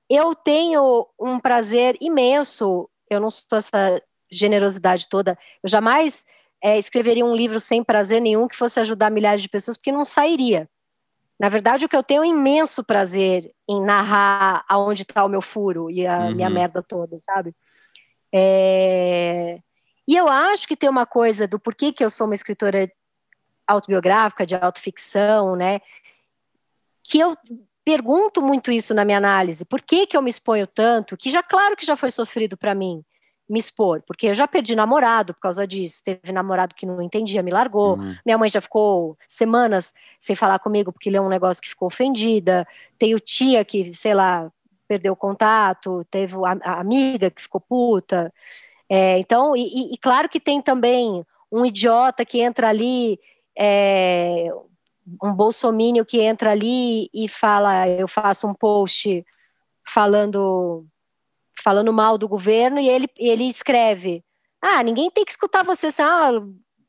Eu 0.07 0.35
tenho 0.35 1.09
um 1.19 1.41
prazer 1.41 1.97
imenso, 1.99 2.87
eu 3.09 3.19
não 3.19 3.31
sou 3.31 3.57
essa 3.57 4.03
generosidade 4.31 5.09
toda, 5.09 5.39
eu 5.63 5.71
jamais 5.71 6.27
é, 6.63 6.79
escreveria 6.79 7.25
um 7.25 7.35
livro 7.35 7.59
sem 7.59 7.83
prazer 7.83 8.21
nenhum 8.21 8.47
que 8.47 8.57
fosse 8.57 8.79
ajudar 8.79 9.11
milhares 9.11 9.41
de 9.41 9.49
pessoas, 9.49 9.79
porque 9.79 9.91
não 9.91 10.05
sairia. 10.05 10.69
Na 11.41 11.49
verdade, 11.49 11.87
o 11.87 11.89
que 11.89 11.97
eu 11.97 12.03
tenho 12.03 12.25
é 12.25 12.27
um 12.27 12.31
imenso 12.31 12.85
prazer 12.85 13.55
em 13.67 13.83
narrar 13.83 14.67
aonde 14.69 15.01
está 15.01 15.25
o 15.25 15.31
meu 15.31 15.41
furo 15.41 15.91
e 15.91 16.07
a 16.07 16.19
uhum. 16.19 16.35
minha 16.35 16.51
merda 16.51 16.83
toda, 16.83 17.19
sabe? 17.19 17.55
É... 18.31 19.61
E 20.07 20.15
eu 20.15 20.29
acho 20.29 20.69
que 20.69 20.77
tem 20.77 20.89
uma 20.89 21.07
coisa 21.07 21.47
do 21.47 21.59
porquê 21.59 21.93
que 21.93 22.05
eu 22.05 22.11
sou 22.11 22.27
uma 22.27 22.35
escritora 22.35 22.91
autobiográfica, 23.67 24.47
de 24.47 24.55
autoficção, 24.55 25.57
né? 25.57 25.81
Que 27.03 27.19
eu 27.19 27.37
pergunto 27.85 28.43
muito 28.43 28.71
isso 28.71 28.95
na 28.95 29.05
minha 29.05 29.19
análise. 29.19 29.65
Por 29.65 29.81
que, 29.81 30.07
que 30.07 30.17
eu 30.17 30.23
me 30.23 30.31
exponho 30.31 30.67
tanto? 30.67 31.17
Que 31.17 31.31
já, 31.31 31.43
claro 31.43 31.77
que 31.77 31.87
já 31.87 31.97
foi 31.97 32.11
sofrido 32.11 32.57
para 32.57 32.75
mim 32.75 33.05
me 33.49 33.61
expor, 33.61 34.03
porque 34.05 34.27
eu 34.27 34.35
já 34.35 34.49
perdi 34.49 34.75
namorado 34.75 35.33
por 35.33 35.41
causa 35.41 35.67
disso. 35.67 36.03
Teve 36.03 36.33
namorado 36.33 36.75
que 36.75 36.85
não 36.85 37.01
entendia, 37.01 37.43
me 37.43 37.53
largou. 37.53 37.97
Uhum. 37.97 38.17
Minha 38.25 38.37
mãe 38.37 38.51
já 38.51 38.61
ficou 38.61 39.17
semanas 39.29 39.95
sem 40.19 40.35
falar 40.35 40.59
comigo 40.59 40.93
porque 40.93 41.09
leu 41.09 41.23
um 41.23 41.29
negócio 41.29 41.63
que 41.63 41.69
ficou 41.69 41.87
ofendida. 41.87 42.67
Tenho 42.99 43.19
tia 43.21 43.65
que, 43.65 43.95
sei 43.95 44.15
lá, 44.15 44.51
perdeu 44.89 45.13
o 45.13 45.17
contato. 45.17 46.05
Teve 46.11 46.35
a, 46.45 46.73
a 46.73 46.81
amiga 46.81 47.31
que 47.31 47.41
ficou 47.41 47.61
puta. 47.61 48.33
É, 48.89 49.19
então, 49.19 49.57
e, 49.57 49.95
e, 49.95 49.99
claro 49.99 50.29
que 50.29 50.39
tem 50.39 50.63
também 50.63 51.25
um 51.51 51.65
idiota 51.65 52.25
que 52.25 52.41
entra 52.41 52.69
ali, 52.69 53.19
é, 53.59 54.49
um 55.23 55.33
bolsomínio 55.33 56.05
que 56.05 56.21
entra 56.21 56.53
ali 56.53 57.09
e 57.13 57.29
fala, 57.29 57.89
eu 57.89 58.07
faço 58.07 58.47
um 58.47 58.55
post 58.55 59.25
falando 59.87 60.87
falando 61.63 61.93
mal 61.93 62.19
do 62.19 62.29
governo 62.29 62.79
e 62.79 62.89
ele, 62.89 63.09
ele 63.17 63.45
escreve: 63.45 64.25
Ah, 64.61 64.83
ninguém 64.83 65.11
tem 65.11 65.25
que 65.25 65.31
escutar 65.31 65.65
você, 65.65 65.87
assim, 65.89 66.03
ah, 66.03 66.31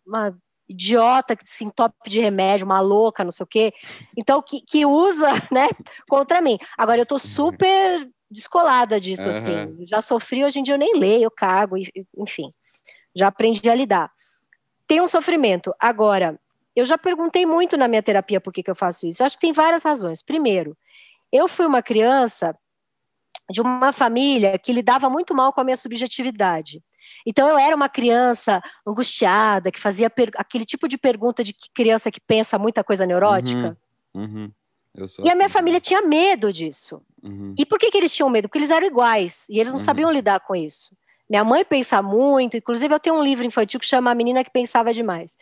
uma 0.06 0.38
idiota 0.70 1.36
que 1.36 1.48
se 1.48 1.64
entope 1.64 2.10
de 2.10 2.20
remédio, 2.20 2.66
uma 2.66 2.82
louca, 2.82 3.24
não 3.24 3.32
sei 3.32 3.44
o 3.44 3.48
quê. 3.48 3.74
Então, 4.16 4.42
que, 4.42 4.62
que 4.62 4.86
usa, 4.86 5.28
né, 5.52 5.68
contra 6.10 6.42
mim. 6.42 6.58
Agora, 6.78 7.00
eu 7.02 7.06
tô 7.06 7.18
super 7.18 8.08
descolada 8.30 9.00
disso, 9.00 9.24
uhum. 9.24 9.30
assim. 9.30 9.86
Já 9.86 10.02
sofri, 10.02 10.44
hoje 10.44 10.60
em 10.60 10.64
dia 10.64 10.76
eu 10.76 10.80
nem 10.80 10.98
leio, 10.98 11.24
eu 11.24 11.32
cago, 11.32 11.76
enfim. 12.18 12.54
Já 13.16 13.28
aprendi 13.28 13.68
a 13.70 13.76
lidar. 13.76 14.12
Tem 14.86 15.02
um 15.02 15.08
sofrimento. 15.08 15.74
Agora, 15.80 16.40
eu 16.76 16.86
já 16.86 16.98
perguntei 16.98 17.46
muito 17.46 17.76
na 17.76 17.88
minha 17.88 18.04
terapia 18.04 18.40
por 18.40 18.54
que, 18.54 18.64
que 18.64 18.70
eu 18.70 18.76
faço 18.76 19.08
isso. 19.08 19.22
Eu 19.22 19.26
acho 19.26 19.36
que 19.36 19.42
tem 19.42 19.54
várias 19.54 19.84
razões. 19.84 20.22
Primeiro, 20.22 20.78
eu 21.32 21.48
fui 21.48 21.66
uma 21.66 21.82
criança 21.82 22.58
de 23.50 23.62
uma 23.62 23.92
família 23.92 24.58
que 24.60 24.74
lidava 24.74 25.10
muito 25.10 25.34
mal 25.34 25.52
com 25.52 25.62
a 25.62 25.64
minha 25.64 25.78
subjetividade. 25.78 26.84
Então 27.26 27.48
eu 27.48 27.58
era 27.58 27.76
uma 27.76 27.90
criança 27.90 28.62
angustiada, 28.86 29.72
que 29.72 29.80
fazia 29.80 30.12
aquele 30.36 30.66
tipo 30.66 30.88
de 30.88 30.98
pergunta 30.98 31.44
de 31.44 31.56
criança 31.74 32.12
que 32.12 32.20
pensa 32.20 32.60
muita 32.60 32.84
coisa 32.84 33.06
neurótica. 33.06 33.78
Uhum, 34.14 34.24
uhum. 34.24 34.52
E 34.98 35.04
assim, 35.04 35.30
a 35.30 35.36
minha 35.36 35.50
família 35.50 35.80
tinha 35.80 36.02
medo 36.02 36.52
disso. 36.52 37.02
Uhum. 37.24 37.54
E 37.58 37.66
por 37.66 37.78
que, 37.78 37.92
que 37.92 37.98
eles 37.98 38.14
tinham 38.14 38.30
medo? 38.30 38.48
Porque 38.48 38.58
eles 38.58 38.72
eram 38.72 38.88
iguais 38.88 39.46
e 39.50 39.60
eles 39.60 39.72
não 39.72 39.80
uhum. 39.80 39.86
sabiam 39.86 40.12
lidar 40.12 40.40
com 40.40 40.56
isso. 40.56 40.96
Minha 41.30 41.44
mãe 41.44 41.64
pensa 41.64 42.02
muito, 42.02 42.58
inclusive 42.58 42.94
eu 42.94 43.00
tenho 43.00 43.16
um 43.16 43.24
livro 43.24 43.46
infantil 43.46 43.80
que 43.80 43.86
chama 43.86 44.10
A 44.10 44.16
Menina 44.16 44.44
que 44.44 44.52
Pensava 44.52 44.94
Demais. 44.94 45.38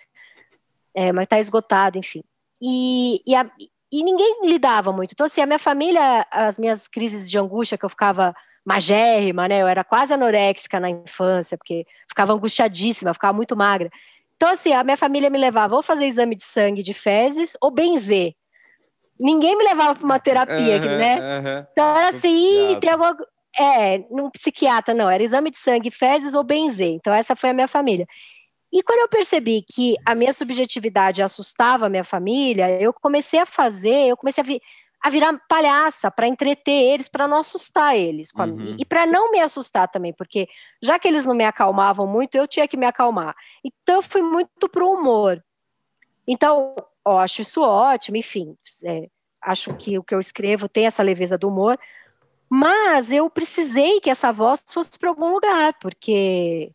É, 0.93 1.11
mas 1.11 1.23
está 1.25 1.39
esgotado, 1.39 1.97
enfim. 1.97 2.23
E, 2.61 3.21
e, 3.25 3.35
a, 3.35 3.49
e 3.91 4.03
ninguém 4.03 4.41
lidava 4.45 4.91
muito. 4.91 5.11
Então, 5.11 5.25
assim, 5.25 5.41
a 5.41 5.45
minha 5.45 5.59
família, 5.59 6.25
as 6.31 6.57
minhas 6.57 6.87
crises 6.87 7.29
de 7.29 7.37
angústia, 7.37 7.77
que 7.77 7.85
eu 7.85 7.89
ficava 7.89 8.33
magérrima, 8.65 9.47
né? 9.47 9.61
Eu 9.61 9.67
era 9.67 9.83
quase 9.83 10.13
anoréxica 10.13 10.79
na 10.79 10.89
infância, 10.89 11.57
porque 11.57 11.85
ficava 12.07 12.33
angustiadíssima, 12.33 13.13
ficava 13.13 13.33
muito 13.33 13.55
magra. 13.55 13.91
Então, 14.35 14.49
assim, 14.49 14.73
a 14.73 14.83
minha 14.83 14.97
família 14.97 15.29
me 15.29 15.37
levava 15.37 15.75
ou 15.75 15.83
fazer 15.83 16.05
exame 16.05 16.35
de 16.35 16.43
sangue 16.43 16.81
de 16.81 16.93
fezes 16.93 17.55
ou 17.61 17.69
benzer. 17.69 18.33
Ninguém 19.19 19.57
me 19.57 19.63
levava 19.63 19.95
para 19.95 20.05
uma 20.05 20.19
terapia, 20.19 20.77
uhum, 20.77 20.97
né? 20.97 21.15
Uhum. 21.19 21.65
Então 21.71 21.97
era 21.97 22.09
assim, 22.09 22.77
tem 22.79 22.89
alguma. 22.89 23.15
É, 23.57 23.99
num 24.11 24.29
psiquiatra, 24.29 24.93
não, 24.93 25.09
era 25.09 25.23
exame 25.23 25.49
de 25.49 25.57
sangue, 25.57 25.89
fezes 25.89 26.33
ou 26.33 26.43
benzer. 26.43 26.89
Então, 26.89 27.13
essa 27.13 27.37
foi 27.37 27.51
a 27.51 27.53
minha 27.53 27.69
família. 27.69 28.05
E 28.73 28.83
quando 28.83 28.99
eu 28.99 29.07
percebi 29.07 29.61
que 29.61 29.95
a 30.05 30.13
minha 30.13 30.33
subjetividade 30.33 31.21
assustava 31.21 31.85
a 31.85 31.89
minha 31.89 32.03
família, 32.03 32.81
eu 32.81 32.91
comecei 32.91 33.39
a 33.39 33.45
fazer, 33.45 34.09
eu 34.09 34.17
comecei 34.17 34.41
a, 34.41 34.45
vi, 34.45 34.61
a 35.01 35.09
virar 35.09 35.39
palhaça 35.47 36.11
para 36.11 36.27
entreter 36.27 36.93
eles, 36.93 37.07
para 37.07 37.25
não 37.25 37.37
assustar 37.37 37.95
eles. 37.95 38.33
Uhum. 38.35 38.75
E 38.77 38.83
para 38.83 39.05
não 39.05 39.31
me 39.31 39.39
assustar 39.39 39.87
também, 39.87 40.11
porque 40.11 40.49
já 40.83 40.99
que 40.99 41.07
eles 41.07 41.23
não 41.23 41.33
me 41.33 41.45
acalmavam 41.45 42.05
muito, 42.05 42.35
eu 42.35 42.45
tinha 42.45 42.67
que 42.67 42.75
me 42.75 42.85
acalmar. 42.85 43.33
Então 43.63 43.95
eu 43.95 44.01
fui 44.01 44.21
muito 44.21 44.67
pro 44.67 44.91
humor. 44.91 45.41
Então, 46.27 46.75
acho 47.13 47.41
isso 47.41 47.61
ótimo, 47.61 48.17
enfim. 48.17 48.57
É, 48.83 49.07
acho 49.41 49.73
que 49.75 49.97
o 49.97 50.03
que 50.03 50.15
eu 50.15 50.19
escrevo 50.19 50.67
tem 50.67 50.87
essa 50.87 51.03
leveza 51.03 51.37
do 51.37 51.47
humor. 51.47 51.77
Mas 52.49 53.11
eu 53.11 53.29
precisei 53.29 53.99
que 53.99 54.09
essa 54.09 54.31
voz 54.31 54.63
fosse 54.67 54.97
para 54.97 55.09
algum 55.09 55.31
lugar, 55.31 55.73
porque 55.79 56.71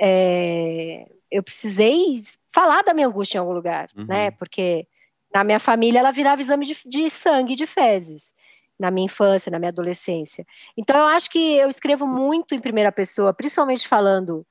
é, 0.00 1.06
eu 1.30 1.42
precisei 1.42 2.22
falar 2.52 2.82
da 2.82 2.92
minha 2.92 3.06
angústia 3.06 3.38
em 3.38 3.40
algum 3.40 3.52
lugar, 3.52 3.88
uhum. 3.96 4.04
né? 4.06 4.30
Porque 4.32 4.86
na 5.34 5.42
minha 5.42 5.58
família 5.58 5.98
ela 5.98 6.10
virava 6.10 6.42
exame 6.42 6.66
de, 6.66 6.76
de 6.84 7.08
sangue, 7.08 7.54
de 7.54 7.66
fezes, 7.66 8.34
na 8.78 8.90
minha 8.90 9.06
infância, 9.06 9.50
na 9.50 9.58
minha 9.58 9.70
adolescência. 9.70 10.46
Então 10.76 10.96
eu 10.96 11.06
acho 11.06 11.30
que 11.30 11.56
eu 11.56 11.68
escrevo 11.68 12.06
muito 12.06 12.54
em 12.54 12.60
primeira 12.60 12.92
pessoa, 12.92 13.32
principalmente 13.32 13.88
falando 13.88 14.46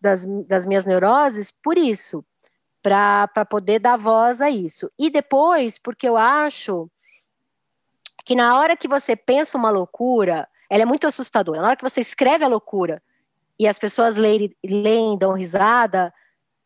das, 0.00 0.26
das 0.46 0.66
minhas 0.66 0.86
neuroses, 0.86 1.50
por 1.50 1.76
isso, 1.76 2.24
para 2.82 3.46
poder 3.48 3.78
dar 3.78 3.96
voz 3.96 4.40
a 4.40 4.50
isso. 4.50 4.90
E 4.98 5.08
depois, 5.08 5.78
porque 5.78 6.08
eu 6.08 6.16
acho 6.16 6.90
que 8.24 8.34
na 8.34 8.58
hora 8.58 8.76
que 8.76 8.88
você 8.88 9.14
pensa 9.14 9.56
uma 9.56 9.70
loucura, 9.70 10.48
ela 10.68 10.82
é 10.82 10.86
muito 10.86 11.06
assustadora. 11.06 11.60
Na 11.60 11.68
hora 11.68 11.76
que 11.76 11.88
você 11.88 12.00
escreve 12.00 12.44
a 12.44 12.48
loucura 12.48 13.02
e 13.58 13.68
as 13.68 13.78
pessoas 13.78 14.16
leem, 14.16 14.54
leem 14.64 15.16
dão 15.16 15.32
risada, 15.32 16.12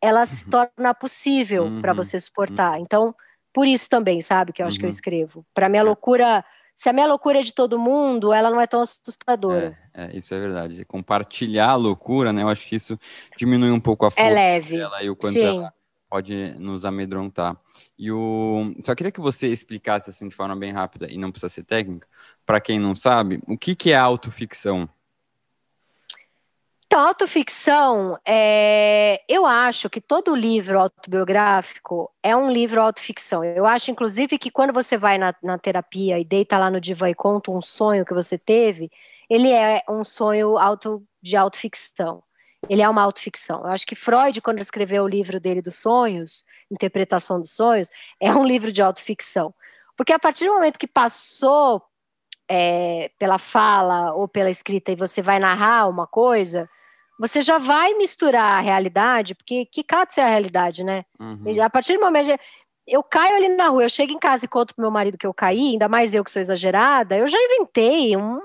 ela 0.01 0.21
uhum. 0.21 0.27
se 0.27 0.49
torna 0.49 0.95
possível 0.95 1.65
uhum. 1.65 1.83
para 1.83 1.93
você 1.93 2.19
suportar. 2.19 2.73
Uhum. 2.73 2.83
Então, 2.83 3.15
por 3.53 3.67
isso 3.67 3.89
também, 3.89 4.21
sabe, 4.23 4.53
que 4.53 4.63
eu 4.63 4.67
acho 4.67 4.79
que 4.79 4.85
eu 4.85 4.89
uhum. 4.89 4.95
escrevo. 4.95 5.47
Para 5.53 5.69
minha 5.69 5.83
é. 5.83 5.85
loucura, 5.85 6.45
se 6.75 6.89
a 6.89 6.93
minha 6.93 7.07
loucura 7.07 7.41
é 7.41 7.43
de 7.43 7.53
todo 7.53 7.79
mundo, 7.79 8.33
ela 8.33 8.51
não 8.51 8.61
é 8.61 8.67
tão 8.67 8.81
assustadora. 8.81 9.77
É, 9.95 10.05
é, 10.05 10.17
isso 10.17 10.33
é 10.35 10.41
verdade. 10.41 10.85
Compartilhar 10.85 11.71
a 11.71 11.77
loucura, 11.77 12.33
né? 12.33 12.43
Eu 12.43 12.49
acho 12.49 12.67
que 12.67 12.77
isso 12.77 12.99
diminui 13.37 13.71
um 13.71 13.81
pouco 13.81 14.05
a 14.05 14.09
é 14.09 14.11
força 14.11 14.29
é 14.29 14.33
leve. 14.33 14.77
dela 14.77 15.03
e 15.03 15.11
o 15.11 15.17
quanto 15.17 15.33
Sim. 15.33 15.59
ela 15.59 15.76
pode 16.09 16.55
nos 16.59 16.85
amedrontar. 16.85 17.57
E 17.99 18.11
o 18.11 18.75
só 18.83 18.95
queria 18.95 19.13
que 19.13 19.21
você 19.21 19.49
explicasse 19.49 20.11
assim 20.11 20.29
de 20.29 20.35
forma 20.35 20.57
bem 20.57 20.73
rápida 20.73 21.11
e 21.11 21.19
não 21.19 21.31
precisa 21.31 21.51
ser 21.51 21.65
técnica, 21.65 22.07
para 22.45 22.61
quem 22.61 22.79
não 22.79 22.95
sabe, 22.95 23.41
o 23.47 23.57
que 23.57 23.75
que 23.75 23.93
é 23.93 23.97
autoficção? 23.97 24.89
Então, 26.87 27.01
autoficção, 27.01 28.17
é, 28.25 29.21
eu 29.29 29.45
acho 29.45 29.91
que 29.91 30.01
todo 30.01 30.37
livro 30.37 30.79
autobiográfico 30.79 32.09
é 32.23 32.35
um 32.37 32.51
livro 32.51 32.81
autoficção. 32.81 33.45
Eu 33.45 33.67
acho, 33.67 33.91
inclusive, 33.91 34.39
que 34.39 34.53
quando 34.53 34.73
você 34.73 34.97
vai 34.97 35.19
na, 35.19 35.35
na 35.43 35.59
terapia 35.59 36.19
e 36.19 36.25
deita 36.25 36.57
lá 36.57 36.71
no 36.71 36.81
divã 36.81 37.11
e 37.11 37.15
conta 37.15 37.51
um 37.51 37.61
sonho 37.61 38.05
que 38.05 38.15
você 38.15 38.39
teve, 38.39 38.89
ele 39.29 39.51
é 39.51 39.83
um 39.89 40.05
sonho 40.05 40.57
auto, 40.57 41.03
de 41.21 41.37
autoficção. 41.37 42.23
Ele 42.69 42.83
é 42.83 42.89
uma 42.89 43.03
autoficção. 43.03 43.61
Eu 43.61 43.71
acho 43.71 43.87
que 43.87 43.95
Freud, 43.95 44.41
quando 44.41 44.61
escreveu 44.61 45.05
o 45.05 45.09
livro 45.09 45.39
dele 45.41 45.63
dos 45.63 45.77
sonhos, 45.77 46.45
Interpretação 46.71 47.41
dos 47.41 47.53
Sonhos, 47.53 47.91
é 48.21 48.33
um 48.33 48.45
livro 48.45 48.73
de 48.73 48.83
autoficção. 48.83 49.55
Porque 49.97 50.13
a 50.13 50.19
partir 50.19 50.45
do 50.45 50.55
momento 50.55 50.79
que 50.79 50.87
passou 50.87 51.83
é, 52.49 53.11
pela 53.19 53.39
fala 53.39 54.13
ou 54.15 54.29
pela 54.29 54.51
escrita 54.51 54.93
e 54.93 54.97
você 54.97 55.23
vai 55.23 55.39
narrar 55.39 55.89
uma 55.89 56.07
coisa, 56.07 56.69
você 57.19 57.43
já 57.43 57.59
vai 57.59 57.95
misturar 57.95 58.59
a 58.59 58.61
realidade, 58.61 59.35
porque 59.35 59.65
que 59.67 59.83
caso 59.83 60.19
é 60.19 60.23
a 60.23 60.29
realidade, 60.29 60.85
né? 60.85 61.05
Uhum. 61.19 61.63
A 61.63 61.71
partir 61.71 61.95
do 61.95 62.01
momento. 62.01 62.39
Eu 62.89 63.03
caio 63.03 63.35
ali 63.35 63.49
na 63.49 63.67
rua, 63.67 63.83
eu 63.83 63.89
chego 63.89 64.13
em 64.13 64.19
casa 64.19 64.45
e 64.45 64.49
conto 64.49 64.73
pro 64.73 64.83
meu 64.83 64.93
marido 64.93 65.19
que 65.19 65.27
eu 65.27 65.35
caí, 65.35 65.73
ainda 65.73 65.89
mais 65.89 66.15
eu 66.15 66.23
que 66.23 66.31
sou 66.31 66.39
exagerada, 66.39 67.19
eu 67.19 67.27
já 67.27 67.37
inventei 67.37 68.17
um, 68.17 68.39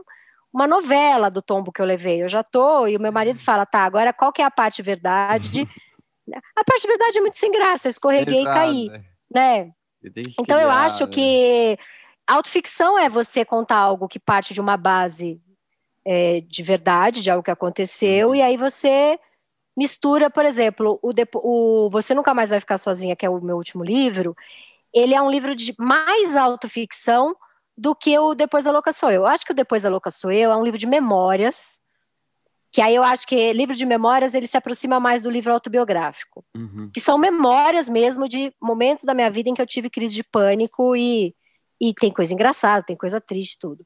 uma 0.53 0.67
novela 0.67 1.29
do 1.29 1.41
tombo 1.41 1.71
que 1.71 1.81
eu 1.81 1.85
levei. 1.85 2.21
Eu 2.21 2.27
já 2.27 2.43
tô, 2.43 2.87
e 2.87 2.97
o 2.97 2.99
meu 2.99 3.11
marido 3.11 3.39
fala, 3.39 3.65
tá, 3.65 3.79
agora 3.79 4.11
qual 4.11 4.31
que 4.31 4.41
é 4.41 4.45
a 4.45 4.51
parte 4.51 4.81
verdade? 4.81 5.67
a 6.55 6.63
parte 6.63 6.87
verdade 6.87 7.17
é 7.17 7.21
muito 7.21 7.37
sem 7.37 7.51
graça, 7.51 7.87
eu 7.87 7.91
escorreguei 7.91 8.41
Exato. 8.41 8.57
e 8.57 8.89
caí, 8.89 9.03
né? 9.33 9.71
Então 10.39 10.57
criar, 10.57 10.61
eu 10.61 10.71
acho 10.71 11.05
né? 11.05 11.11
que 11.11 11.77
autoficção 12.27 12.97
é 12.97 13.07
você 13.07 13.45
contar 13.45 13.77
algo 13.77 14.07
que 14.07 14.19
parte 14.19 14.53
de 14.53 14.61
uma 14.61 14.75
base 14.75 15.41
é, 16.05 16.41
de 16.41 16.63
verdade, 16.63 17.21
de 17.21 17.29
algo 17.29 17.43
que 17.43 17.51
aconteceu, 17.51 18.29
uhum. 18.29 18.35
e 18.35 18.41
aí 18.41 18.57
você 18.57 19.19
mistura, 19.77 20.29
por 20.29 20.45
exemplo, 20.45 20.99
o, 21.01 21.13
o 21.35 21.89
Você 21.89 22.13
Nunca 22.13 22.33
Mais 22.33 22.49
Vai 22.49 22.59
Ficar 22.59 22.77
Sozinha, 22.77 23.15
que 23.15 23.25
é 23.25 23.29
o 23.29 23.41
meu 23.41 23.55
último 23.55 23.83
livro, 23.83 24.35
ele 24.93 25.13
é 25.13 25.21
um 25.21 25.31
livro 25.31 25.55
de 25.55 25.73
mais 25.79 26.35
autoficção 26.35 27.35
do 27.81 27.95
que 27.95 28.17
o 28.19 28.35
Depois 28.35 28.65
da 28.65 28.71
Louca 28.71 28.93
Sou 28.93 29.09
Eu. 29.09 29.21
Eu 29.21 29.25
acho 29.25 29.43
que 29.43 29.53
o 29.53 29.55
Depois 29.55 29.81
da 29.81 29.89
Louca 29.89 30.11
Sou 30.11 30.31
Eu 30.31 30.51
é 30.51 30.55
um 30.55 30.63
livro 30.63 30.77
de 30.77 30.85
memórias, 30.85 31.81
que 32.71 32.79
aí 32.79 32.93
eu 32.93 33.01
acho 33.01 33.25
que 33.25 33.51
livro 33.53 33.75
de 33.75 33.87
memórias 33.87 34.35
ele 34.35 34.45
se 34.45 34.55
aproxima 34.55 34.99
mais 34.99 35.23
do 35.23 35.31
livro 35.31 35.51
autobiográfico, 35.51 36.45
uhum. 36.55 36.91
que 36.93 37.01
são 37.01 37.17
memórias 37.17 37.89
mesmo 37.89 38.27
de 38.27 38.53
momentos 38.61 39.03
da 39.03 39.15
minha 39.15 39.31
vida 39.31 39.49
em 39.49 39.55
que 39.55 39.61
eu 39.63 39.65
tive 39.65 39.89
crise 39.89 40.13
de 40.13 40.23
pânico 40.23 40.95
e, 40.95 41.35
e 41.81 41.91
tem 41.91 42.11
coisa 42.11 42.31
engraçada, 42.31 42.85
tem 42.85 42.95
coisa 42.95 43.19
triste, 43.19 43.57
tudo. 43.57 43.83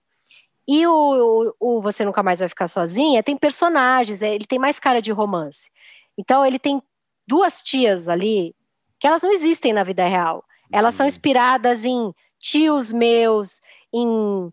E 0.68 0.86
o, 0.86 1.54
o, 1.58 1.78
o 1.78 1.82
Você 1.82 2.04
Nunca 2.04 2.22
Mais 2.22 2.40
Vai 2.40 2.50
Ficar 2.50 2.68
Sozinha 2.68 3.24
tem 3.24 3.38
personagens, 3.38 4.22
é, 4.22 4.36
ele 4.36 4.46
tem 4.46 4.60
mais 4.60 4.78
cara 4.78 5.02
de 5.02 5.14
romance. 5.14 5.72
Então 6.18 6.46
ele 6.46 6.60
tem 6.60 6.84
duas 7.26 7.64
tias 7.64 8.10
ali 8.10 8.54
que 9.00 9.08
elas 9.08 9.22
não 9.22 9.32
existem 9.32 9.72
na 9.72 9.86
vida 9.86 10.06
real. 10.06 10.44
Elas 10.70 10.96
são 10.96 11.06
uhum. 11.06 11.10
inspiradas 11.10 11.86
em 11.86 12.14
tios 12.38 12.92
meus, 12.92 13.62
em 13.96 14.52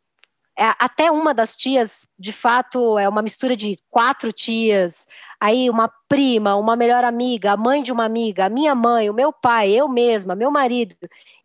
é, 0.59 0.65
até 0.79 1.11
uma 1.11 1.33
das 1.33 1.57
tias, 1.57 2.07
de 2.19 2.31
fato, 2.31 2.99
é 2.99 3.09
uma 3.09 3.23
mistura 3.23 3.57
de 3.57 3.79
quatro 3.91 4.31
tias, 4.33 5.07
aí 5.41 5.71
uma 5.71 5.89
prima, 6.09 6.57
uma 6.57 6.77
melhor 6.77 7.05
amiga, 7.05 7.53
a 7.53 7.57
mãe 7.57 7.83
de 7.83 7.91
uma 7.91 8.05
amiga, 8.05 8.45
a 8.47 8.49
minha 8.51 8.75
mãe, 8.75 9.09
o 9.09 9.15
meu 9.15 9.33
pai, 9.33 9.71
eu 9.73 9.89
mesma, 9.89 10.35
meu 10.35 10.51
marido. 10.51 10.95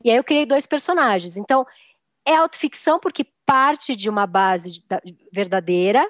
E 0.03 0.11
aí 0.11 0.17
eu 0.17 0.23
criei 0.23 0.45
dois 0.45 0.65
personagens. 0.65 1.37
Então, 1.37 1.65
é 2.25 2.35
autoficção 2.35 2.99
porque 2.99 3.25
parte 3.45 3.95
de 3.95 4.09
uma 4.09 4.27
base 4.27 4.83
verdadeira, 5.31 6.05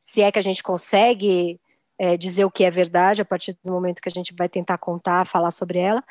se 0.00 0.22
é 0.22 0.32
que 0.32 0.38
a 0.38 0.42
gente 0.42 0.62
consegue 0.62 1.60
é, 1.98 2.16
dizer 2.16 2.46
o 2.46 2.50
que 2.50 2.64
é 2.64 2.70
verdade 2.70 3.20
a 3.20 3.24
partir 3.26 3.56
do 3.62 3.70
momento 3.70 4.00
que 4.00 4.08
a 4.08 4.12
gente 4.12 4.34
vai 4.34 4.48
tentar 4.48 4.78
contar, 4.78 5.26
falar 5.26 5.50
sobre 5.50 5.78
ela, 5.78 6.02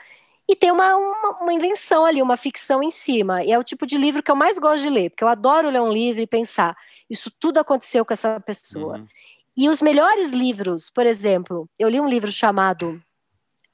e 0.52 0.56
tem 0.56 0.70
uma, 0.70 0.97
uma, 0.97 1.30
uma, 1.39 1.54
invenção 1.54 2.04
ali, 2.04 2.22
uma 2.22 2.36
ficção 2.36 2.84
em 2.84 2.91
cima. 2.91 3.41
E 3.41 3.54
é 3.54 3.58
o 3.58 3.64
tipo 3.64 3.88
de 3.88 3.97
livro 3.97 4.22
que 4.22 4.30
eu 4.30 4.36
mais 4.36 4.60
gosto 4.60 4.82
de 4.82 4.89
ler, 4.89 5.10
porque 5.10 5.24
eu 5.24 5.30
adoro 5.30 5.70
ler 5.70 5.80
um 5.80 5.93
livro 5.93 6.22
e 6.22 6.28
pensar, 6.28 6.76
isso 7.10 7.32
tudo 7.39 7.58
aconteceu 7.58 8.04
com 8.04 8.12
essa 8.12 8.38
pessoa. 8.41 8.97
Uhum. 8.97 9.08
E 9.56 9.70
os 9.70 9.82
melhores 9.82 10.34
livros, 10.34 10.89
por 10.89 11.06
exemplo, 11.06 11.70
eu 11.80 11.88
li 11.88 12.02
um 12.02 12.08
livro 12.08 12.30
chamado 12.34 13.02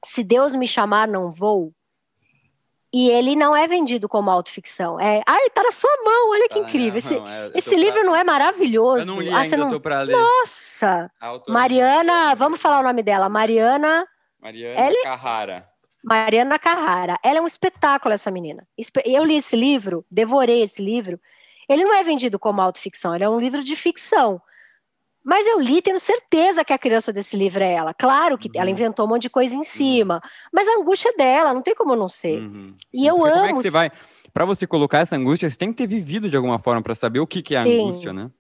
Se 0.06 0.24
Deus 0.24 0.54
Me 0.54 0.68
Chamar, 0.68 1.08
Não 1.08 1.32
Vou, 1.32 1.74
e 2.94 3.10
ele 3.10 3.36
não 3.36 3.56
é 3.56 3.68
vendido 3.68 4.08
como 4.08 4.30
autoficção. 4.30 5.00
É, 5.00 5.24
ai, 5.28 5.50
tá 5.50 5.64
na 5.64 5.72
sua 5.72 5.90
mão, 6.06 6.30
olha 6.30 6.48
que 6.48 6.60
tá 6.62 6.68
incrível. 6.68 7.00
Esse, 7.00 7.16
é, 7.16 7.52
esse 7.56 7.76
livro 7.76 8.02
pra... 8.02 8.04
não 8.04 8.16
é 8.16 8.24
maravilhoso? 8.24 9.02
Eu 9.02 9.06
não 9.08 9.20
li 9.20 9.32
ah, 9.32 9.40
ainda, 9.40 9.58
não... 9.58 9.66
eu 9.66 9.74
tô 9.74 9.80
pra 9.80 10.04
ler. 10.04 10.16
Nossa! 10.16 11.12
Mariana, 11.48 12.36
vamos 12.36 12.62
falar 12.62 12.82
o 12.82 12.84
nome 12.84 13.02
dela. 13.02 13.28
Mariana... 13.30 14.08
Mariana 14.40 14.80
Ela... 14.80 15.04
Carrara. 15.04 15.77
Mariana 16.08 16.58
Carrara. 16.58 17.20
Ela 17.22 17.40
é 17.40 17.42
um 17.42 17.48
espetáculo, 17.48 18.14
essa 18.14 18.32
menina. 18.32 18.66
Eu 19.04 19.26
li 19.26 19.36
esse 19.36 19.58
livro, 19.58 20.06
devorei 20.10 20.62
esse 20.62 20.82
livro. 20.82 21.20
Ele 21.68 21.84
não 21.84 21.94
é 21.94 22.02
vendido 22.02 22.40
como 22.40 22.62
autoficção, 22.62 23.14
ele 23.14 23.26
é 23.26 23.30
um 23.30 23.38
livro 23.38 23.62
de 23.62 23.76
ficção. 23.76 24.42
Mas 25.22 25.46
eu 25.46 25.60
li 25.60 25.82
tendo 25.82 26.00
certeza 26.00 26.64
que 26.64 26.72
a 26.72 26.78
criança 26.78 27.12
desse 27.12 27.36
livro 27.36 27.62
é 27.62 27.74
ela. 27.74 27.94
Claro 27.94 28.38
que 28.38 28.48
uhum. 28.48 28.54
ela 28.56 28.70
inventou 28.70 29.06
um 29.06 29.10
monte 29.10 29.24
de 29.24 29.30
coisa 29.30 29.54
em 29.54 29.58
uhum. 29.58 29.64
cima, 29.66 30.16
uhum. 30.16 30.50
mas 30.54 30.66
a 30.70 30.80
angústia 30.80 31.10
é 31.10 31.18
dela, 31.18 31.54
não 31.54 31.62
tem 31.62 31.76
como 31.76 31.94
não 31.94 32.08
ser. 32.08 32.40
Uhum. 32.40 32.74
E 32.94 33.06
eu 33.06 33.18
Porque 33.18 33.30
amo. 33.30 33.40
Como 33.40 33.50
é 33.50 33.54
que 33.54 33.64
você 33.64 33.70
vai? 33.70 33.92
Para 34.34 34.46
você 34.46 34.66
colocar 34.66 35.00
essa 35.00 35.18
angústia, 35.18 35.50
você 35.50 35.58
tem 35.58 35.72
que 35.72 35.78
ter 35.78 35.88
vivido 35.88 36.30
de 36.30 36.38
alguma 36.38 36.58
forma 36.58 36.82
para 36.82 36.96
saber 36.96 37.20
o 37.20 37.28
que, 37.28 37.42
que 37.42 37.54
é 37.54 37.60
a 37.60 37.64
Sim. 37.66 37.82
angústia, 37.82 38.14
né? 38.14 38.32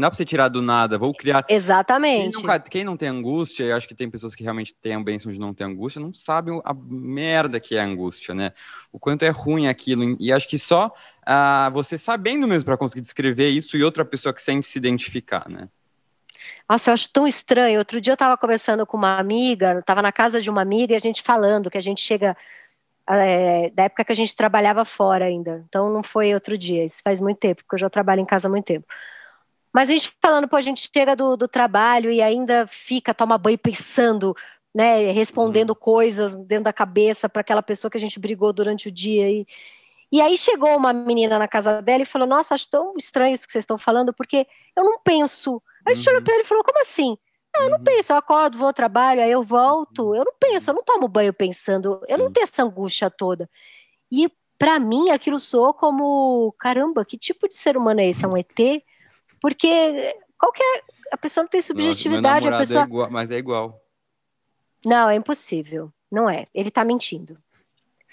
Não 0.00 0.06
dá 0.06 0.10
pra 0.10 0.16
você 0.16 0.24
tirar 0.24 0.48
do 0.48 0.62
nada, 0.62 0.96
vou 0.96 1.12
criar. 1.12 1.44
Exatamente. 1.46 2.38
Quem 2.38 2.42
não, 2.42 2.60
quem 2.60 2.84
não 2.84 2.96
tem 2.96 3.08
angústia, 3.10 3.64
eu 3.64 3.76
acho 3.76 3.86
que 3.86 3.94
tem 3.94 4.08
pessoas 4.08 4.34
que 4.34 4.42
realmente 4.42 4.74
têm 4.74 4.94
a 4.94 5.00
bênção 5.00 5.30
de 5.30 5.38
não 5.38 5.52
ter 5.52 5.64
angústia, 5.64 6.00
não 6.00 6.14
sabem 6.14 6.58
a 6.64 6.72
merda 6.72 7.60
que 7.60 7.76
é 7.76 7.80
a 7.80 7.84
angústia, 7.84 8.34
né? 8.34 8.52
O 8.90 8.98
quanto 8.98 9.24
é 9.24 9.28
ruim 9.28 9.68
aquilo. 9.68 10.16
E 10.18 10.32
acho 10.32 10.48
que 10.48 10.58
só 10.58 10.86
uh, 10.86 11.70
você 11.70 11.98
sabendo 11.98 12.48
mesmo 12.48 12.64
para 12.64 12.78
conseguir 12.78 13.02
descrever 13.02 13.50
isso 13.50 13.76
e 13.76 13.84
outra 13.84 14.02
pessoa 14.02 14.32
que 14.32 14.40
sente 14.40 14.66
se 14.66 14.78
identificar, 14.78 15.46
né? 15.50 15.68
Nossa, 16.66 16.88
eu 16.88 16.94
acho 16.94 17.10
tão 17.12 17.26
estranho. 17.26 17.78
Outro 17.78 18.00
dia 18.00 18.12
eu 18.12 18.14
estava 18.14 18.38
conversando 18.38 18.86
com 18.86 18.96
uma 18.96 19.18
amiga, 19.18 19.80
estava 19.80 20.00
na 20.00 20.10
casa 20.10 20.40
de 20.40 20.48
uma 20.48 20.62
amiga 20.62 20.94
e 20.94 20.96
a 20.96 21.00
gente 21.00 21.22
falando 21.22 21.70
que 21.70 21.76
a 21.76 21.82
gente 21.82 22.00
chega 22.00 22.34
é, 23.06 23.68
da 23.68 23.82
época 23.82 24.06
que 24.06 24.12
a 24.12 24.16
gente 24.16 24.34
trabalhava 24.34 24.82
fora 24.86 25.26
ainda. 25.26 25.62
Então 25.68 25.92
não 25.92 26.02
foi 26.02 26.32
outro 26.32 26.56
dia, 26.56 26.86
isso 26.86 27.02
faz 27.04 27.20
muito 27.20 27.36
tempo, 27.36 27.62
porque 27.62 27.74
eu 27.74 27.80
já 27.80 27.90
trabalho 27.90 28.22
em 28.22 28.26
casa 28.26 28.48
há 28.48 28.50
muito 28.50 28.64
tempo. 28.64 28.86
Mas 29.72 29.88
a 29.88 29.92
gente 29.92 30.12
falando, 30.20 30.48
pô, 30.48 30.56
a 30.56 30.60
gente 30.60 30.90
chega 30.92 31.14
do, 31.14 31.36
do 31.36 31.46
trabalho 31.46 32.10
e 32.10 32.20
ainda 32.20 32.66
fica, 32.66 33.14
toma 33.14 33.38
banho 33.38 33.58
pensando, 33.58 34.34
né, 34.74 35.10
respondendo 35.10 35.70
uhum. 35.70 35.76
coisas 35.76 36.34
dentro 36.34 36.64
da 36.64 36.72
cabeça 36.72 37.28
para 37.28 37.40
aquela 37.40 37.62
pessoa 37.62 37.90
que 37.90 37.96
a 37.96 38.00
gente 38.00 38.18
brigou 38.18 38.52
durante 38.52 38.88
o 38.88 38.92
dia. 38.92 39.30
E, 39.30 39.46
e 40.12 40.20
aí 40.20 40.36
chegou 40.36 40.76
uma 40.76 40.92
menina 40.92 41.38
na 41.38 41.46
casa 41.46 41.80
dela 41.80 42.02
e 42.02 42.06
falou: 42.06 42.26
Nossa, 42.26 42.54
acho 42.54 42.68
tão 42.68 42.92
estranho 42.98 43.34
isso 43.34 43.46
que 43.46 43.52
vocês 43.52 43.62
estão 43.62 43.78
falando, 43.78 44.12
porque 44.12 44.46
eu 44.76 44.84
não 44.84 44.98
penso. 45.00 45.62
Aí 45.86 45.92
a 45.92 45.96
gente 45.96 46.06
uhum. 46.06 46.14
olhou 46.14 46.24
para 46.24 46.34
ele 46.34 46.42
e 46.42 46.46
falou: 46.46 46.64
Como 46.64 46.80
assim? 46.82 47.16
Ah, 47.56 47.64
eu 47.64 47.70
não 47.70 47.78
uhum. 47.78 47.84
penso, 47.84 48.12
eu 48.12 48.16
acordo, 48.16 48.58
vou 48.58 48.68
ao 48.68 48.72
trabalho, 48.72 49.22
aí 49.22 49.30
eu 49.30 49.42
volto. 49.42 50.14
Eu 50.14 50.24
não 50.24 50.34
penso, 50.38 50.70
eu 50.70 50.74
não 50.74 50.82
tomo 50.82 51.08
banho 51.08 51.32
pensando, 51.32 52.00
eu 52.08 52.18
não 52.18 52.30
tenho 52.30 52.44
essa 52.44 52.62
angústia 52.62 53.10
toda. 53.10 53.48
E 54.10 54.30
para 54.58 54.78
mim 54.80 55.10
aquilo 55.10 55.38
soou 55.38 55.72
como: 55.74 56.52
caramba, 56.58 57.04
que 57.04 57.16
tipo 57.16 57.48
de 57.48 57.54
ser 57.54 57.76
humano 57.76 58.00
é 58.00 58.08
esse? 58.08 58.24
É 58.24 58.28
um 58.28 58.36
ET? 58.36 58.82
Porque 59.40 60.16
qualquer. 60.38 60.84
A 61.12 61.16
pessoa 61.16 61.42
não 61.42 61.48
tem 61.48 61.60
subjetividade. 61.60 62.48
Nossa, 62.48 62.56
a 62.56 62.60
pessoa... 62.60 62.82
É 62.82 62.84
igual, 62.84 63.10
mas 63.10 63.30
é 63.30 63.36
igual. 63.36 63.80
Não, 64.84 65.10
é 65.10 65.16
impossível. 65.16 65.92
Não 66.10 66.30
é. 66.30 66.46
Ele 66.54 66.68
está 66.68 66.84
mentindo. 66.84 67.36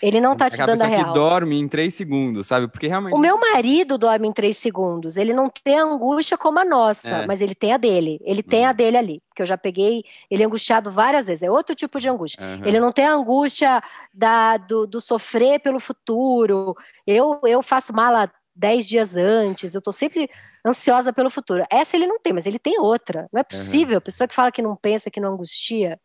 Ele 0.02 0.22
não 0.22 0.36
tá 0.36 0.48
te 0.48 0.58
dando 0.58 0.82
a 0.82 0.86
real. 0.86 1.06
que 1.06 1.14
dorme 1.14 1.60
em 1.60 1.68
três 1.68 1.96
segundos, 1.96 2.46
sabe? 2.46 2.68
Porque 2.68 2.88
realmente. 2.88 3.16
O 3.16 3.18
meu 3.18 3.40
marido 3.40 3.98
dorme 3.98 4.28
em 4.28 4.32
três 4.32 4.56
segundos. 4.58 5.18
Ele 5.18 5.34
não 5.34 5.50
tem 5.50 5.80
angústia 5.80 6.38
como 6.38 6.60
a 6.60 6.66
nossa, 6.66 7.10
é. 7.10 7.26
mas 7.26 7.42
ele 7.42 7.56
tem 7.56 7.74
a 7.74 7.78
dele. 7.78 8.20
Ele 8.24 8.44
tem 8.44 8.64
uhum. 8.64 8.70
a 8.70 8.72
dele 8.74 8.98
ali. 8.98 9.22
Porque 9.28 9.42
eu 9.42 9.46
já 9.46 9.58
peguei 9.58 10.04
ele 10.30 10.44
é 10.44 10.46
angustiado 10.46 10.92
várias 10.92 11.26
vezes. 11.26 11.42
É 11.42 11.50
outro 11.50 11.76
tipo 11.76 12.00
de 12.00 12.08
angústia. 12.08 12.44
Uhum. 12.44 12.66
Ele 12.66 12.80
não 12.80 12.92
tem 12.92 13.08
a 13.08 13.14
angústia 13.14 13.82
da, 14.14 14.58
do, 14.58 14.86
do, 14.86 15.02
sofrer 15.02 15.60
pelo 15.62 15.80
futuro. 15.80 16.76
Eu, 17.06 17.40
eu 17.44 17.64
faço 17.64 17.92
mala 17.92 18.32
dez 18.56 18.88
dias 18.88 19.18
antes. 19.18 19.74
Eu 19.74 19.82
tô 19.82 19.92
sempre 19.92 20.30
ansiosa 20.66 21.14
pelo 21.14 21.30
futuro. 21.30 21.66
Essa 21.70 21.96
ele 21.96 22.08
não 22.08 22.20
tem, 22.20 22.34
mas 22.34 22.46
ele 22.46 22.60
tem 22.60 22.80
outra. 22.80 23.28
Não 23.32 23.40
é 23.40 23.44
possível. 23.44 23.94
Uhum. 23.94 23.98
A 23.98 24.02
pessoa 24.02 24.28
que 24.28 24.36
fala 24.36 24.52
que 24.52 24.62
não 24.62 24.76
pensa, 24.76 25.12
que 25.12 25.20
não 25.20 25.34
angustia, 25.34 26.00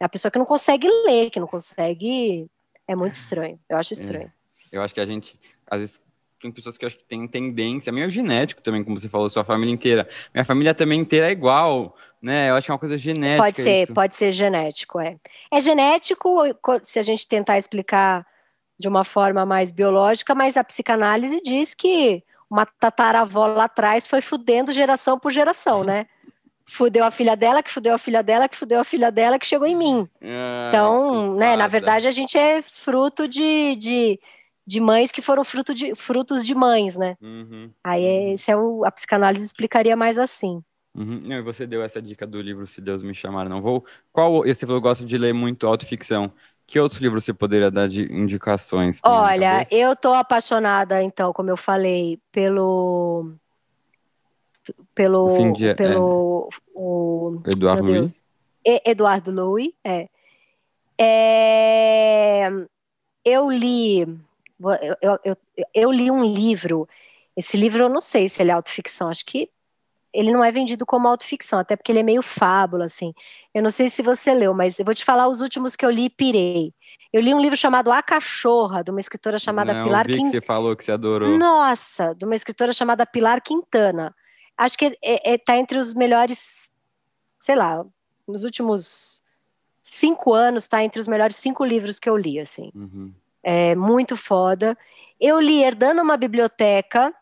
é 0.00 0.04
a 0.04 0.08
pessoa 0.08 0.30
que 0.30 0.38
não 0.38 0.46
consegue 0.46 0.88
ler, 1.06 1.30
que 1.30 1.40
não 1.40 1.46
consegue. 1.46 2.46
É 2.88 2.94
muito 2.96 3.14
estranho. 3.14 3.58
Eu 3.68 3.76
acho 3.76 3.92
é. 3.92 3.96
estranho. 3.96 4.32
É. 4.72 4.76
Eu 4.76 4.82
acho 4.82 4.94
que 4.94 5.00
a 5.00 5.06
gente, 5.06 5.38
às 5.66 5.78
vezes, 5.78 6.02
tem 6.40 6.50
pessoas 6.50 6.78
que 6.78 6.84
eu 6.84 6.86
acho 6.86 6.96
que 6.96 7.04
têm 7.04 7.28
tendência, 7.28 7.92
meio 7.92 8.08
genético 8.08 8.62
também, 8.62 8.82
como 8.82 8.98
você 8.98 9.08
falou, 9.08 9.28
sua 9.28 9.44
família 9.44 9.72
inteira. 9.72 10.08
Minha 10.32 10.44
família 10.44 10.74
também 10.74 11.00
inteira 11.00 11.28
é 11.28 11.32
igual, 11.32 11.94
né? 12.20 12.50
Eu 12.50 12.56
acho 12.56 12.64
que 12.64 12.70
é 12.70 12.74
uma 12.74 12.78
coisa 12.78 12.96
genética. 12.96 13.44
Pode 13.44 13.62
ser, 13.62 13.82
isso. 13.82 13.94
pode 13.94 14.16
ser 14.16 14.32
genético, 14.32 14.98
é. 14.98 15.16
É 15.52 15.60
genético 15.60 16.42
se 16.82 16.98
a 16.98 17.02
gente 17.02 17.28
tentar 17.28 17.58
explicar 17.58 18.26
de 18.78 18.88
uma 18.88 19.04
forma 19.04 19.44
mais 19.44 19.70
biológica, 19.70 20.34
mas 20.34 20.56
a 20.56 20.64
psicanálise 20.64 21.42
diz 21.42 21.74
que 21.74 22.24
uma 22.50 22.66
tataravó 22.66 23.46
lá 23.46 23.64
atrás 23.64 24.06
foi 24.06 24.20
fudendo 24.20 24.72
geração 24.72 25.18
por 25.18 25.30
geração, 25.30 25.84
né? 25.84 26.06
Fudeu 26.66 27.04
a 27.04 27.10
filha 27.10 27.36
dela, 27.36 27.62
que 27.62 27.70
fudeu 27.70 27.94
a 27.94 27.98
filha 27.98 28.22
dela, 28.22 28.48
que 28.48 28.56
fudeu 28.56 28.80
a 28.80 28.84
filha 28.84 29.10
dela, 29.10 29.38
que 29.38 29.46
chegou 29.46 29.66
em 29.66 29.76
mim. 29.76 30.08
Ah, 30.22 30.68
então, 30.68 31.34
né, 31.36 31.56
na 31.56 31.66
verdade, 31.66 32.06
a 32.06 32.10
gente 32.10 32.36
é 32.36 32.60
fruto 32.62 33.26
de, 33.26 33.76
de, 33.76 34.20
de 34.66 34.80
mães 34.80 35.10
que 35.10 35.22
foram 35.22 35.44
fruto 35.44 35.72
de, 35.72 35.94
frutos 35.94 36.44
de 36.44 36.54
mães, 36.54 36.96
né? 36.96 37.16
Uhum, 37.20 37.72
Aí 37.82 38.04
uhum. 38.04 38.32
esse 38.32 38.50
é 38.50 38.56
o, 38.56 38.84
a 38.84 38.90
psicanálise 38.90 39.44
explicaria 39.44 39.96
mais 39.96 40.18
assim. 40.18 40.62
Uhum. 40.94 41.32
E 41.32 41.42
você 41.42 41.66
deu 41.66 41.82
essa 41.82 42.02
dica 42.02 42.26
do 42.26 42.40
livro 42.40 42.66
Se 42.66 42.80
Deus 42.80 43.02
Me 43.02 43.14
Chamar 43.14 43.48
Não 43.48 43.60
Vou. 43.60 43.84
Qual, 44.12 44.42
você 44.42 44.66
falou, 44.66 44.78
eu 44.78 44.82
gosto 44.82 45.04
de 45.04 45.16
ler 45.16 45.32
muito 45.32 45.66
autoficção. 45.66 46.32
Que 46.70 46.78
outros 46.78 47.00
livros 47.00 47.24
você 47.24 47.34
poderia 47.34 47.68
dar 47.68 47.88
de 47.88 48.02
indicações? 48.12 49.00
Olha, 49.04 49.66
eu 49.72 49.96
tô 49.96 50.14
apaixonada, 50.14 51.02
então, 51.02 51.32
como 51.32 51.50
eu 51.50 51.56
falei, 51.56 52.20
pelo. 52.30 53.32
Pelo. 54.94 55.24
O 55.24 55.36
fim 55.36 55.52
de- 55.52 55.70
é. 55.70 55.74
pelo 55.74 56.48
o, 56.72 57.42
Eduardo 57.44 57.82
Luiz? 57.82 58.24
E- 58.64 58.82
Eduardo 58.88 59.32
Louis, 59.32 59.72
é. 59.82 60.08
É, 60.96 62.48
Eu 63.24 63.50
li. 63.50 64.02
Eu, 64.02 64.96
eu, 65.02 65.18
eu, 65.24 65.36
eu 65.74 65.92
li 65.92 66.08
um 66.08 66.22
livro. 66.22 66.88
Esse 67.36 67.56
livro 67.56 67.82
eu 67.82 67.88
não 67.88 68.00
sei 68.00 68.28
se 68.28 68.40
ele 68.40 68.52
é 68.52 68.54
autoficção, 68.54 69.08
acho 69.08 69.26
que 69.26 69.50
ele 70.12 70.32
não 70.32 70.42
é 70.42 70.50
vendido 70.50 70.84
como 70.84 71.08
autoficção, 71.08 71.58
até 71.58 71.76
porque 71.76 71.92
ele 71.92 72.00
é 72.00 72.02
meio 72.02 72.22
fábula, 72.22 72.84
assim. 72.84 73.12
Eu 73.54 73.62
não 73.62 73.70
sei 73.70 73.88
se 73.88 74.02
você 74.02 74.34
leu, 74.34 74.52
mas 74.52 74.78
eu 74.78 74.84
vou 74.84 74.94
te 74.94 75.04
falar 75.04 75.28
os 75.28 75.40
últimos 75.40 75.76
que 75.76 75.84
eu 75.84 75.90
li 75.90 76.06
e 76.06 76.10
pirei. 76.10 76.74
Eu 77.12 77.20
li 77.20 77.34
um 77.34 77.40
livro 77.40 77.56
chamado 77.56 77.90
A 77.90 78.02
Cachorra, 78.02 78.84
de 78.84 78.90
uma 78.90 79.00
escritora 79.00 79.38
chamada 79.38 79.72
Não, 79.72 79.84
Pilar 79.84 80.06
que 80.06 80.12
Quintana. 80.12 80.30
você 80.30 80.40
falou 80.40 80.76
que 80.76 80.84
você 80.84 80.92
adorou. 80.92 81.36
Nossa, 81.36 82.14
de 82.14 82.24
uma 82.24 82.34
escritora 82.34 82.72
chamada 82.72 83.04
Pilar 83.04 83.42
Quintana. 83.42 84.14
Acho 84.56 84.78
que 84.78 84.96
está 85.02 85.56
entre 85.56 85.78
os 85.78 85.94
melhores, 85.94 86.70
sei 87.40 87.56
lá, 87.56 87.84
nos 88.28 88.44
últimos 88.44 89.22
cinco 89.82 90.32
anos, 90.32 90.64
está 90.64 90.84
entre 90.84 91.00
os 91.00 91.08
melhores 91.08 91.36
cinco 91.36 91.64
livros 91.64 91.98
que 91.98 92.08
eu 92.08 92.16
li, 92.16 92.38
assim. 92.38 92.70
Uhum. 92.74 93.12
É 93.42 93.74
muito 93.74 94.16
foda. 94.16 94.76
Eu 95.20 95.40
li 95.40 95.62
Herdando 95.62 96.02
uma 96.02 96.16
Biblioteca, 96.16 97.12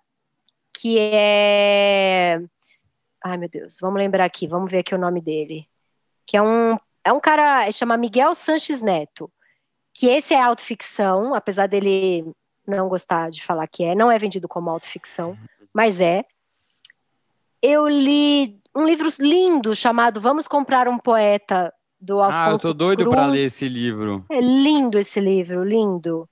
que 0.78 0.99
é. 0.99 2.41
Ai, 3.25 3.37
meu 3.37 3.49
Deus, 3.49 3.79
vamos 3.81 3.99
lembrar 3.99 4.25
aqui, 4.25 4.47
vamos 4.47 4.71
ver 4.71 4.79
aqui 4.79 4.95
o 4.95 4.99
nome 4.99 5.21
dele. 5.21 5.69
Que 6.27 6.37
é 6.37 6.43
um, 6.43 6.77
é 7.05 7.12
um 7.12 7.21
cara, 7.21 7.71
chama 7.73 7.97
Miguel 7.97 8.35
Sanches 8.35 8.81
Neto. 8.81 9.31
Que 9.93 10.07
esse 10.09 10.35
é 10.35 10.43
autoficção, 10.43 11.35
apesar 11.35 11.66
dele 11.66 12.33
não 12.66 12.89
gostar 12.89 13.31
de 13.31 13.43
falar 13.43 13.66
que 13.66 13.83
é, 13.85 13.95
não 13.95 14.11
é 14.11 14.19
vendido 14.19 14.47
como 14.47 14.71
autoficção, 14.71 15.37
mas 15.73 16.01
é. 16.01 16.25
Eu 17.61 17.89
li 17.89 18.61
um 18.77 18.85
livro 18.85 19.09
lindo 19.19 19.75
chamado 19.75 20.21
Vamos 20.21 20.47
Comprar 20.47 20.87
um 20.87 20.99
Poeta, 20.99 21.73
do 22.01 22.21
Alfonso 22.21 22.37
Ah, 22.37 22.51
eu 22.53 22.59
tô 22.59 22.73
doido 22.73 23.09
pra 23.09 23.27
ler 23.27 23.41
esse 23.41 23.66
livro. 23.66 24.25
É 24.31 24.41
lindo 24.41 24.99
esse 24.99 25.21
livro, 25.21 25.64
lindo. 25.64 26.29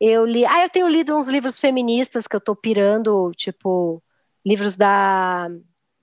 Eu 0.00 0.26
li. 0.26 0.44
Ah, 0.44 0.62
eu 0.62 0.68
tenho 0.68 0.88
lido 0.88 1.16
uns 1.16 1.28
livros 1.28 1.58
feministas 1.58 2.26
que 2.26 2.34
eu 2.34 2.40
tô 2.40 2.56
pirando, 2.56 3.32
tipo, 3.36 4.02
livros 4.44 4.76
da. 4.76 5.48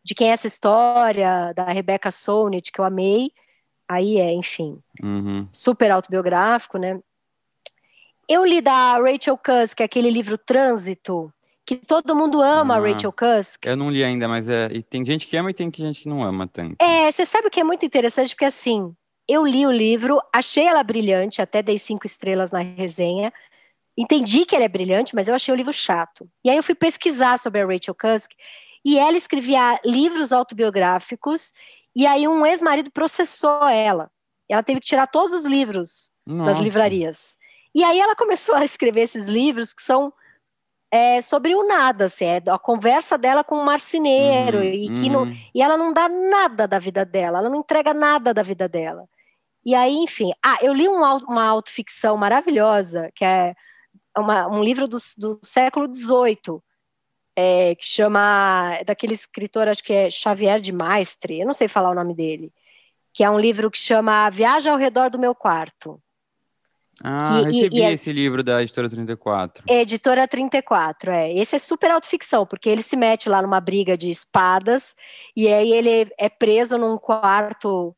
De 0.04 0.16
quem 0.16 0.30
é 0.30 0.34
essa 0.34 0.48
história, 0.48 1.54
da 1.54 1.66
Rebecca 1.66 2.10
Solnit, 2.12 2.72
que 2.72 2.80
eu 2.80 2.86
amei. 2.86 3.32
Aí 3.88 4.18
é, 4.20 4.32
enfim, 4.34 4.80
Uhum. 5.04 5.48
super 5.52 5.92
autobiográfico, 5.92 6.78
né? 6.78 7.00
Eu 8.28 8.46
li 8.46 8.62
da 8.62 8.98
Rachel 8.98 9.38
Cusk, 9.38 9.78
que 9.78 9.84
aquele 9.84 10.10
livro 10.10 10.38
Trânsito, 10.38 11.32
que 11.66 11.76
todo 11.76 12.16
mundo 12.16 12.42
ama 12.42 12.76
a 12.76 12.78
Ah. 12.78 12.82
Rachel 12.82 13.12
Cusk. 13.12 13.66
Eu 13.66 13.76
não 13.76 13.92
li 13.92 14.04
ainda, 14.04 14.28
mas 14.28 14.48
é. 14.48 14.70
E 14.72 14.82
tem 14.82 15.06
gente 15.06 15.28
que 15.28 15.36
ama 15.36 15.52
e 15.52 15.54
tem 15.54 15.70
gente 15.76 16.02
que 16.02 16.10
não 16.10 16.24
ama 16.24 16.48
tanto. 16.48 16.78
É, 16.82 17.12
você 17.12 17.26
sabe 17.26 17.48
o 17.48 17.52
que 17.52 17.60
é 17.60 17.64
muito 17.64 17.86
interessante, 17.86 18.34
porque 18.34 18.46
assim, 18.46 18.96
eu 19.28 19.46
li 19.46 19.66
o 19.68 19.72
livro, 19.72 20.18
achei 20.34 20.66
ela 20.68 20.84
brilhante, 20.84 21.42
até 21.42 21.62
dei 21.62 21.78
cinco 21.78 22.06
estrelas 22.06 22.52
na 22.52 22.60
resenha. 22.60 23.34
Entendi 23.98 24.46
que 24.46 24.56
ela 24.56 24.64
é 24.66 24.70
brilhante, 24.70 25.14
mas 25.14 25.28
eu 25.28 25.36
achei 25.36 25.54
o 25.54 25.58
livro 25.58 25.74
chato. 25.74 26.30
E 26.46 26.50
aí 26.50 26.56
eu 26.56 26.64
fui 26.64 26.74
pesquisar 26.76 27.38
sobre 27.38 27.60
a 27.60 27.66
Rachel 27.66 27.94
Cusk, 27.94 28.32
e 28.84 28.98
ela 28.98 29.18
escrevia 29.18 29.80
livros 29.86 30.32
autobiográficos, 30.32 31.54
e 31.96 32.06
aí 32.08 32.28
um 32.28 32.46
ex-marido 32.46 32.92
processou 32.92 33.68
ela. 33.68 34.10
Ela 34.50 34.64
teve 34.64 34.80
que 34.80 34.88
tirar 34.88 35.08
todos 35.08 35.34
os 35.34 35.46
livros 35.46 36.12
das 36.26 36.36
Nossa. 36.38 36.62
livrarias. 36.64 37.38
E 37.74 37.84
aí 37.84 38.00
ela 38.00 38.16
começou 38.16 38.56
a 38.56 38.66
escrever 38.66 39.02
esses 39.02 39.28
livros 39.28 39.74
que 39.74 39.82
são 39.82 40.12
é, 40.94 41.22
sobre 41.22 41.56
o 41.56 41.66
nada, 41.66 42.06
assim, 42.06 42.26
é 42.26 42.42
a 42.50 42.60
conversa 42.60 43.18
dela 43.18 43.46
com 43.46 43.56
um 43.56 43.64
marceneiro, 43.64 44.58
Uhum, 44.58 44.64
e 44.66 44.94
que 44.94 45.10
não, 45.10 45.24
uhum. 45.24 45.38
e 45.56 45.62
ela 45.62 45.78
não 45.78 45.94
dá 45.94 46.10
nada 46.10 46.68
da 46.68 46.80
vida 46.80 47.06
dela, 47.06 47.38
ela 47.40 47.50
não 47.50 47.60
entrega 47.62 47.94
nada 47.94 48.34
da 48.34 48.44
vida 48.44 48.68
dela. 48.68 49.08
E 49.66 49.74
aí, 49.74 49.96
enfim. 49.96 50.32
Ah, 50.44 50.58
eu 50.62 50.74
li 50.74 50.90
um, 50.90 50.98
uma 50.98 51.46
autoficção 51.46 52.18
maravilhosa, 52.18 53.10
que 53.16 53.24
é 53.24 53.54
uma- 54.18 54.48
um 54.48 54.62
livro 54.62 54.86
do, 54.88 54.98
do 55.18 55.40
século 55.42 55.88
XVIII, 55.96 56.60
é, 57.42 57.76
que 57.76 57.86
chama. 57.86 58.76
é 58.80 58.84
daquele 58.84 59.14
escritor, 59.14 59.68
acho 59.68 59.84
que 59.84 59.94
é 59.94 60.10
Xavier 60.10 60.60
de 60.60 60.72
Maistre, 60.72 61.40
eu 61.40 61.46
não 61.46 61.54
sei 61.54 61.68
falar 61.68 61.90
o 61.92 61.96
nome 61.96 62.14
dele, 62.14 62.52
que 63.14 63.24
é 63.24 63.30
um 63.30 63.40
livro 63.40 63.70
que 63.72 63.78
chama 63.78 64.30
Viagem 64.30 64.72
ao 64.72 64.78
Redor 64.78 65.10
do 65.10 65.20
Meu 65.20 65.34
Quarto. 65.36 66.00
Ah, 67.04 67.42
que- 67.44 67.50
e- 67.50 67.62
recebi 67.62 67.78
e 67.78 67.82
é- 67.84 67.92
esse 67.92 68.12
livro 68.14 68.44
da 68.44 68.62
editora 68.62 68.88
34. 68.90 69.64
Editora 69.68 70.28
34, 70.28 71.12
é. 71.12 71.34
Esse 71.34 71.56
é 71.56 71.60
super 71.60 71.90
autoficção, 71.90 72.46
porque 72.46 72.70
ele 72.70 72.84
se 72.84 72.96
mete 72.96 73.28
lá 73.28 73.42
numa 73.42 73.60
briga 73.60 73.98
de 73.98 74.10
espadas, 74.10 74.96
e 75.36 75.48
aí 75.48 75.72
ele 75.74 76.12
é 76.18 76.30
preso 76.30 76.78
num 76.78 76.98
quarto, 76.98 77.96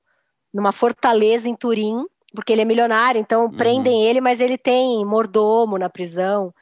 numa 0.53 0.71
fortaleza 0.71 1.49
em 1.49 1.55
Turim, 1.55 2.05
porque 2.33 2.53
ele 2.53 2.61
é 2.61 2.65
milionário, 2.65 3.19
então 3.19 3.49
prendem 3.57 4.05
ele, 4.05 4.21
mas 4.21 4.39
ele 4.39 4.57
tem 4.57 5.03
mordomo 5.05 5.77
na 5.77 5.89
prisão. 5.89 6.53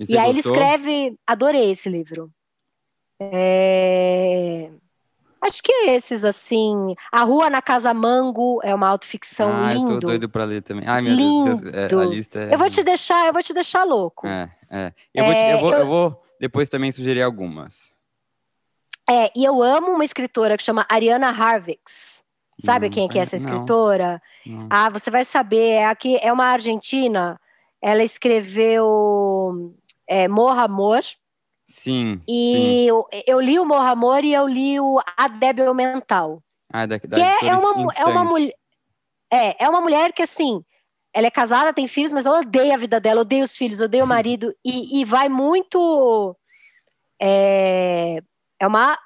E, 0.00 0.12
E, 0.14 0.18
aí 0.18 0.32
gostou? 0.32 0.54
ele 0.56 0.62
escreve. 0.64 1.18
Adorei 1.26 1.70
esse 1.70 1.88
livro. 1.88 2.30
É, 3.20 4.70
Acho 5.42 5.62
que 5.62 5.72
esses, 5.90 6.22
assim. 6.24 6.94
A 7.10 7.22
Rua 7.22 7.48
na 7.48 7.62
Casa 7.62 7.94
Mango 7.94 8.60
é 8.62 8.74
uma 8.74 8.88
autoficção 8.88 9.50
ah, 9.50 9.72
lindo. 9.72 9.92
eu 9.92 10.00
tô 10.00 10.06
doido 10.08 10.28
pra 10.28 10.44
ler 10.44 10.62
também. 10.62 10.86
Ai, 10.86 11.00
meu 11.00 11.16
Deus, 11.16 11.58
vocês- 11.58 11.74
é, 11.74 11.84
a 11.84 11.88
Lindo. 11.88 12.10
lista 12.12 12.38
é... 12.40 12.54
Eu 12.54 12.58
vou 12.58 12.68
te 12.68 12.82
deixar, 12.82 13.26
eu 13.26 13.32
vou 13.32 13.42
te 13.42 13.54
deixar 13.54 13.84
louco. 13.84 14.26
É, 14.26 14.50
é. 14.70 14.92
Eu, 15.14 15.24
vou 15.24 15.34
te- 15.34 15.40
É, 15.40 15.54
eu, 15.54 15.58
vou, 15.58 15.72
eu- 15.72 15.78
eu 15.80 15.86
vou 15.86 16.22
depois 16.38 16.68
também 16.68 16.92
sugerir 16.92 17.22
algumas. 17.22 17.90
É, 19.08 19.30
e 19.34 19.42
eu 19.44 19.62
amo 19.62 19.88
uma 19.92 20.04
escritora 20.04 20.56
que 20.58 20.62
chama 20.62 20.86
Ariana 20.90 21.28
Harvix. 21.28 22.22
Sabe 22.60 22.86
Não 22.88 22.92
quem 22.94 23.08
que 23.08 23.18
é 23.18 23.22
essa 23.22 23.30
conheço, 23.32 23.48
não. 23.48 23.54
escritora? 23.54 24.22
Não. 24.44 24.66
Ah, 24.68 24.90
você 24.90 25.10
vai 25.10 25.24
saber. 25.24 25.70
É, 25.70 25.86
aqui, 25.86 26.18
é 26.22 26.30
uma 26.30 26.44
argentina. 26.46 27.40
Ela 27.80 28.02
escreveu 28.04 29.74
é, 30.10 30.26
Morra 30.26 30.64
Amor. 30.64 31.02
Sim, 31.68 32.20
sim. 32.20 32.22
E 32.26 32.86
eu, 32.88 33.06
eu 33.26 33.40
li 33.40 33.60
o 33.60 33.64
Morra 33.64 33.92
Amor 33.92 34.24
e 34.24 34.34
eu 34.34 34.48
li 34.48 34.80
o 34.80 35.00
A 35.16 35.28
Débil 35.28 35.72
Mental. 35.72 36.42
Ah, 36.72 36.84
da, 36.84 36.98
da 36.98 37.16
Que 37.16 37.22
é, 37.22 37.46
é 37.46 37.56
uma, 37.56 37.92
é 37.94 38.04
uma 38.04 38.24
mulher. 38.24 38.52
É, 39.32 39.64
é 39.64 39.68
uma 39.68 39.80
mulher 39.80 40.12
que, 40.12 40.22
assim, 40.22 40.64
ela 41.14 41.28
é 41.28 41.30
casada, 41.30 41.72
tem 41.72 41.86
filhos, 41.86 42.12
mas 42.12 42.26
ela 42.26 42.40
odeia 42.40 42.74
a 42.74 42.76
vida 42.76 43.00
dela, 43.00 43.20
odeia 43.20 43.44
os 43.44 43.56
filhos, 43.56 43.80
odeia 43.80 44.02
o 44.02 44.08
marido, 44.08 44.52
e, 44.64 45.00
e 45.00 45.04
vai 45.04 45.28
muito. 45.28 46.36
É, 47.22 48.20
é 48.58 48.66
uma 48.66 48.98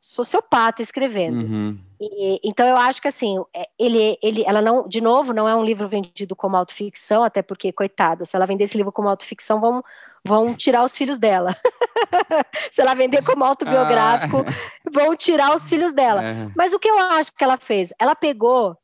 sociopata 0.00 0.82
escrevendo. 0.82 1.44
Uhum. 1.44 1.78
E- 2.00 2.40
então 2.44 2.66
eu 2.66 2.76
acho 2.76 3.00
que 3.00 3.08
assim, 3.08 3.36
é, 3.54 3.68
ele, 3.78 4.18
ele, 4.22 4.44
ela 4.46 4.60
não, 4.60 4.86
de 4.88 5.00
novo, 5.00 5.32
não 5.32 5.48
é 5.48 5.54
um 5.54 5.64
livro 5.64 5.88
vendido 5.88 6.36
como 6.36 6.56
autoficção, 6.56 7.22
até 7.22 7.42
porque, 7.42 7.72
coitada, 7.72 8.24
se 8.24 8.36
ela 8.36 8.46
vender 8.46 8.64
esse 8.64 8.76
livro 8.76 8.92
como 8.92 9.08
autoficção, 9.08 9.60
vão, 9.60 9.82
vão 10.26 10.54
tirar 10.54 10.84
os 10.84 10.96
filhos 10.96 11.18
dela. 11.18 11.56
se 12.72 12.80
ela 12.80 12.94
vender 12.94 13.22
como 13.22 13.44
autobiográfico, 13.44 14.44
vão 14.92 15.16
tirar 15.16 15.54
os 15.56 15.68
filhos 15.68 15.92
dela. 15.94 16.22
É. 16.24 16.48
Mas 16.56 16.72
o 16.72 16.78
que 16.78 16.88
eu 16.88 16.98
acho 16.98 17.32
que 17.34 17.42
ela 17.44 17.56
fez? 17.56 17.92
Ela 17.98 18.14
pegou 18.14 18.76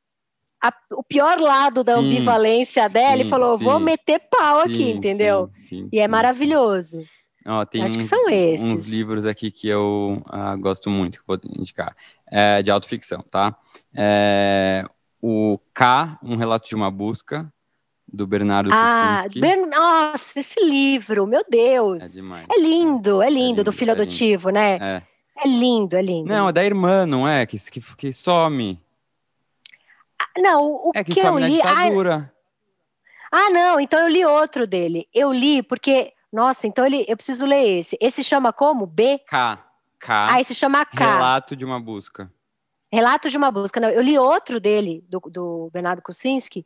a- 0.63 0.73
o 0.93 1.03
pior 1.03 1.39
lado 1.41 1.83
da 1.83 1.95
Sim, 1.95 2.07
ambivalência 2.07 2.89
dela 2.89 3.23
e 3.23 3.25
sim, 3.25 3.31
falou: 3.31 3.59
vou 3.59 3.79
sim. 3.79 3.85
meter 3.85 4.21
pau 4.31 4.61
aqui, 4.61 4.91
entendeu? 4.91 5.51
E 5.93 5.99
é 5.99 6.07
maravilhoso. 6.09 7.05
Ó, 7.45 7.65
tem 7.65 7.83
Acho 7.83 7.99
que 7.99 8.05
são 8.05 8.29
esses. 8.31 8.65
uns 8.65 8.87
livros 8.87 9.27
aqui 9.27 9.51
que 9.51 9.67
eu 9.67 10.23
ah, 10.27 10.55
gosto 10.57 10.89
muito, 10.89 11.19
que 11.19 11.27
vou 11.27 11.39
indicar, 11.59 11.97
é, 12.31 12.63
de 12.63 12.71
autoficção, 12.71 13.21
tá? 13.29 13.57
É, 13.95 14.85
o 15.21 15.59
K, 15.75 16.19
Um 16.23 16.37
Relato 16.37 16.69
de 16.69 16.75
uma 16.77 16.89
Busca, 16.91 17.53
do 18.13 18.27
Bernardo 18.27 18.71
Ah. 18.73 19.25
Bern- 19.35 19.71
nossa, 19.71 20.39
esse 20.41 20.63
livro, 20.65 21.27
meu 21.27 21.43
Deus. 21.49 22.17
É 22.17 22.21
demais. 22.21 22.47
É 22.55 22.61
lindo, 22.61 23.23
é 23.23 23.31
lindo, 23.31 23.39
lindo, 23.47 23.65
do 23.65 23.73
filho 23.73 23.91
é 23.91 23.95
lindo. 23.95 24.03
adotivo, 24.03 24.51
né? 24.51 24.79
É. 24.81 25.03
É 25.45 25.49
lindo, 25.49 25.97
é 25.97 26.03
lindo. 26.03 26.29
Não, 26.29 26.49
é 26.49 26.53
da 26.53 26.63
irmã, 26.65 27.07
não 27.07 27.27
é? 27.27 27.47
Que, 27.47 27.59
que, 27.59 27.81
que 27.97 28.13
some. 28.13 28.79
Não, 30.37 30.67
o 30.67 30.93
É 30.95 31.03
que, 31.03 31.13
que 31.13 31.21
eu 31.21 31.39
li. 31.39 31.61
Ah, 31.63 32.29
ah, 33.31 33.51
não, 33.51 33.81
então 33.81 33.99
eu 34.01 34.09
li 34.09 34.25
outro 34.25 34.67
dele. 34.67 35.09
Eu 35.13 35.33
li 35.33 35.63
porque. 35.63 36.13
Nossa, 36.33 36.67
então 36.67 36.87
ele, 36.87 37.05
eu 37.09 37.17
preciso 37.17 37.45
ler 37.45 37.81
esse. 37.81 37.97
Esse 38.01 38.23
chama 38.23 38.53
como? 38.53 38.87
B? 38.87 39.19
K. 39.27 39.59
K. 39.99 40.29
Ah, 40.33 40.41
esse 40.41 40.55
chama 40.55 40.85
K. 40.85 41.05
Relato 41.15 41.55
de 41.57 41.65
uma 41.65 41.79
busca. 41.81 42.31
Relato 42.91 43.31
de 43.31 43.37
uma 43.37 43.51
busca. 43.51 43.81
Não, 43.81 43.89
eu 43.89 44.03
li 44.03 44.19
outro 44.19 44.61
dele, 44.61 45.05
do, 45.09 45.19
do 45.21 45.71
Bernardo 45.73 46.03
Kucinski, 46.03 46.65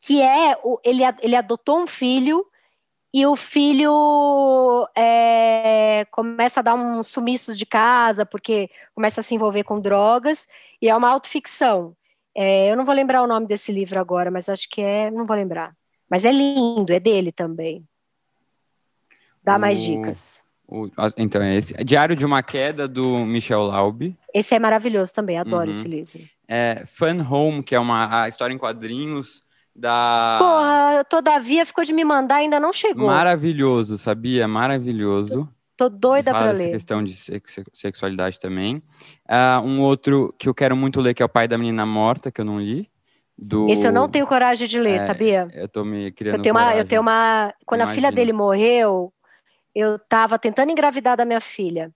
que 0.00 0.20
é. 0.20 0.58
O, 0.62 0.78
ele, 0.84 1.02
ele 1.22 1.36
adotou 1.36 1.80
um 1.80 1.86
filho 1.86 2.46
e 3.12 3.24
o 3.26 3.36
filho 3.36 3.92
é, 4.96 6.04
começa 6.10 6.58
a 6.58 6.62
dar 6.64 6.74
uns 6.74 7.06
sumiços 7.06 7.56
de 7.56 7.64
casa, 7.64 8.26
porque 8.26 8.68
começa 8.92 9.20
a 9.20 9.24
se 9.24 9.36
envolver 9.36 9.62
com 9.62 9.78
drogas, 9.78 10.48
e 10.82 10.88
é 10.88 10.96
uma 10.96 11.10
autoficção. 11.10 11.96
É, 12.34 12.68
eu 12.68 12.76
não 12.76 12.84
vou 12.84 12.92
lembrar 12.92 13.22
o 13.22 13.28
nome 13.28 13.46
desse 13.46 13.70
livro 13.70 14.00
agora, 14.00 14.32
mas 14.32 14.48
acho 14.48 14.68
que 14.68 14.82
é. 14.82 15.12
Não 15.12 15.24
vou 15.24 15.36
lembrar. 15.36 15.76
Mas 16.10 16.24
é 16.24 16.32
lindo, 16.32 16.92
é 16.92 16.98
dele 16.98 17.30
também. 17.30 17.86
Dá 19.44 19.56
o, 19.56 19.60
mais 19.60 19.80
dicas. 19.80 20.42
O, 20.66 20.88
então, 21.16 21.40
é 21.40 21.54
esse. 21.54 21.72
Diário 21.84 22.16
de 22.16 22.24
uma 22.24 22.42
Queda, 22.42 22.88
do 22.88 23.18
Michel 23.18 23.62
Laub. 23.62 24.12
Esse 24.34 24.56
é 24.56 24.58
maravilhoso 24.58 25.14
também, 25.14 25.38
adoro 25.38 25.66
uhum. 25.66 25.70
esse 25.70 25.86
livro. 25.86 26.20
É 26.48 26.84
Fun 26.86 27.24
Home, 27.30 27.62
que 27.62 27.76
é 27.76 27.78
uma 27.78 28.24
a 28.24 28.28
história 28.28 28.52
em 28.52 28.58
quadrinhos 28.58 29.43
da. 29.74 30.36
Porra, 30.38 31.04
todavia 31.04 31.66
ficou 31.66 31.84
de 31.84 31.92
me 31.92 32.04
mandar, 32.04 32.36
ainda 32.36 32.60
não 32.60 32.72
chegou. 32.72 33.06
Maravilhoso, 33.06 33.98
sabia? 33.98 34.46
Maravilhoso. 34.46 35.48
Tô 35.76 35.88
doida 35.88 36.30
para 36.30 36.52
ler. 36.52 36.70
questão 36.70 37.02
de 37.02 37.14
sexualidade 37.72 38.38
também. 38.38 38.76
Uh, 39.28 39.60
um 39.64 39.80
outro 39.80 40.32
que 40.38 40.48
eu 40.48 40.54
quero 40.54 40.76
muito 40.76 41.00
ler, 41.00 41.14
que 41.14 41.22
é 41.22 41.26
O 41.26 41.28
Pai 41.28 41.48
da 41.48 41.58
Menina 41.58 41.84
Morta, 41.84 42.30
que 42.30 42.40
eu 42.40 42.44
não 42.44 42.60
li. 42.60 42.88
Do... 43.36 43.68
Esse 43.68 43.84
eu 43.84 43.92
não 43.92 44.08
tenho 44.08 44.26
coragem 44.28 44.68
de 44.68 44.78
ler, 44.78 44.94
é, 44.94 44.98
sabia? 45.00 45.48
Eu 45.52 45.68
tô 45.68 45.84
me 45.84 46.12
criando 46.12 46.36
eu 46.36 46.42
tenho 46.42 46.54
uma, 46.54 46.76
Eu 46.76 46.84
tenho 46.84 47.02
uma... 47.02 47.52
Quando 47.66 47.80
Imagina. 47.80 47.90
a 47.90 47.94
filha 47.94 48.12
dele 48.12 48.32
morreu, 48.32 49.12
eu 49.74 49.98
tava 49.98 50.38
tentando 50.38 50.70
engravidar 50.70 51.16
da 51.16 51.24
minha 51.24 51.40
filha. 51.40 51.92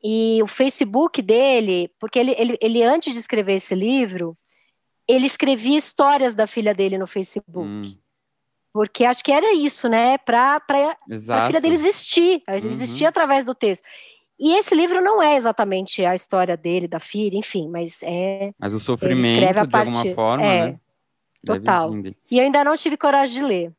E 0.00 0.38
o 0.40 0.46
Facebook 0.46 1.20
dele, 1.20 1.90
porque 1.98 2.20
ele, 2.20 2.32
ele, 2.38 2.56
ele 2.62 2.84
antes 2.84 3.12
de 3.12 3.18
escrever 3.18 3.54
esse 3.54 3.74
livro, 3.74 4.38
ele 5.08 5.26
escrevia 5.26 5.78
histórias 5.78 6.34
da 6.34 6.46
filha 6.46 6.74
dele 6.74 6.98
no 6.98 7.06
Facebook. 7.06 7.66
Hum. 7.66 7.96
Porque 8.72 9.04
acho 9.04 9.24
que 9.24 9.32
era 9.32 9.54
isso, 9.54 9.88
né? 9.88 10.18
Para 10.18 10.60
a 10.60 11.46
filha 11.46 11.60
dele 11.60 11.74
existir, 11.74 12.42
uhum. 12.46 12.54
existir 12.54 13.06
através 13.06 13.44
do 13.44 13.54
texto. 13.54 13.82
E 14.38 14.56
esse 14.56 14.74
livro 14.74 15.02
não 15.02 15.20
é 15.20 15.36
exatamente 15.36 16.04
a 16.04 16.14
história 16.14 16.56
dele, 16.56 16.86
da 16.86 17.00
filha, 17.00 17.36
enfim, 17.36 17.68
mas 17.68 18.02
é. 18.04 18.52
Mas 18.58 18.72
o 18.72 18.78
sofrimento, 18.78 19.64
de 19.64 19.68
parte, 19.68 19.96
alguma 19.96 20.14
forma, 20.14 20.44
é, 20.44 20.66
né? 20.66 20.80
Total. 21.44 21.90
E 22.30 22.38
eu 22.38 22.44
ainda 22.44 22.62
não 22.62 22.76
tive 22.76 22.96
coragem 22.96 23.42
de 23.42 23.48
ler. 23.48 23.72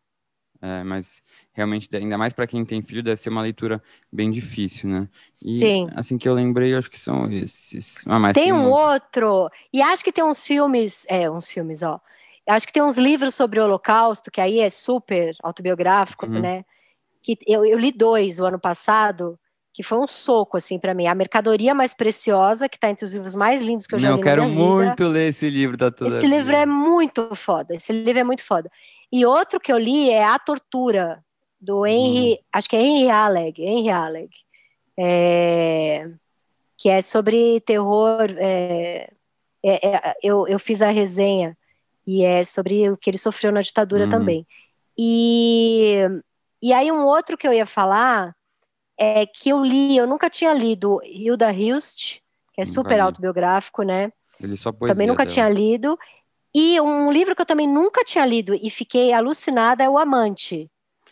É, 0.62 0.84
mas 0.84 1.24
realmente, 1.54 1.90
ainda 1.96 2.18
mais 2.18 2.34
para 2.34 2.46
quem 2.46 2.66
tem 2.66 2.82
filho, 2.82 3.02
deve 3.02 3.20
ser 3.20 3.30
uma 3.30 3.42
leitura 3.42 3.82
bem 4.12 4.30
difícil, 4.30 4.90
né? 4.90 5.08
E, 5.46 5.54
Sim. 5.54 5.88
Assim 5.96 6.18
que 6.18 6.28
eu 6.28 6.34
lembrei, 6.34 6.76
acho 6.76 6.90
que 6.90 7.00
são 7.00 7.32
esses. 7.32 8.04
Ah, 8.06 8.34
tem, 8.34 8.46
tem 8.46 8.54
um 8.54 8.70
outro, 8.70 9.50
e 9.72 9.82
acho 9.82 10.04
que 10.04 10.12
tem 10.12 10.24
uns 10.24 10.46
filmes, 10.46 11.06
é, 11.08 11.30
uns 11.30 11.50
filmes, 11.50 11.82
ó. 11.82 12.00
Acho 12.48 12.66
que 12.66 12.74
tem 12.74 12.82
uns 12.82 12.98
livros 12.98 13.36
sobre 13.36 13.60
o 13.60 13.64
Holocausto, 13.64 14.32
que 14.32 14.42
aí 14.42 14.60
é 14.60 14.70
super 14.70 15.36
autobiográfico, 15.44 16.26
uhum. 16.26 16.42
né? 16.42 16.66
Que 17.22 17.38
eu, 17.48 17.64
eu, 17.64 17.78
li 17.78 17.92
dois 17.92 18.40
o 18.40 18.46
ano 18.46 18.60
passado, 18.60 19.40
que 19.72 19.84
foi 19.84 20.00
um 20.00 20.08
soco, 20.08 20.58
assim, 20.58 20.80
para 20.80 20.94
mim. 20.94 21.06
A 21.06 21.14
Mercadoria 21.14 21.76
Mais 21.76 21.94
Preciosa, 21.94 22.68
que 22.68 22.76
está 22.76 22.90
entre 22.90 23.06
os 23.06 23.14
livros 23.14 23.36
mais 23.36 23.62
lindos 23.62 23.86
que 23.86 23.96
eu 23.96 24.00
já 24.00 24.10
Não, 24.10 24.16
li. 24.16 24.22
Eu 24.22 24.24
quero 24.24 24.46
muito 24.46 25.08
ler 25.08 25.30
esse 25.30 25.50
livro 25.50 25.78
da 25.78 25.92
toda 25.92 26.18
Esse 26.18 26.28
livro 26.28 26.56
é 26.56 26.66
muito 26.66 27.34
foda. 27.36 27.76
Esse 27.76 27.94
livro 27.94 28.20
é 28.20 28.24
muito 28.24 28.44
foda. 28.44 28.70
E 29.12 29.26
outro 29.26 29.60
que 29.60 29.72
eu 29.72 29.78
li 29.78 30.10
é 30.10 30.24
A 30.24 30.38
Tortura, 30.38 31.24
do 31.60 31.86
Henry, 31.86 32.32
uhum. 32.32 32.38
acho 32.54 32.70
que 32.70 32.76
é 32.76 32.82
Henry 32.82 33.10
Alleg, 33.10 33.62
Henry 33.62 33.90
Alleg. 33.90 34.30
É, 34.98 36.10
que 36.78 36.90
é 36.90 37.02
sobre 37.02 37.60
terror. 37.62 38.28
É, 38.38 39.12
é, 39.64 39.88
é 39.88 40.16
eu, 40.24 40.48
eu 40.48 40.58
fiz 40.58 40.82
a 40.82 40.90
resenha 40.90 41.58
e 42.08 42.24
é 42.24 42.44
sobre 42.44 42.90
o 42.90 42.98
que 42.98 43.10
ele 43.10 43.18
sofreu 43.18 43.52
na 43.52 43.62
ditadura 43.62 44.06
uhum. 44.06 44.10
também. 44.10 44.48
E, 44.98 46.02
e 46.62 46.74
aí 46.74 46.92
um 46.92 47.06
outro 47.06 47.38
que 47.38 47.48
eu 47.48 47.54
ia 47.54 47.66
falar 47.66 48.36
é 48.98 49.26
que 49.26 49.50
eu 49.50 49.64
li, 49.64 49.96
eu 49.96 50.06
nunca 50.06 50.30
tinha 50.30 50.54
lido 50.54 51.02
Hilda 51.04 51.54
Hilst, 51.54 52.20
que 52.54 52.62
é 52.62 52.66
super 52.66 53.00
autobiográfico, 53.00 53.84
né? 53.84 54.12
Ele 54.42 54.58
só 54.58 54.72
poesia 54.72 54.94
também 54.94 55.08
nunca 55.08 55.24
dela. 55.24 55.34
tinha 55.34 55.50
lido. 55.50 55.98
E 56.54 56.80
um 56.82 57.12
livro 57.12 57.36
que 57.36 57.42
eu 57.42 57.46
também 57.46 57.68
nunca 57.68 58.04
tinha 58.04 58.26
lido 58.26 58.58
e 58.62 58.70
fiquei 58.70 59.14
alucinada 59.14 59.84
é 59.84 59.90
O 59.90 59.98
Amante. 59.98 60.70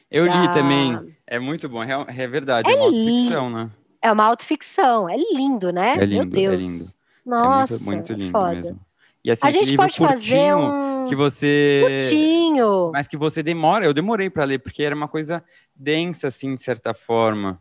Eu 0.09 0.25
da... 0.25 0.41
li 0.41 0.51
também. 0.51 1.15
É 1.25 1.37
muito 1.39 1.67
bom, 1.67 1.83
é, 1.83 1.89
é 2.07 2.27
verdade, 2.27 2.69
é, 2.69 2.73
é 2.73 2.75
uma 2.75 2.85
autoficção, 2.85 3.49
né? 3.49 3.71
É 4.01 4.11
uma 4.11 4.25
autoficção, 4.25 5.09
é 5.09 5.17
lindo, 5.17 5.71
né? 5.71 5.95
É 5.97 6.05
lindo, 6.05 6.27
Meu 6.29 6.51
é 6.51 6.55
Deus. 6.55 6.63
É 6.63 6.67
lindo. 6.67 6.85
Nossa, 7.25 7.75
é 7.75 7.77
muito, 7.77 7.91
muito 7.91 8.13
lindo 8.13 8.31
foda. 8.31 8.55
mesmo. 8.55 8.79
E 9.23 9.31
assim, 9.31 9.47
a 9.47 9.51
gente 9.51 9.75
pode 9.75 9.97
curtinho, 9.97 10.09
fazer 10.09 10.55
um 10.55 11.05
que 11.07 11.15
você 11.15 11.85
curtinho, 11.89 12.91
mas 12.93 13.07
que 13.07 13.17
você 13.17 13.43
demora. 13.43 13.85
Eu 13.85 13.93
demorei 13.93 14.29
para 14.29 14.45
ler 14.45 14.59
porque 14.59 14.83
era 14.83 14.95
uma 14.95 15.07
coisa 15.07 15.43
densa, 15.75 16.29
assim, 16.29 16.55
de 16.55 16.63
certa 16.63 16.93
forma. 16.93 17.59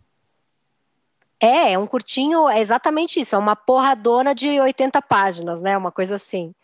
É, 1.40 1.72
é 1.72 1.78
um 1.78 1.86
curtinho, 1.86 2.48
é 2.48 2.60
exatamente 2.60 3.18
isso. 3.20 3.34
É 3.34 3.38
uma 3.38 3.56
porradona 3.56 4.34
de 4.34 4.60
80 4.60 5.02
páginas, 5.02 5.60
né? 5.60 5.76
Uma 5.76 5.90
coisa 5.90 6.14
assim. 6.14 6.54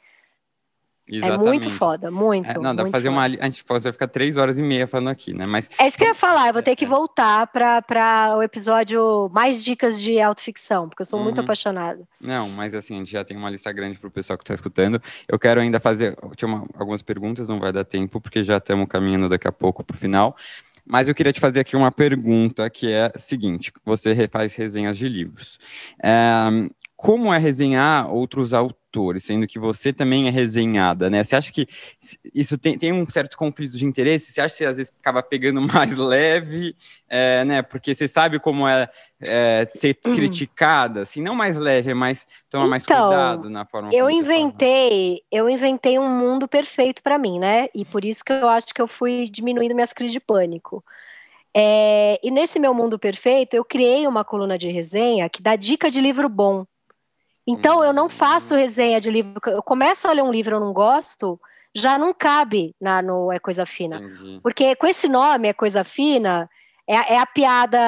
Exatamente. 1.16 1.40
É 1.40 1.44
muito 1.44 1.70
foda, 1.70 2.10
muito. 2.10 2.50
É, 2.50 2.54
não, 2.54 2.74
dá 2.74 2.82
pra 2.82 2.90
fazer 2.90 3.08
foda. 3.08 3.16
uma. 3.16 3.24
A 3.24 3.44
gente 3.46 3.62
pode 3.64 3.92
ficar 3.92 4.08
três 4.08 4.36
horas 4.36 4.58
e 4.58 4.62
meia 4.62 4.86
falando 4.86 5.08
aqui, 5.08 5.34
né? 5.34 5.44
Mas. 5.46 5.68
É 5.78 5.86
isso 5.86 5.98
que 5.98 6.04
eu 6.04 6.08
ia 6.08 6.14
falar, 6.14 6.48
eu 6.48 6.52
vou 6.54 6.62
ter 6.62 6.74
que 6.74 6.86
voltar 6.86 7.46
para 7.48 8.34
o 8.36 8.42
episódio 8.42 9.30
mais 9.32 9.62
dicas 9.62 10.00
de 10.00 10.18
autoficção, 10.20 10.88
porque 10.88 11.02
eu 11.02 11.06
sou 11.06 11.18
uhum. 11.18 11.26
muito 11.26 11.40
apaixonada. 11.40 12.02
Não, 12.20 12.48
mas 12.50 12.74
assim, 12.74 12.94
a 12.94 12.98
gente 12.98 13.12
já 13.12 13.24
tem 13.24 13.36
uma 13.36 13.50
lista 13.50 13.70
grande 13.72 13.98
para 13.98 14.08
o 14.08 14.10
pessoal 14.10 14.38
que 14.38 14.44
está 14.44 14.54
escutando. 14.54 15.00
Eu 15.28 15.38
quero 15.38 15.60
ainda 15.60 15.78
fazer. 15.78 16.16
Tinha 16.34 16.48
uma, 16.48 16.66
algumas 16.74 17.02
perguntas, 17.02 17.46
não 17.46 17.60
vai 17.60 17.72
dar 17.72 17.84
tempo, 17.84 18.20
porque 18.20 18.42
já 18.42 18.56
estamos 18.56 18.86
caminhando 18.88 19.28
daqui 19.28 19.46
a 19.46 19.52
pouco 19.52 19.84
para 19.84 19.94
o 19.94 19.98
final. 19.98 20.34
Mas 20.84 21.08
eu 21.08 21.14
queria 21.14 21.32
te 21.32 21.40
fazer 21.40 21.60
aqui 21.60 21.76
uma 21.76 21.92
pergunta 21.92 22.68
que 22.68 22.90
é 22.90 23.12
a 23.14 23.18
seguinte: 23.18 23.72
você 23.84 24.26
faz 24.28 24.54
resenhas 24.54 24.96
de 24.96 25.08
livros. 25.08 25.58
É, 26.02 26.48
como 26.96 27.32
é 27.32 27.38
resenhar 27.38 28.12
outros 28.12 28.54
autores, 28.54 28.81
sendo 29.20 29.46
que 29.46 29.58
você 29.58 29.92
também 29.92 30.28
é 30.28 30.30
resenhada, 30.30 31.08
né? 31.08 31.22
Você 31.22 31.36
acha 31.36 31.52
que 31.52 31.66
isso 32.34 32.58
tem, 32.58 32.76
tem 32.76 32.92
um 32.92 33.08
certo 33.08 33.36
conflito 33.36 33.76
de 33.76 33.84
interesse? 33.84 34.32
Você 34.32 34.40
acha 34.40 34.52
que 34.52 34.58
você 34.58 34.66
às 34.66 34.76
vezes 34.76 34.92
acaba 35.00 35.22
pegando 35.22 35.60
mais 35.66 35.96
leve, 35.96 36.74
é, 37.08 37.44
né? 37.44 37.62
Porque 37.62 37.94
você 37.94 38.06
sabe 38.06 38.38
como 38.38 38.66
é, 38.68 38.88
é 39.20 39.68
ser 39.72 39.98
uhum. 40.04 40.14
criticada, 40.14 41.02
assim, 41.02 41.22
não 41.22 41.34
mais 41.34 41.56
leve, 41.56 41.94
mas 41.94 42.26
tomar 42.50 42.64
então, 42.64 42.70
mais 42.70 42.86
cuidado 42.86 43.50
na 43.50 43.64
forma. 43.64 43.90
Eu 43.92 44.10
inventei, 44.10 45.22
eu 45.30 45.48
inventei 45.48 45.98
um 45.98 46.08
mundo 46.08 46.46
perfeito 46.46 47.02
para 47.02 47.18
mim, 47.18 47.38
né? 47.38 47.68
E 47.74 47.84
por 47.84 48.04
isso 48.04 48.24
que 48.24 48.32
eu 48.32 48.48
acho 48.48 48.74
que 48.74 48.82
eu 48.82 48.88
fui 48.88 49.28
diminuindo 49.30 49.74
minhas 49.74 49.92
crises 49.92 50.12
de 50.12 50.20
pânico. 50.20 50.84
É, 51.54 52.18
e 52.22 52.30
nesse 52.30 52.58
meu 52.58 52.72
mundo 52.72 52.98
perfeito, 52.98 53.54
eu 53.54 53.64
criei 53.64 54.06
uma 54.06 54.24
coluna 54.24 54.56
de 54.56 54.68
resenha 54.68 55.28
que 55.28 55.42
dá 55.42 55.54
dica 55.54 55.90
de 55.90 56.00
livro 56.00 56.28
bom. 56.28 56.64
Então, 57.46 57.82
eu 57.82 57.92
não 57.92 58.08
faço 58.08 58.54
resenha 58.54 59.00
de 59.00 59.10
livro. 59.10 59.40
Eu 59.46 59.62
começo 59.62 60.06
a 60.06 60.12
ler 60.12 60.22
um 60.22 60.30
livro 60.30 60.54
e 60.54 60.56
eu 60.56 60.60
não 60.60 60.72
gosto, 60.72 61.40
já 61.74 61.98
não 61.98 62.12
cabe 62.14 62.74
na, 62.80 63.02
no 63.02 63.32
É 63.32 63.38
Coisa 63.38 63.66
Fina. 63.66 63.96
Entendi. 63.96 64.40
Porque 64.42 64.76
com 64.76 64.86
esse 64.86 65.08
nome, 65.08 65.48
É 65.48 65.52
Coisa 65.52 65.82
Fina, 65.82 66.48
é, 66.86 67.14
é 67.14 67.18
a 67.18 67.26
piada, 67.26 67.78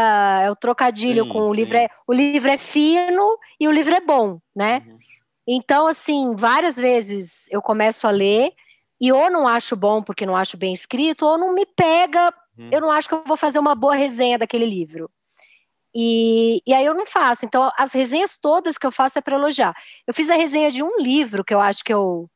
é 0.42 0.50
o 0.50 0.56
trocadilho 0.56 1.24
sim, 1.24 1.30
com 1.30 1.48
o 1.48 1.54
sim. 1.54 1.60
livro. 1.60 1.76
É, 1.76 1.88
o 2.06 2.12
livro 2.12 2.50
é 2.50 2.58
fino 2.58 3.38
e 3.60 3.68
o 3.68 3.72
livro 3.72 3.94
é 3.94 4.00
bom, 4.00 4.38
né? 4.54 4.82
Uhum. 4.86 4.98
Então, 5.46 5.86
assim, 5.86 6.34
várias 6.36 6.76
vezes 6.76 7.46
eu 7.50 7.60
começo 7.60 8.06
a 8.06 8.10
ler 8.10 8.52
e 9.00 9.12
ou 9.12 9.30
não 9.30 9.46
acho 9.46 9.76
bom 9.76 10.02
porque 10.02 10.24
não 10.24 10.36
acho 10.36 10.56
bem 10.56 10.72
escrito, 10.72 11.26
ou 11.26 11.36
não 11.36 11.52
me 11.52 11.66
pega, 11.66 12.32
uhum. 12.58 12.70
eu 12.72 12.80
não 12.80 12.90
acho 12.90 13.08
que 13.08 13.14
eu 13.14 13.22
vou 13.26 13.36
fazer 13.36 13.58
uma 13.58 13.74
boa 13.74 13.94
resenha 13.94 14.38
daquele 14.38 14.64
livro. 14.64 15.10
E, 15.94 16.60
e 16.66 16.74
aí 16.74 16.84
eu 16.84 16.94
não 16.94 17.06
faço. 17.06 17.46
Então, 17.46 17.70
as 17.78 17.92
resenhas 17.92 18.36
todas 18.36 18.76
que 18.76 18.86
eu 18.86 18.90
faço 18.90 19.18
é 19.18 19.22
para 19.22 19.36
elogiar. 19.36 19.74
Eu 20.06 20.12
fiz 20.12 20.28
a 20.28 20.34
resenha 20.34 20.70
de 20.70 20.82
um 20.82 20.98
livro 20.98 21.44
que 21.44 21.54
eu 21.54 21.60
acho 21.60 21.84
que 21.84 21.94
eu. 21.94 22.28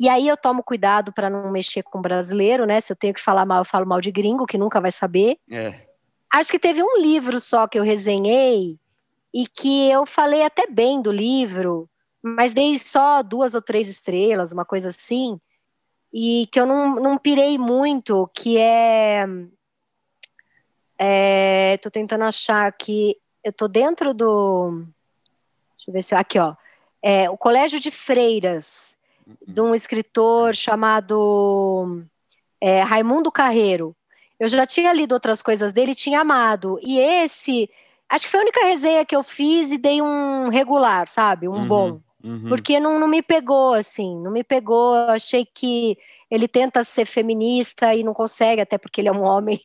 E 0.00 0.08
aí 0.08 0.26
eu 0.26 0.36
tomo 0.36 0.62
cuidado 0.62 1.12
para 1.12 1.28
não 1.28 1.50
mexer 1.50 1.82
com 1.82 2.00
brasileiro, 2.00 2.64
né? 2.66 2.80
Se 2.80 2.92
eu 2.92 2.96
tenho 2.96 3.12
que 3.12 3.20
falar 3.20 3.44
mal, 3.44 3.58
eu 3.58 3.64
falo 3.64 3.86
mal 3.86 4.00
de 4.00 4.10
gringo, 4.10 4.46
que 4.46 4.56
nunca 4.56 4.80
vai 4.80 4.90
saber. 4.90 5.36
É. 5.50 5.86
Acho 6.32 6.50
que 6.50 6.58
teve 6.58 6.82
um 6.82 6.98
livro 6.98 7.38
só 7.38 7.68
que 7.68 7.78
eu 7.78 7.84
resenhei 7.84 8.78
e 9.34 9.46
que 9.46 9.90
eu 9.90 10.06
falei 10.06 10.42
até 10.42 10.66
bem 10.66 11.00
do 11.00 11.12
livro, 11.12 11.88
mas 12.22 12.54
dei 12.54 12.78
só 12.78 13.22
duas 13.22 13.54
ou 13.54 13.62
três 13.62 13.88
estrelas, 13.88 14.52
uma 14.52 14.64
coisa 14.64 14.88
assim, 14.88 15.38
e 16.12 16.48
que 16.52 16.58
eu 16.58 16.66
não, 16.66 16.94
não 16.96 17.18
pirei 17.18 17.56
muito, 17.58 18.30
que 18.34 18.58
é 18.58 19.26
é, 20.98 21.76
tô 21.78 21.90
tentando 21.90 22.24
achar 22.24 22.66
aqui. 22.66 23.16
Eu 23.42 23.52
tô 23.52 23.68
dentro 23.68 24.14
do. 24.14 24.84
Deixa 25.76 25.88
eu 25.90 25.92
ver 25.92 26.02
se. 26.02 26.14
Aqui, 26.14 26.38
ó. 26.38 26.54
É, 27.02 27.28
o 27.28 27.36
Colégio 27.36 27.80
de 27.80 27.90
Freiras, 27.90 28.96
de 29.46 29.60
um 29.60 29.74
escritor 29.74 30.54
chamado 30.54 32.02
é, 32.60 32.80
Raimundo 32.82 33.32
Carreiro. 33.32 33.96
Eu 34.38 34.48
já 34.48 34.66
tinha 34.66 34.92
lido 34.92 35.12
outras 35.12 35.42
coisas 35.42 35.72
dele 35.72 35.92
e 35.92 35.96
tinha 35.96 36.20
amado. 36.20 36.78
E 36.82 36.98
esse, 36.98 37.68
acho 38.08 38.24
que 38.24 38.30
foi 38.30 38.40
a 38.40 38.42
única 38.42 38.64
resenha 38.64 39.04
que 39.04 39.14
eu 39.14 39.22
fiz 39.22 39.72
e 39.72 39.78
dei 39.78 40.00
um 40.00 40.48
regular, 40.48 41.08
sabe? 41.08 41.48
Um 41.48 41.54
uhum, 41.54 41.66
bom. 41.66 42.00
Uhum. 42.22 42.48
Porque 42.48 42.78
não, 42.78 42.98
não 42.98 43.08
me 43.08 43.22
pegou, 43.22 43.74
assim, 43.74 44.16
não 44.20 44.30
me 44.30 44.44
pegou. 44.44 44.94
Eu 44.96 45.10
achei 45.10 45.44
que 45.44 45.98
ele 46.30 46.48
tenta 46.48 46.84
ser 46.84 47.04
feminista 47.04 47.94
e 47.94 48.02
não 48.02 48.12
consegue, 48.12 48.60
até 48.60 48.78
porque 48.78 49.00
ele 49.00 49.08
é 49.08 49.12
um 49.12 49.22
homem 49.22 49.60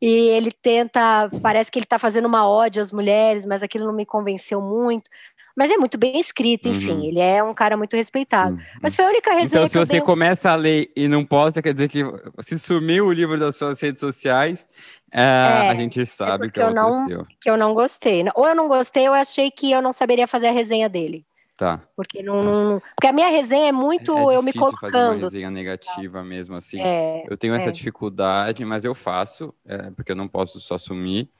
e 0.00 0.28
ele 0.30 0.50
tenta, 0.50 1.30
parece 1.42 1.70
que 1.70 1.78
ele 1.78 1.84
está 1.84 1.98
fazendo 1.98 2.26
uma 2.26 2.48
ódio 2.48 2.82
às 2.82 2.92
mulheres, 2.92 3.46
mas 3.46 3.62
aquilo 3.62 3.86
não 3.86 3.92
me 3.92 4.06
convenceu 4.06 4.60
muito. 4.60 5.10
Mas 5.56 5.70
é 5.70 5.78
muito 5.78 5.96
bem 5.96 6.20
escrito, 6.20 6.68
enfim, 6.68 6.92
uhum. 6.92 7.04
ele 7.04 7.18
é 7.18 7.42
um 7.42 7.54
cara 7.54 7.78
muito 7.78 7.96
respeitado. 7.96 8.58
Sim. 8.58 8.78
Mas 8.82 8.94
foi 8.94 9.06
a 9.06 9.08
única 9.08 9.30
resenha 9.30 9.46
Então, 9.46 9.68
se 9.68 9.78
você 9.78 10.02
começa 10.02 10.50
a 10.50 10.54
ler 10.54 10.92
e 10.94 11.08
não 11.08 11.24
posta, 11.24 11.62
quer 11.62 11.72
dizer 11.72 11.88
que 11.88 12.02
se 12.40 12.58
sumiu 12.58 13.06
o 13.06 13.12
livro 13.12 13.38
das 13.38 13.56
suas 13.56 13.80
redes 13.80 13.98
sociais, 13.98 14.66
é, 15.10 15.22
é, 15.22 15.70
a 15.70 15.74
gente 15.74 16.04
sabe 16.04 16.48
é 16.48 16.50
que 16.50 16.60
aconteceu. 16.60 17.18
Não, 17.18 17.26
que 17.40 17.48
eu 17.48 17.56
não 17.56 17.72
gostei. 17.72 18.22
Ou 18.34 18.46
eu 18.46 18.54
não 18.54 18.68
gostei, 18.68 19.08
ou 19.08 19.14
eu 19.14 19.20
achei 19.20 19.50
que 19.50 19.72
eu 19.72 19.80
não 19.80 19.92
saberia 19.92 20.26
fazer 20.26 20.48
a 20.48 20.52
resenha 20.52 20.90
dele. 20.90 21.24
Tá. 21.56 21.80
Porque 21.96 22.22
não, 22.22 22.44
não, 22.44 22.82
porque 22.94 23.06
a 23.06 23.12
minha 23.14 23.28
resenha 23.28 23.70
é 23.70 23.72
muito 23.72 24.14
é, 24.14 24.34
é 24.34 24.36
eu 24.36 24.42
me 24.42 24.52
colocando. 24.52 24.92
Fazer 24.92 24.98
uma 24.98 25.20
resenha 25.22 25.50
negativa 25.50 26.22
mesmo 26.22 26.54
assim. 26.54 26.78
É, 26.80 27.24
eu 27.26 27.36
tenho 27.36 27.54
essa 27.54 27.70
é. 27.70 27.72
dificuldade, 27.72 28.62
mas 28.62 28.84
eu 28.84 28.94
faço, 28.94 29.54
é, 29.64 29.90
porque 29.90 30.12
eu 30.12 30.16
não 30.16 30.28
posso 30.28 30.60
só 30.60 30.76
sumir. 30.76 31.30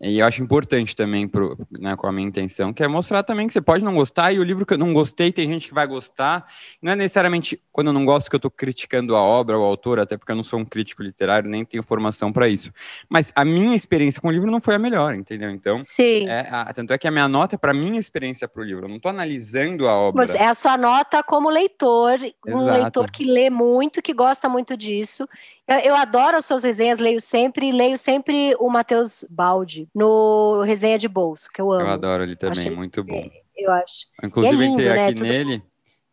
E 0.00 0.18
eu 0.18 0.26
acho 0.26 0.42
importante 0.42 0.94
também, 0.94 1.26
pro, 1.26 1.58
né, 1.78 1.96
com 1.96 2.06
a 2.06 2.12
minha 2.12 2.26
intenção, 2.26 2.72
que 2.72 2.82
é 2.82 2.88
mostrar 2.88 3.22
também 3.22 3.46
que 3.46 3.52
você 3.52 3.60
pode 3.60 3.84
não 3.84 3.94
gostar, 3.94 4.32
e 4.32 4.38
o 4.38 4.44
livro 4.44 4.64
que 4.64 4.74
eu 4.74 4.78
não 4.78 4.92
gostei, 4.92 5.32
tem 5.32 5.48
gente 5.48 5.68
que 5.68 5.74
vai 5.74 5.86
gostar. 5.86 6.46
Não 6.80 6.92
é 6.92 6.96
necessariamente 6.96 7.60
quando 7.72 7.88
eu 7.88 7.92
não 7.92 8.04
gosto 8.04 8.30
que 8.30 8.36
eu 8.36 8.38
estou 8.38 8.50
criticando 8.50 9.16
a 9.16 9.20
obra, 9.20 9.58
o 9.58 9.62
autor, 9.62 9.98
até 9.98 10.16
porque 10.16 10.30
eu 10.30 10.36
não 10.36 10.44
sou 10.44 10.60
um 10.60 10.64
crítico 10.64 11.02
literário, 11.02 11.50
nem 11.50 11.64
tenho 11.64 11.82
formação 11.82 12.32
para 12.32 12.48
isso. 12.48 12.72
Mas 13.08 13.32
a 13.34 13.44
minha 13.44 13.74
experiência 13.74 14.20
com 14.20 14.28
o 14.28 14.30
livro 14.30 14.50
não 14.50 14.60
foi 14.60 14.76
a 14.76 14.78
melhor, 14.78 15.14
entendeu? 15.14 15.50
Então, 15.50 15.82
Sim. 15.82 16.28
É, 16.28 16.48
a, 16.50 16.72
tanto 16.72 16.92
é 16.92 16.98
que 16.98 17.08
a 17.08 17.10
minha 17.10 17.28
nota 17.28 17.56
é 17.56 17.58
para 17.58 17.74
minha 17.74 17.98
experiência 17.98 18.46
para 18.46 18.62
o 18.62 18.64
livro. 18.64 18.84
Eu 18.84 18.88
não 18.88 18.96
estou 18.96 19.10
analisando 19.10 19.88
a 19.88 19.94
obra. 19.94 20.26
Mas 20.26 20.34
é 20.34 20.46
a 20.46 20.54
sua 20.54 20.76
nota 20.76 21.22
como 21.24 21.50
leitor, 21.50 22.18
um 22.46 22.62
Exato. 22.62 22.82
leitor 22.82 23.10
que 23.10 23.24
lê 23.24 23.50
muito, 23.50 24.00
que 24.00 24.14
gosta 24.14 24.48
muito 24.48 24.76
disso. 24.76 25.28
Eu, 25.68 25.78
eu 25.80 25.96
adoro 25.96 26.38
as 26.38 26.46
suas 26.46 26.64
resenhas, 26.64 26.98
leio 26.98 27.20
sempre, 27.20 27.70
leio 27.70 27.98
sempre 27.98 28.56
o 28.58 28.70
Matheus 28.70 29.22
Baldi 29.28 29.86
no 29.94 30.62
Resenha 30.62 30.98
de 30.98 31.06
Bolso, 31.06 31.50
que 31.52 31.60
eu 31.60 31.70
amo. 31.70 31.82
Eu 31.82 31.92
adoro 31.92 32.22
ele 32.22 32.34
também, 32.34 32.58
Achei, 32.58 32.74
muito 32.74 33.04
bom. 33.04 33.16
É, 33.16 33.30
eu 33.54 33.70
acho. 33.72 34.06
Inclusive, 34.24 34.54
é 34.54 34.58
lindo, 34.58 34.80
entrei 34.80 34.88
né? 34.88 35.04
aqui 35.04 35.14
Tudo 35.14 35.28
nele. 35.28 35.62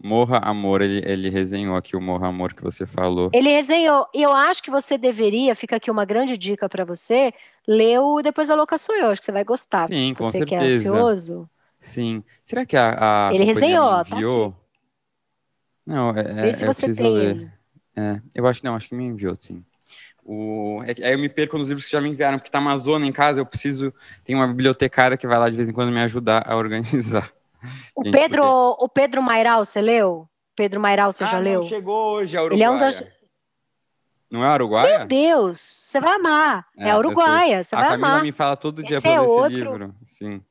Morra 0.04 0.40
Amor, 0.40 0.82
ele, 0.82 1.02
ele 1.10 1.30
resenhou 1.30 1.78
aqui 1.78 1.96
o 1.96 2.02
Morra 2.02 2.28
Amor 2.28 2.54
que 2.54 2.62
você 2.62 2.86
falou. 2.86 3.32
Ele 3.34 3.50
resenhou, 3.50 4.06
e 4.14 4.22
eu 4.22 4.32
acho 4.34 4.62
que 4.62 4.70
você 4.70 4.98
deveria, 4.98 5.56
fica 5.56 5.78
aqui 5.78 5.90
uma 5.90 6.04
grande 6.04 6.38
dica 6.38 6.68
para 6.68 6.84
você, 6.84 7.34
ler 7.66 8.00
o 8.00 8.22
Depois 8.22 8.50
da 8.50 8.56
Louca 8.56 8.78
Sou 8.78 8.94
Eu, 8.94 9.08
acho 9.08 9.22
que 9.22 9.26
você 9.26 9.32
vai 9.32 9.46
gostar. 9.46 9.88
Sim, 9.88 10.14
com 10.14 10.26
você 10.26 10.40
certeza. 10.40 10.62
que 10.62 10.66
é 10.66 10.76
ansioso. 10.76 11.50
Sim. 11.80 12.24
Será 12.44 12.66
que 12.66 12.76
a, 12.76 13.30
a 13.30 13.34
Ele 13.34 13.46
resenhou, 13.46 13.90
tá 13.90 14.06
enviou? 14.12 14.52
Tá 14.52 14.58
Não, 15.88 16.10
é, 16.10 16.50
é, 16.50 16.54
se 16.54 16.66
você 16.66 16.94
tem. 16.94 17.10
ler. 17.10 17.55
É, 17.96 18.20
eu 18.36 18.46
acho 18.48 18.64
não, 18.64 18.76
acho 18.76 18.90
que 18.90 18.96
me 18.96 19.06
enviou, 19.06 19.36
sim. 19.36 19.64
O, 20.24 20.82
é, 20.84 21.06
aí 21.06 21.14
eu 21.14 21.20
me 21.20 21.30
perco 21.30 21.58
nos 21.58 21.70
livros 21.70 21.86
que 21.86 21.92
já 21.92 22.02
me 22.02 22.10
enviaram, 22.10 22.40
porque 22.40 22.50
tá 22.50 22.60
uma 22.60 22.78
zona 22.78 23.06
em 23.06 23.12
casa, 23.12 23.40
eu 23.40 23.46
preciso. 23.46 23.94
Tem 24.24 24.36
uma 24.36 24.48
bibliotecária 24.48 25.16
que 25.16 25.28
vai 25.28 25.38
lá 25.38 25.50
de 25.50 25.56
vez 25.56 25.70
em 25.70 25.74
quando 25.74 25.92
me 25.92 26.02
ajudar 26.02 26.44
a 26.48 26.56
organizar. 26.56 27.32
O 27.96 28.04
Gente, 28.04 28.14
Pedro, 28.14 28.44
porque... 28.44 28.86
o 28.86 28.90
Pedro 28.90 29.22
Mairal, 29.22 29.64
você 29.64 29.82
leu? 29.82 30.28
Pedro 30.56 30.80
Mairal, 30.80 31.12
você 31.12 31.24
ah, 31.24 31.28
já 31.28 31.40
leu? 31.40 31.64
chegou 31.64 32.16
hoje, 32.16 32.36
a 32.36 32.44
Uruguaia. 32.44 32.58
Ele 32.58 32.64
é 32.64 32.70
um 32.70 32.78
dos... 32.78 33.04
Não 34.32 34.44
é 34.44 34.48
a 34.48 34.54
Uruguaia? 34.54 34.98
Meu 35.00 35.08
Deus, 35.08 35.60
você 35.60 36.02
vai 36.02 36.16
amar. 36.16 36.66
É, 36.78 36.90
é 36.90 36.92
a 36.92 36.98
Uruguaia, 36.98 37.64
você 37.64 37.76
vai 37.76 37.86
amar. 37.86 37.98
A 37.98 38.02
Camila 38.02 38.24
me 38.24 38.32
fala 38.32 38.56
todo 38.56 38.84
dia 38.84 38.98
esse 38.98 39.08
é 39.08 39.12
esse 39.12 39.20
outro... 39.20 39.50
livro. 39.50 39.96
Sim. 40.04 40.42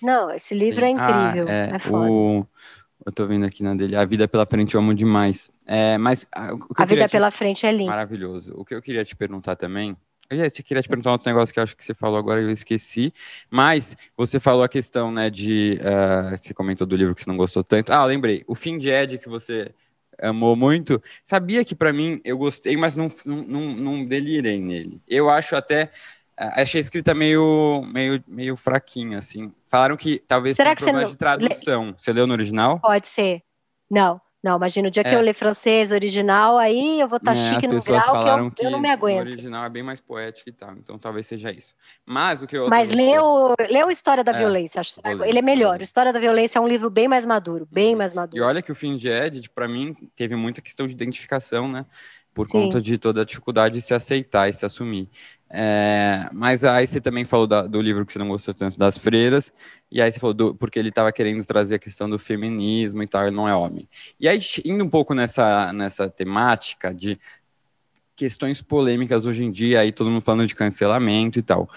Não, 0.00 0.30
esse 0.30 0.54
livro 0.54 0.80
Sim. 0.80 0.86
é 0.86 0.90
incrível. 0.90 1.46
Ah, 1.48 1.52
é, 1.52 1.70
é 1.74 1.78
foda. 1.78 2.10
O... 2.10 2.46
Eu 3.04 3.12
tô 3.12 3.26
vendo 3.26 3.44
aqui 3.44 3.62
na 3.62 3.74
dele. 3.74 3.96
A 3.96 4.04
Vida 4.04 4.26
pela 4.26 4.46
Frente 4.46 4.74
eu 4.74 4.80
amo 4.80 4.94
demais. 4.94 5.50
É, 5.66 5.98
mas 5.98 6.26
a, 6.32 6.50
a 6.76 6.84
Vida 6.84 7.06
te... 7.06 7.12
pela 7.12 7.30
Frente 7.30 7.66
é 7.66 7.72
linda. 7.72 7.90
Maravilhoso. 7.90 8.54
O 8.56 8.64
que 8.64 8.74
eu 8.74 8.80
queria 8.80 9.04
te 9.04 9.14
perguntar 9.14 9.56
também. 9.56 9.96
Eu 10.30 10.50
queria 10.50 10.82
te 10.82 10.88
perguntar 10.88 11.12
outro 11.12 11.28
negócio 11.28 11.52
que 11.52 11.60
eu 11.60 11.64
acho 11.64 11.76
que 11.76 11.84
você 11.84 11.92
falou 11.92 12.18
agora 12.18 12.40
e 12.40 12.44
eu 12.44 12.50
esqueci. 12.50 13.12
Mas 13.50 13.94
você 14.16 14.40
falou 14.40 14.62
a 14.62 14.68
questão, 14.68 15.12
né, 15.12 15.28
de. 15.28 15.78
Uh, 15.80 16.36
você 16.36 16.54
comentou 16.54 16.86
do 16.86 16.96
livro 16.96 17.14
que 17.14 17.20
você 17.20 17.28
não 17.28 17.36
gostou 17.36 17.62
tanto. 17.62 17.92
Ah, 17.92 18.04
lembrei. 18.06 18.42
O 18.46 18.54
fim 18.54 18.78
de 18.78 18.88
Ed 18.88 19.18
que 19.18 19.28
você 19.28 19.70
amou 20.18 20.56
muito. 20.56 21.02
Sabia 21.22 21.64
que 21.64 21.74
para 21.74 21.92
mim 21.92 22.20
eu 22.24 22.38
gostei, 22.38 22.76
mas 22.76 22.96
não, 22.96 23.08
não, 23.24 23.74
não 23.74 24.04
delirei 24.04 24.60
nele. 24.60 25.00
Eu 25.06 25.28
acho 25.28 25.56
até 25.56 25.90
Achei 26.36 26.80
a 26.80 26.82
escrita 26.82 27.14
meio, 27.14 27.82
meio, 27.86 28.22
meio 28.26 28.56
fraquinha, 28.56 29.18
assim. 29.18 29.52
Falaram 29.68 29.96
que 29.96 30.22
talvez 30.26 30.56
Será 30.56 30.74
que 30.74 30.82
problema 30.82 31.02
não... 31.02 31.10
de 31.10 31.16
tradução. 31.16 31.94
Você 31.96 32.12
leu 32.12 32.26
no 32.26 32.32
original? 32.32 32.80
Pode 32.80 33.06
ser. 33.06 33.42
Não, 33.88 34.20
não. 34.42 34.56
Imagina, 34.56 34.88
o 34.88 34.90
dia 34.90 35.02
é. 35.06 35.08
que 35.08 35.14
eu 35.14 35.20
ler 35.20 35.32
francês 35.32 35.92
original, 35.92 36.58
aí 36.58 37.00
eu 37.00 37.06
vou 37.06 37.18
estar 37.18 37.34
tá 37.34 37.40
é, 37.40 37.54
chique 37.54 37.68
no 37.68 37.80
grau 37.80 38.50
que 38.50 38.62
eu, 38.62 38.66
eu, 38.66 38.70
não 38.72 38.80
me 38.80 38.90
aguento. 38.90 39.26
O 39.26 39.30
original 39.30 39.64
é 39.64 39.68
bem 39.68 39.82
mais 39.84 40.00
poético 40.00 40.48
e 40.48 40.52
tal, 40.52 40.72
então 40.72 40.98
talvez 40.98 41.26
seja 41.28 41.52
isso. 41.52 41.72
Mas 42.04 42.42
o 42.42 42.46
que 42.48 42.56
eu... 42.56 42.68
Mas 42.68 42.90
leu, 42.90 43.54
leu 43.70 43.90
História 43.90 44.24
da 44.24 44.32
é, 44.32 44.38
Violência, 44.38 44.80
acho 44.80 45.00
ele 45.24 45.38
é 45.38 45.42
melhor. 45.42 45.80
História 45.80 46.12
da 46.12 46.18
Violência 46.18 46.58
é 46.58 46.60
um 46.60 46.68
livro 46.68 46.90
bem 46.90 47.06
mais 47.06 47.24
maduro, 47.24 47.66
bem 47.70 47.92
uhum. 47.92 47.98
mais 47.98 48.12
maduro. 48.12 48.36
E 48.36 48.44
olha 48.44 48.60
que 48.60 48.72
o 48.72 48.74
fim 48.74 48.96
de 48.96 49.08
Ed, 49.08 49.48
para 49.50 49.68
mim, 49.68 49.96
teve 50.16 50.34
muita 50.34 50.60
questão 50.60 50.86
de 50.86 50.92
identificação, 50.92 51.68
né? 51.68 51.86
Por 52.34 52.46
Sim. 52.46 52.52
conta 52.52 52.82
de 52.82 52.98
toda 52.98 53.22
a 53.22 53.24
dificuldade 53.24 53.76
de 53.76 53.80
se 53.80 53.94
aceitar 53.94 54.48
e 54.48 54.52
se 54.52 54.66
assumir. 54.66 55.08
É, 55.50 56.28
mas 56.32 56.64
aí 56.64 56.86
você 56.86 57.00
também 57.00 57.24
falou 57.24 57.46
da, 57.46 57.62
do 57.62 57.80
livro 57.80 58.04
que 58.04 58.12
você 58.12 58.18
não 58.18 58.28
gostou 58.28 58.52
tanto 58.52 58.78
das 58.78 58.98
freiras, 58.98 59.52
e 59.90 60.02
aí 60.02 60.10
você 60.10 60.18
falou 60.18 60.34
do, 60.34 60.54
porque 60.54 60.78
ele 60.78 60.88
estava 60.88 61.12
querendo 61.12 61.44
trazer 61.44 61.76
a 61.76 61.78
questão 61.78 62.10
do 62.10 62.18
feminismo 62.18 63.02
e 63.02 63.06
tal, 63.06 63.26
ele 63.26 63.36
não 63.36 63.48
é 63.48 63.54
homem. 63.54 63.88
E 64.18 64.28
aí, 64.28 64.40
indo 64.64 64.82
um 64.82 64.90
pouco 64.90 65.14
nessa, 65.14 65.72
nessa 65.72 66.08
temática 66.08 66.92
de 66.92 67.18
questões 68.16 68.62
polêmicas 68.62 69.26
hoje 69.26 69.44
em 69.44 69.52
dia, 69.52 69.80
aí 69.80 69.92
todo 69.92 70.10
mundo 70.10 70.22
falando 70.22 70.46
de 70.46 70.54
cancelamento 70.54 71.38
e 71.38 71.42
tal. 71.42 71.68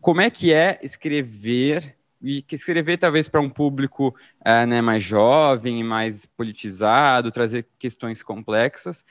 Como 0.00 0.20
é 0.20 0.30
que 0.30 0.52
é 0.52 0.78
escrever, 0.82 1.96
e 2.20 2.44
escrever 2.52 2.98
talvez 2.98 3.28
para 3.28 3.40
um 3.40 3.50
público 3.50 4.14
é, 4.44 4.66
né, 4.66 4.80
mais 4.80 5.02
jovem, 5.02 5.82
mais 5.82 6.26
politizado, 6.26 7.30
trazer 7.30 7.66
questões 7.78 8.22
complexas, 8.22 9.04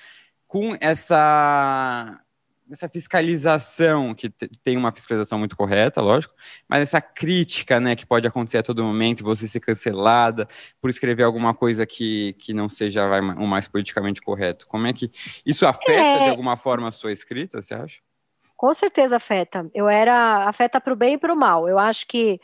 com 0.48 0.76
essa 0.80 2.22
essa 2.72 2.88
fiscalização, 2.88 4.14
que 4.14 4.30
tem 4.30 4.78
uma 4.78 4.92
fiscalização 4.92 5.38
muito 5.38 5.56
correta, 5.58 6.02
lógico, 6.02 6.34
mas 6.68 6.82
essa 6.82 7.02
crítica, 7.02 7.80
né, 7.80 7.96
que 7.96 8.06
pode 8.06 8.28
acontecer 8.28 8.60
a 8.60 8.64
todo 8.64 8.84
momento, 8.84 9.24
você 9.24 9.48
ser 9.48 9.60
cancelada 9.60 10.48
por 10.80 10.90
escrever 10.90 11.24
alguma 11.24 11.54
coisa 11.54 11.86
que, 11.86 12.34
que 12.40 12.54
não 12.54 12.70
seja 12.70 13.06
o 13.38 13.48
mais 13.48 13.68
politicamente 13.68 14.22
correto. 14.22 14.66
Como 14.68 14.88
é 14.88 14.94
que 14.94 15.12
isso 15.46 15.66
afeta 15.66 15.92
é... 15.92 16.24
de 16.24 16.30
alguma 16.30 16.56
forma 16.56 16.88
a 16.88 16.92
sua 16.92 17.12
escrita, 17.12 17.62
você 17.62 17.74
acha? 17.74 18.00
Com 18.56 18.74
certeza 18.74 19.18
afeta. 19.18 19.70
Eu 19.74 19.90
era 19.90 20.48
afeta 20.48 20.80
para 20.80 20.94
o 20.94 20.96
bem 20.96 21.16
e 21.16 21.18
para 21.18 21.34
o 21.34 21.38
mal. 21.38 21.68
Eu 21.68 21.80
acho 21.80 22.06
que 22.08 22.40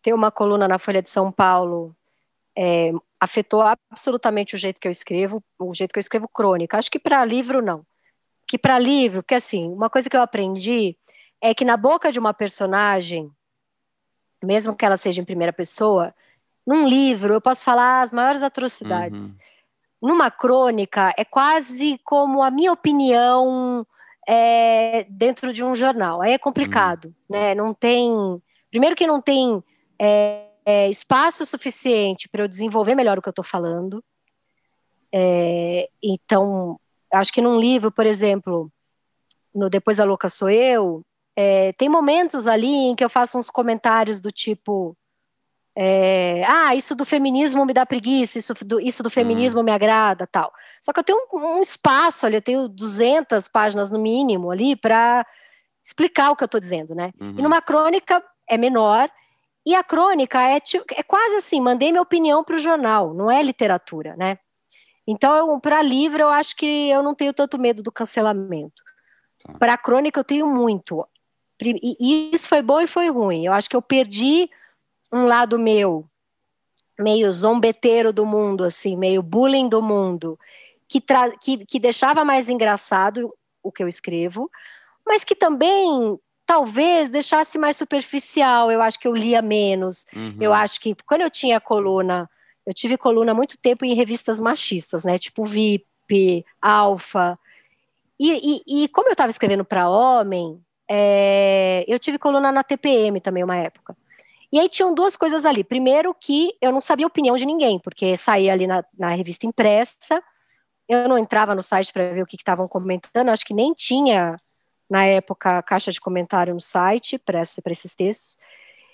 ter 0.00 0.14
uma 0.14 0.30
coluna 0.30 0.68
na 0.68 0.78
Folha 0.78 1.02
de 1.02 1.10
São 1.10 1.32
Paulo 1.32 1.94
é, 2.56 2.92
afetou 3.18 3.60
absolutamente 3.60 4.54
o 4.54 4.58
jeito 4.58 4.80
que 4.80 4.86
eu 4.86 4.92
escrevo, 4.92 5.42
o 5.58 5.74
jeito 5.74 5.92
que 5.92 5.98
eu 5.98 6.02
escrevo 6.02 6.28
crônica. 6.28 6.78
Acho 6.78 6.90
que 6.90 6.98
para 6.98 7.24
livro 7.24 7.60
não 7.60 7.84
que 8.52 8.58
para 8.58 8.78
livro, 8.78 9.22
porque 9.22 9.36
assim, 9.36 9.72
uma 9.72 9.88
coisa 9.88 10.10
que 10.10 10.16
eu 10.16 10.20
aprendi 10.20 10.94
é 11.40 11.54
que 11.54 11.64
na 11.64 11.74
boca 11.74 12.12
de 12.12 12.18
uma 12.18 12.34
personagem, 12.34 13.30
mesmo 14.44 14.76
que 14.76 14.84
ela 14.84 14.98
seja 14.98 15.22
em 15.22 15.24
primeira 15.24 15.54
pessoa, 15.54 16.14
num 16.66 16.86
livro 16.86 17.32
eu 17.32 17.40
posso 17.40 17.64
falar 17.64 18.02
as 18.02 18.12
maiores 18.12 18.42
atrocidades. 18.42 19.30
Uhum. 19.30 19.38
Numa 20.10 20.30
crônica 20.30 21.14
é 21.16 21.24
quase 21.24 21.98
como 22.04 22.42
a 22.42 22.50
minha 22.50 22.70
opinião 22.70 23.86
é, 24.28 25.04
dentro 25.04 25.50
de 25.50 25.64
um 25.64 25.74
jornal. 25.74 26.20
Aí 26.20 26.34
é 26.34 26.38
complicado, 26.38 27.06
uhum. 27.06 27.14
né? 27.30 27.54
Não 27.54 27.72
tem, 27.72 28.12
primeiro 28.70 28.94
que 28.94 29.06
não 29.06 29.22
tem 29.22 29.64
é, 29.98 30.44
é, 30.66 30.90
espaço 30.90 31.46
suficiente 31.46 32.28
para 32.28 32.44
eu 32.44 32.48
desenvolver 32.48 32.94
melhor 32.94 33.18
o 33.18 33.22
que 33.22 33.28
eu 33.30 33.32
estou 33.32 33.42
falando. 33.42 34.04
É, 35.10 35.88
então 36.02 36.78
acho 37.12 37.32
que 37.32 37.42
num 37.42 37.60
livro, 37.60 37.90
por 37.90 38.06
exemplo, 38.06 38.70
no 39.54 39.68
Depois 39.68 40.00
a 40.00 40.04
Louca 40.04 40.28
Sou 40.28 40.48
Eu, 40.48 41.04
é, 41.36 41.72
tem 41.72 41.88
momentos 41.88 42.46
ali 42.46 42.68
em 42.68 42.94
que 42.94 43.04
eu 43.04 43.10
faço 43.10 43.38
uns 43.38 43.50
comentários 43.50 44.20
do 44.20 44.30
tipo. 44.30 44.96
É, 45.74 46.42
ah, 46.46 46.74
isso 46.74 46.94
do 46.94 47.06
feminismo 47.06 47.64
me 47.64 47.72
dá 47.72 47.86
preguiça, 47.86 48.38
isso 48.38 48.52
do, 48.62 48.78
isso 48.78 49.02
do 49.02 49.08
feminismo 49.08 49.60
uhum. 49.60 49.64
me 49.64 49.72
agrada, 49.72 50.26
tal. 50.26 50.52
Só 50.78 50.92
que 50.92 51.00
eu 51.00 51.04
tenho 51.04 51.18
um, 51.32 51.38
um, 51.58 51.60
espaço 51.62 52.26
ali, 52.26 52.36
eu 52.36 52.42
tenho 52.42 52.68
200 52.68 53.48
páginas 53.48 53.90
no 53.90 53.98
mínimo 53.98 54.50
ali 54.50 54.76
para 54.76 55.26
explicar 55.82 56.30
o 56.30 56.36
que 56.36 56.44
eu 56.44 56.46
estou 56.46 56.60
dizendo, 56.60 56.94
né? 56.94 57.10
Uhum. 57.18 57.36
E 57.38 57.42
numa 57.42 57.62
crônica 57.62 58.22
é 58.46 58.58
menor, 58.58 59.10
e 59.64 59.74
a 59.74 59.82
crônica 59.82 60.38
é, 60.42 60.58
é 60.94 61.02
quase 61.02 61.36
assim, 61.36 61.58
mandei 61.58 61.90
minha 61.90 62.02
opinião 62.02 62.44
para 62.44 62.56
o 62.56 62.58
jornal, 62.58 63.14
não 63.14 63.30
é 63.30 63.42
literatura, 63.42 64.14
né? 64.14 64.38
Então, 65.06 65.58
para 65.58 65.82
livro, 65.82 66.22
eu 66.22 66.28
acho 66.28 66.56
que 66.56 66.90
eu 66.90 67.02
não 67.02 67.14
tenho 67.14 67.32
tanto 67.32 67.58
medo 67.58 67.82
do 67.82 67.90
cancelamento. 67.90 68.82
Tá. 69.44 69.54
Para 69.58 69.76
crônica, 69.76 70.20
eu 70.20 70.24
tenho 70.24 70.46
muito. 70.46 71.06
E 71.60 72.30
isso 72.32 72.48
foi 72.48 72.62
bom 72.62 72.80
e 72.80 72.86
foi 72.86 73.08
ruim. 73.08 73.44
Eu 73.44 73.52
acho 73.52 73.68
que 73.68 73.76
eu 73.76 73.82
perdi 73.82 74.48
um 75.12 75.24
lado 75.24 75.58
meu, 75.58 76.08
meio 76.98 77.30
zombeteiro 77.32 78.12
do 78.12 78.24
mundo, 78.24 78.64
assim, 78.64 78.96
meio 78.96 79.22
bullying 79.22 79.68
do 79.68 79.82
mundo, 79.82 80.38
que, 80.88 81.02
que, 81.40 81.66
que 81.66 81.78
deixava 81.78 82.24
mais 82.24 82.48
engraçado 82.48 83.32
o 83.62 83.70
que 83.70 83.82
eu 83.82 83.88
escrevo, 83.88 84.50
mas 85.06 85.24
que 85.24 85.34
também 85.34 86.18
talvez 86.46 87.10
deixasse 87.10 87.58
mais 87.58 87.76
superficial. 87.76 88.70
Eu 88.70 88.82
acho 88.82 88.98
que 88.98 89.06
eu 89.06 89.14
lia 89.14 89.40
menos. 89.40 90.06
Uhum. 90.14 90.36
Eu 90.40 90.52
acho 90.52 90.80
que 90.80 90.94
quando 91.06 91.22
eu 91.22 91.30
tinha 91.30 91.60
coluna, 91.60 92.28
eu 92.66 92.72
tive 92.72 92.96
coluna 92.96 93.32
há 93.32 93.34
muito 93.34 93.58
tempo 93.58 93.84
em 93.84 93.94
revistas 93.94 94.38
machistas, 94.40 95.04
né? 95.04 95.18
Tipo 95.18 95.44
VIP, 95.44 96.44
Alfa. 96.60 97.38
E, 98.18 98.62
e, 98.66 98.84
e 98.84 98.88
como 98.88 99.08
eu 99.08 99.12
estava 99.12 99.30
escrevendo 99.30 99.64
para 99.64 99.88
homem, 99.88 100.60
é, 100.88 101.84
eu 101.88 101.98
tive 101.98 102.18
coluna 102.18 102.52
na 102.52 102.62
TPM 102.62 103.20
também 103.20 103.42
uma 103.42 103.56
época. 103.56 103.96
E 104.52 104.60
aí 104.60 104.68
tinham 104.68 104.94
duas 104.94 105.16
coisas 105.16 105.44
ali. 105.44 105.64
Primeiro 105.64 106.14
que 106.14 106.52
eu 106.60 106.70
não 106.70 106.80
sabia 106.80 107.06
a 107.06 107.08
opinião 107.08 107.36
de 107.36 107.46
ninguém, 107.46 107.78
porque 107.78 108.16
saía 108.16 108.52
ali 108.52 108.66
na, 108.66 108.84
na 108.98 109.08
revista 109.10 109.46
impressa, 109.46 110.22
eu 110.86 111.08
não 111.08 111.16
entrava 111.16 111.54
no 111.54 111.62
site 111.62 111.92
para 111.92 112.12
ver 112.12 112.22
o 112.22 112.26
que 112.26 112.36
estavam 112.36 112.66
comentando, 112.66 113.30
acho 113.30 113.46
que 113.46 113.54
nem 113.54 113.72
tinha 113.72 114.38
na 114.90 115.06
época 115.06 115.62
caixa 115.62 115.90
de 115.90 116.00
comentário 116.00 116.52
no 116.52 116.60
site 116.60 117.18
para 117.18 117.42
esses 117.70 117.94
textos. 117.94 118.36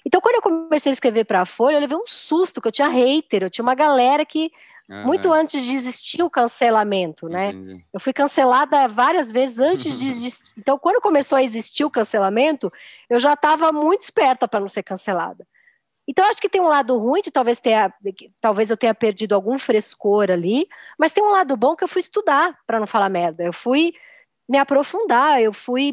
Então, 0.05 0.21
quando 0.21 0.37
eu 0.37 0.43
comecei 0.43 0.91
a 0.91 0.93
escrever 0.93 1.25
para 1.25 1.43
a 1.43 1.47
Folha, 1.47 1.77
eu 1.77 1.81
levei 1.81 1.97
um 1.97 2.07
susto, 2.07 2.61
que 2.61 2.69
eu 2.69 2.73
tinha 2.73 2.89
hater, 2.89 3.43
eu 3.43 3.51
tinha 3.51 3.63
uma 3.63 3.75
galera 3.75 4.25
que, 4.25 4.51
uhum. 4.89 5.05
muito 5.05 5.33
antes 5.33 5.63
de 5.63 5.75
existir 5.75 6.23
o 6.23 6.31
cancelamento, 6.31 7.29
né? 7.29 7.51
Entendi. 7.51 7.85
Eu 7.93 8.01
fui 8.01 8.13
cancelada 8.13 8.89
várias 8.89 9.31
vezes 9.31 9.59
antes 9.59 9.99
de 9.99 10.09
existir. 10.09 10.51
Então, 10.57 10.79
quando 10.79 11.01
começou 11.01 11.37
a 11.37 11.43
existir 11.43 11.85
o 11.85 11.91
cancelamento, 11.91 12.71
eu 13.09 13.19
já 13.19 13.35
estava 13.35 13.73
muito 13.73 14.03
esperta 14.03 14.49
para 14.49 14.61
não 14.61 14.69
ser 14.69 14.83
cancelada. 14.83 15.47
Então, 16.09 16.25
acho 16.25 16.41
que 16.41 16.49
tem 16.49 16.61
um 16.63 16.69
lado 16.69 16.97
ruim 16.97 17.21
de 17.21 17.31
talvez, 17.31 17.61
ter, 17.61 17.93
talvez 18.41 18.71
eu 18.71 18.79
tenha 18.79 18.95
perdido 18.95 19.35
algum 19.35 19.59
frescor 19.59 20.31
ali, 20.31 20.67
mas 20.99 21.13
tem 21.13 21.23
um 21.23 21.33
lado 21.33 21.55
bom 21.55 21.77
que 21.77 21.85
eu 21.85 21.89
fui 21.89 22.01
estudar 22.01 22.59
para 22.67 22.81
não 22.81 22.87
falar 22.87 23.11
merda. 23.11 23.45
Eu 23.45 23.53
fui 23.53 23.93
me 24.49 24.57
aprofundar, 24.57 25.43
eu 25.43 25.53
fui. 25.53 25.93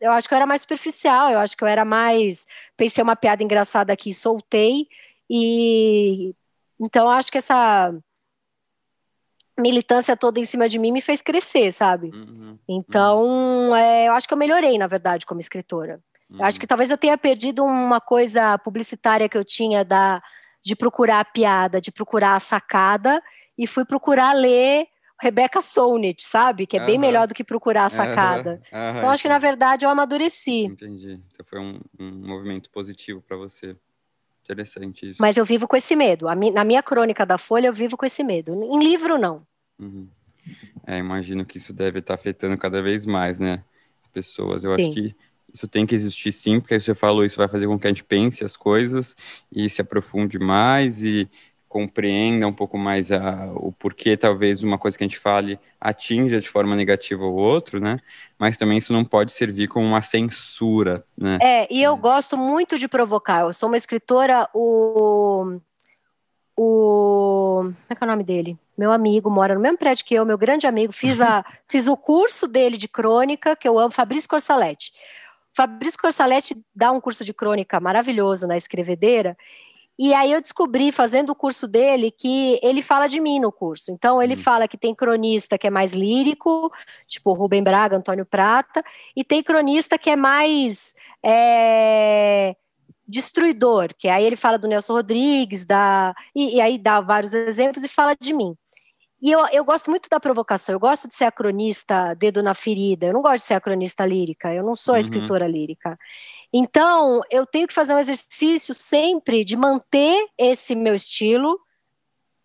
Eu 0.00 0.12
acho 0.12 0.28
que 0.28 0.34
eu 0.34 0.36
era 0.36 0.46
mais 0.46 0.62
superficial, 0.62 1.30
eu 1.30 1.38
acho 1.38 1.56
que 1.56 1.64
eu 1.64 1.68
era 1.68 1.84
mais. 1.84 2.46
Pensei 2.76 3.02
uma 3.02 3.16
piada 3.16 3.42
engraçada 3.42 3.92
aqui, 3.92 4.12
soltei, 4.12 4.88
e. 5.28 6.34
Então, 6.78 7.10
acho 7.10 7.32
que 7.32 7.38
essa 7.38 7.94
militância 9.58 10.16
toda 10.16 10.38
em 10.38 10.44
cima 10.44 10.68
de 10.68 10.78
mim 10.78 10.92
me 10.92 11.00
fez 11.00 11.22
crescer, 11.22 11.72
sabe? 11.72 12.10
Uhum, 12.10 12.58
então, 12.68 13.24
uhum. 13.24 13.74
É, 13.74 14.08
eu 14.08 14.12
acho 14.12 14.28
que 14.28 14.34
eu 14.34 14.38
melhorei, 14.38 14.76
na 14.76 14.86
verdade, 14.86 15.24
como 15.24 15.40
escritora. 15.40 16.00
Uhum. 16.28 16.38
Eu 16.38 16.44
acho 16.44 16.56
uhum. 16.56 16.60
que 16.60 16.66
talvez 16.66 16.90
eu 16.90 16.98
tenha 16.98 17.16
perdido 17.16 17.64
uma 17.64 18.00
coisa 18.00 18.58
publicitária 18.58 19.28
que 19.28 19.38
eu 19.38 19.44
tinha 19.44 19.84
da, 19.84 20.22
de 20.62 20.76
procurar 20.76 21.20
a 21.20 21.24
piada, 21.24 21.80
de 21.80 21.90
procurar 21.90 22.34
a 22.34 22.40
sacada, 22.40 23.22
e 23.56 23.66
fui 23.66 23.84
procurar 23.84 24.34
ler 24.34 24.86
Rebecca 25.20 25.60
Solnit, 25.60 26.22
sabe? 26.22 26.66
Que 26.66 26.76
é 26.76 26.84
bem 26.84 26.98
melhor 26.98 27.26
do 27.26 27.34
que 27.34 27.42
procurar 27.42 27.86
a 27.86 27.90
sacada. 27.90 28.60
então, 28.66 29.10
acho 29.10 29.22
que, 29.22 29.28
na 29.28 29.38
verdade, 29.38 29.84
eu 29.84 29.90
amadureci. 29.90 30.64
Entendi. 30.64 31.22
Então, 31.32 31.46
foi 31.46 31.58
um, 31.58 31.80
um 31.98 32.26
movimento 32.26 32.70
positivo 32.70 33.22
para 33.22 33.36
você. 33.36 33.76
Interessante 34.44 35.10
isso. 35.10 35.20
Mas 35.20 35.36
eu 35.36 35.44
vivo 35.44 35.66
com 35.66 35.76
esse 35.76 35.96
medo. 35.96 36.26
Mi 36.36 36.50
na 36.50 36.64
minha 36.64 36.82
crônica 36.82 37.26
da 37.26 37.36
Folha, 37.36 37.66
eu 37.66 37.72
vivo 37.72 37.96
com 37.96 38.06
esse 38.06 38.22
medo. 38.22 38.52
Em 38.62 38.78
livro, 38.78 39.18
não. 39.18 39.44
Uhum. 39.78 40.08
É, 40.86 40.98
imagino 40.98 41.44
que 41.44 41.58
isso 41.58 41.72
deve 41.72 41.98
estar 41.98 42.14
tá 42.16 42.20
afetando 42.20 42.56
cada 42.56 42.80
vez 42.80 43.04
mais, 43.04 43.38
né? 43.38 43.64
As 44.02 44.08
pessoas. 44.08 44.62
Eu 44.62 44.76
Sim. 44.76 44.84
acho 44.84 44.94
que 44.94 45.16
isso 45.52 45.66
tem 45.66 45.86
que 45.86 45.94
existir 45.94 46.32
sim, 46.32 46.60
porque 46.60 46.78
você 46.78 46.94
falou, 46.94 47.24
isso 47.24 47.36
vai 47.36 47.48
fazer 47.48 47.66
com 47.66 47.78
que 47.78 47.86
a 47.86 47.90
gente 47.90 48.04
pense 48.04 48.44
as 48.44 48.56
coisas 48.56 49.16
e 49.50 49.68
se 49.70 49.80
aprofunde 49.80 50.38
mais 50.38 51.02
e 51.02 51.28
compreenda 51.76 52.48
um 52.48 52.54
pouco 52.54 52.78
mais 52.78 53.12
a, 53.12 53.50
o 53.54 53.70
porquê 53.70 54.16
talvez 54.16 54.62
uma 54.62 54.78
coisa 54.78 54.96
que 54.96 55.04
a 55.04 55.06
gente 55.06 55.18
fale 55.18 55.60
atinja 55.78 56.40
de 56.40 56.48
forma 56.48 56.74
negativa 56.74 57.22
o 57.22 57.34
outro, 57.34 57.78
né? 57.78 57.98
Mas 58.38 58.56
também 58.56 58.78
isso 58.78 58.94
não 58.94 59.04
pode 59.04 59.30
servir 59.30 59.68
como 59.68 59.84
uma 59.84 60.00
censura, 60.00 61.04
né? 61.14 61.38
É, 61.42 61.68
e 61.70 61.82
eu 61.82 61.92
é. 61.92 61.98
gosto 61.98 62.38
muito 62.38 62.78
de 62.78 62.88
provocar. 62.88 63.42
Eu 63.42 63.52
sou 63.52 63.68
uma 63.68 63.76
escritora, 63.76 64.48
o 64.54 65.60
o 66.56 67.60
como 67.64 67.76
é 67.90 67.94
que 67.94 68.02
é 68.02 68.06
o 68.06 68.10
nome 68.10 68.24
dele? 68.24 68.58
Meu 68.78 68.90
amigo 68.90 69.28
mora 69.28 69.54
no 69.54 69.60
mesmo 69.60 69.76
prédio 69.76 70.06
que 70.06 70.14
eu, 70.14 70.24
meu 70.24 70.38
grande 70.38 70.66
amigo. 70.66 70.94
Fiz 70.94 71.20
a 71.20 71.44
fiz 71.68 71.86
o 71.86 71.94
curso 71.94 72.48
dele 72.48 72.78
de 72.78 72.88
crônica 72.88 73.54
que 73.54 73.68
eu 73.68 73.78
amo, 73.78 73.90
Fabrício 73.90 74.30
Corsaletti. 74.30 74.92
Fabrício 75.52 76.00
Corsaletti 76.00 76.56
dá 76.74 76.90
um 76.90 77.02
curso 77.02 77.22
de 77.22 77.34
crônica 77.34 77.78
maravilhoso 77.80 78.46
na 78.46 78.56
escrevedeira 78.56 79.36
e 79.98 80.12
aí 80.12 80.32
eu 80.32 80.42
descobri, 80.42 80.92
fazendo 80.92 81.30
o 81.30 81.34
curso 81.34 81.66
dele, 81.66 82.10
que 82.10 82.60
ele 82.62 82.82
fala 82.82 83.06
de 83.06 83.18
mim 83.18 83.40
no 83.40 83.50
curso. 83.50 83.90
Então, 83.90 84.22
ele 84.22 84.34
hum. 84.34 84.38
fala 84.38 84.68
que 84.68 84.76
tem 84.76 84.94
cronista 84.94 85.56
que 85.56 85.66
é 85.66 85.70
mais 85.70 85.92
lírico, 85.94 86.70
tipo 87.06 87.32
Rubem 87.32 87.62
Braga, 87.62 87.96
Antônio 87.96 88.26
Prata, 88.26 88.84
e 89.16 89.24
tem 89.24 89.42
cronista 89.42 89.98
que 89.98 90.10
é 90.10 90.16
mais 90.16 90.94
é, 91.24 92.54
destruidor, 93.08 93.94
que 93.98 94.08
aí 94.08 94.24
ele 94.24 94.36
fala 94.36 94.58
do 94.58 94.68
Nelson 94.68 94.92
Rodrigues, 94.92 95.64
da, 95.64 96.14
e, 96.34 96.56
e, 96.56 96.60
aí 96.60 96.78
dá 96.78 97.00
vários 97.00 97.32
exemplos 97.32 97.82
e 97.82 97.88
fala 97.88 98.14
de 98.20 98.34
mim. 98.34 98.54
E 99.22 99.32
eu, 99.32 99.46
eu 99.50 99.64
gosto 99.64 99.90
muito 99.90 100.10
da 100.10 100.20
provocação, 100.20 100.74
eu 100.74 100.78
gosto 100.78 101.08
de 101.08 101.14
ser 101.14 101.24
a 101.24 101.32
cronista 101.32 102.12
dedo 102.14 102.42
na 102.42 102.54
ferida, 102.54 103.06
eu 103.06 103.14
não 103.14 103.22
gosto 103.22 103.38
de 103.38 103.44
ser 103.44 103.54
a 103.54 103.60
cronista 103.60 104.04
lírica, 104.04 104.52
eu 104.52 104.62
não 104.62 104.76
sou 104.76 104.92
a 104.92 104.96
uhum. 104.96 105.00
escritora 105.00 105.48
lírica. 105.48 105.98
Então, 106.52 107.20
eu 107.30 107.44
tenho 107.44 107.66
que 107.66 107.74
fazer 107.74 107.94
um 107.94 107.98
exercício 107.98 108.74
sempre 108.74 109.44
de 109.44 109.56
manter 109.56 110.26
esse 110.38 110.74
meu 110.74 110.94
estilo 110.94 111.58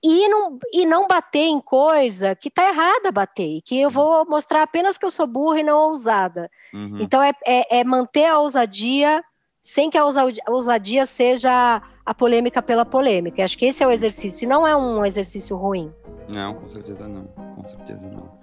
e 0.03 0.27
não, 0.27 0.57
e 0.73 0.85
não 0.85 1.07
bater 1.07 1.45
em 1.45 1.59
coisa 1.59 2.35
que 2.35 2.49
tá 2.49 2.69
errada 2.69 3.11
bater, 3.11 3.61
que 3.63 3.79
eu 3.79 3.89
vou 3.89 4.25
mostrar 4.27 4.63
apenas 4.63 4.97
que 4.97 5.05
eu 5.05 5.11
sou 5.11 5.27
burra 5.27 5.59
e 5.59 5.63
não 5.63 5.89
ousada. 5.89 6.49
Uhum. 6.73 6.97
Então, 6.99 7.21
é, 7.21 7.31
é, 7.45 7.79
é, 7.79 7.83
manter 7.83 8.25
a 8.25 8.39
ousadia 8.39 9.23
sem 9.61 9.91
que 9.91 9.97
a 9.97 10.03
ousadia 10.47 11.05
seja 11.05 11.81
a 12.03 12.13
polêmica 12.15 12.63
pela 12.63 12.83
polêmica. 12.83 13.41
Eu 13.41 13.45
acho 13.45 13.57
que 13.57 13.65
esse 13.65 13.83
é 13.83 13.87
o 13.87 13.91
exercício, 13.91 14.45
e 14.45 14.47
não 14.47 14.65
é 14.65 14.75
um 14.75 15.05
exercício 15.05 15.55
ruim. 15.55 15.93
Não, 16.27 16.55
com 16.55 16.67
certeza 16.67 17.07
não. 17.07 17.25
Com 17.25 17.65
certeza 17.65 18.07
não. 18.07 18.39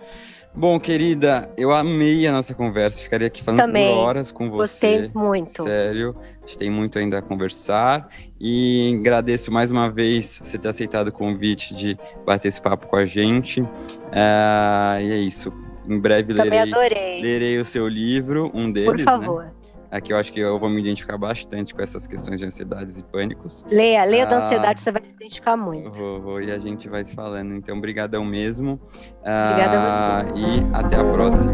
Bom, 0.54 0.80
querida, 0.80 1.50
eu 1.56 1.70
amei 1.70 2.26
a 2.26 2.32
nossa 2.32 2.54
conversa. 2.54 3.00
Ficaria 3.00 3.26
aqui 3.28 3.42
falando 3.42 3.60
Também. 3.60 3.94
por 3.94 3.98
horas 3.98 4.32
com 4.32 4.50
você. 4.50 5.02
Gostei 5.02 5.10
muito. 5.14 5.62
Sério. 5.62 6.16
A 6.42 6.46
gente 6.46 6.58
tem 6.58 6.70
muito 6.70 6.98
ainda 6.98 7.18
a 7.18 7.22
conversar. 7.22 8.08
E 8.40 8.96
agradeço 8.98 9.52
mais 9.52 9.70
uma 9.70 9.88
vez 9.90 10.40
você 10.42 10.58
ter 10.58 10.68
aceitado 10.68 11.08
o 11.08 11.12
convite 11.12 11.74
de 11.74 11.96
bater 12.26 12.48
esse 12.48 12.60
papo 12.60 12.86
com 12.86 12.96
a 12.96 13.06
gente. 13.06 13.60
Uh, 13.60 15.00
e 15.00 15.12
é 15.12 15.18
isso. 15.18 15.52
Em 15.88 15.98
breve 15.98 16.32
lerei, 16.32 17.22
lerei 17.22 17.58
o 17.58 17.64
seu 17.64 17.88
livro, 17.88 18.50
um 18.52 18.70
deles. 18.70 18.90
Por 18.90 19.00
favor. 19.00 19.44
Né? 19.44 19.50
Aqui 19.90 20.12
eu 20.12 20.16
acho 20.16 20.32
que 20.32 20.40
eu 20.40 20.58
vou 20.58 20.68
me 20.68 20.80
identificar 20.80 21.16
bastante 21.16 21.74
com 21.74 21.82
essas 21.82 22.06
questões 22.06 22.38
de 22.38 22.46
ansiedades 22.46 22.98
e 22.98 23.04
pânicos. 23.04 23.64
Leia, 23.70 24.04
leia 24.04 24.24
ah, 24.24 24.26
da 24.26 24.36
ansiedade, 24.36 24.80
você 24.80 24.92
vai 24.92 25.02
se 25.02 25.12
identificar 25.12 25.56
muito. 25.56 25.92
Vou, 25.92 26.20
vou, 26.20 26.42
e 26.42 26.50
a 26.50 26.58
gente 26.58 26.88
vai 26.88 27.04
se 27.04 27.14
falando. 27.14 27.54
Então, 27.54 27.80
brigadão 27.80 28.24
mesmo. 28.24 28.80
Obrigada 29.20 29.78
ah, 29.78 30.20
a 30.20 30.24
você. 30.24 30.40
E 30.40 30.66
até 30.74 30.96
a 30.96 31.04
próxima. 31.04 31.52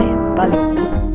É, 0.00 0.36
valeu. 0.36 1.05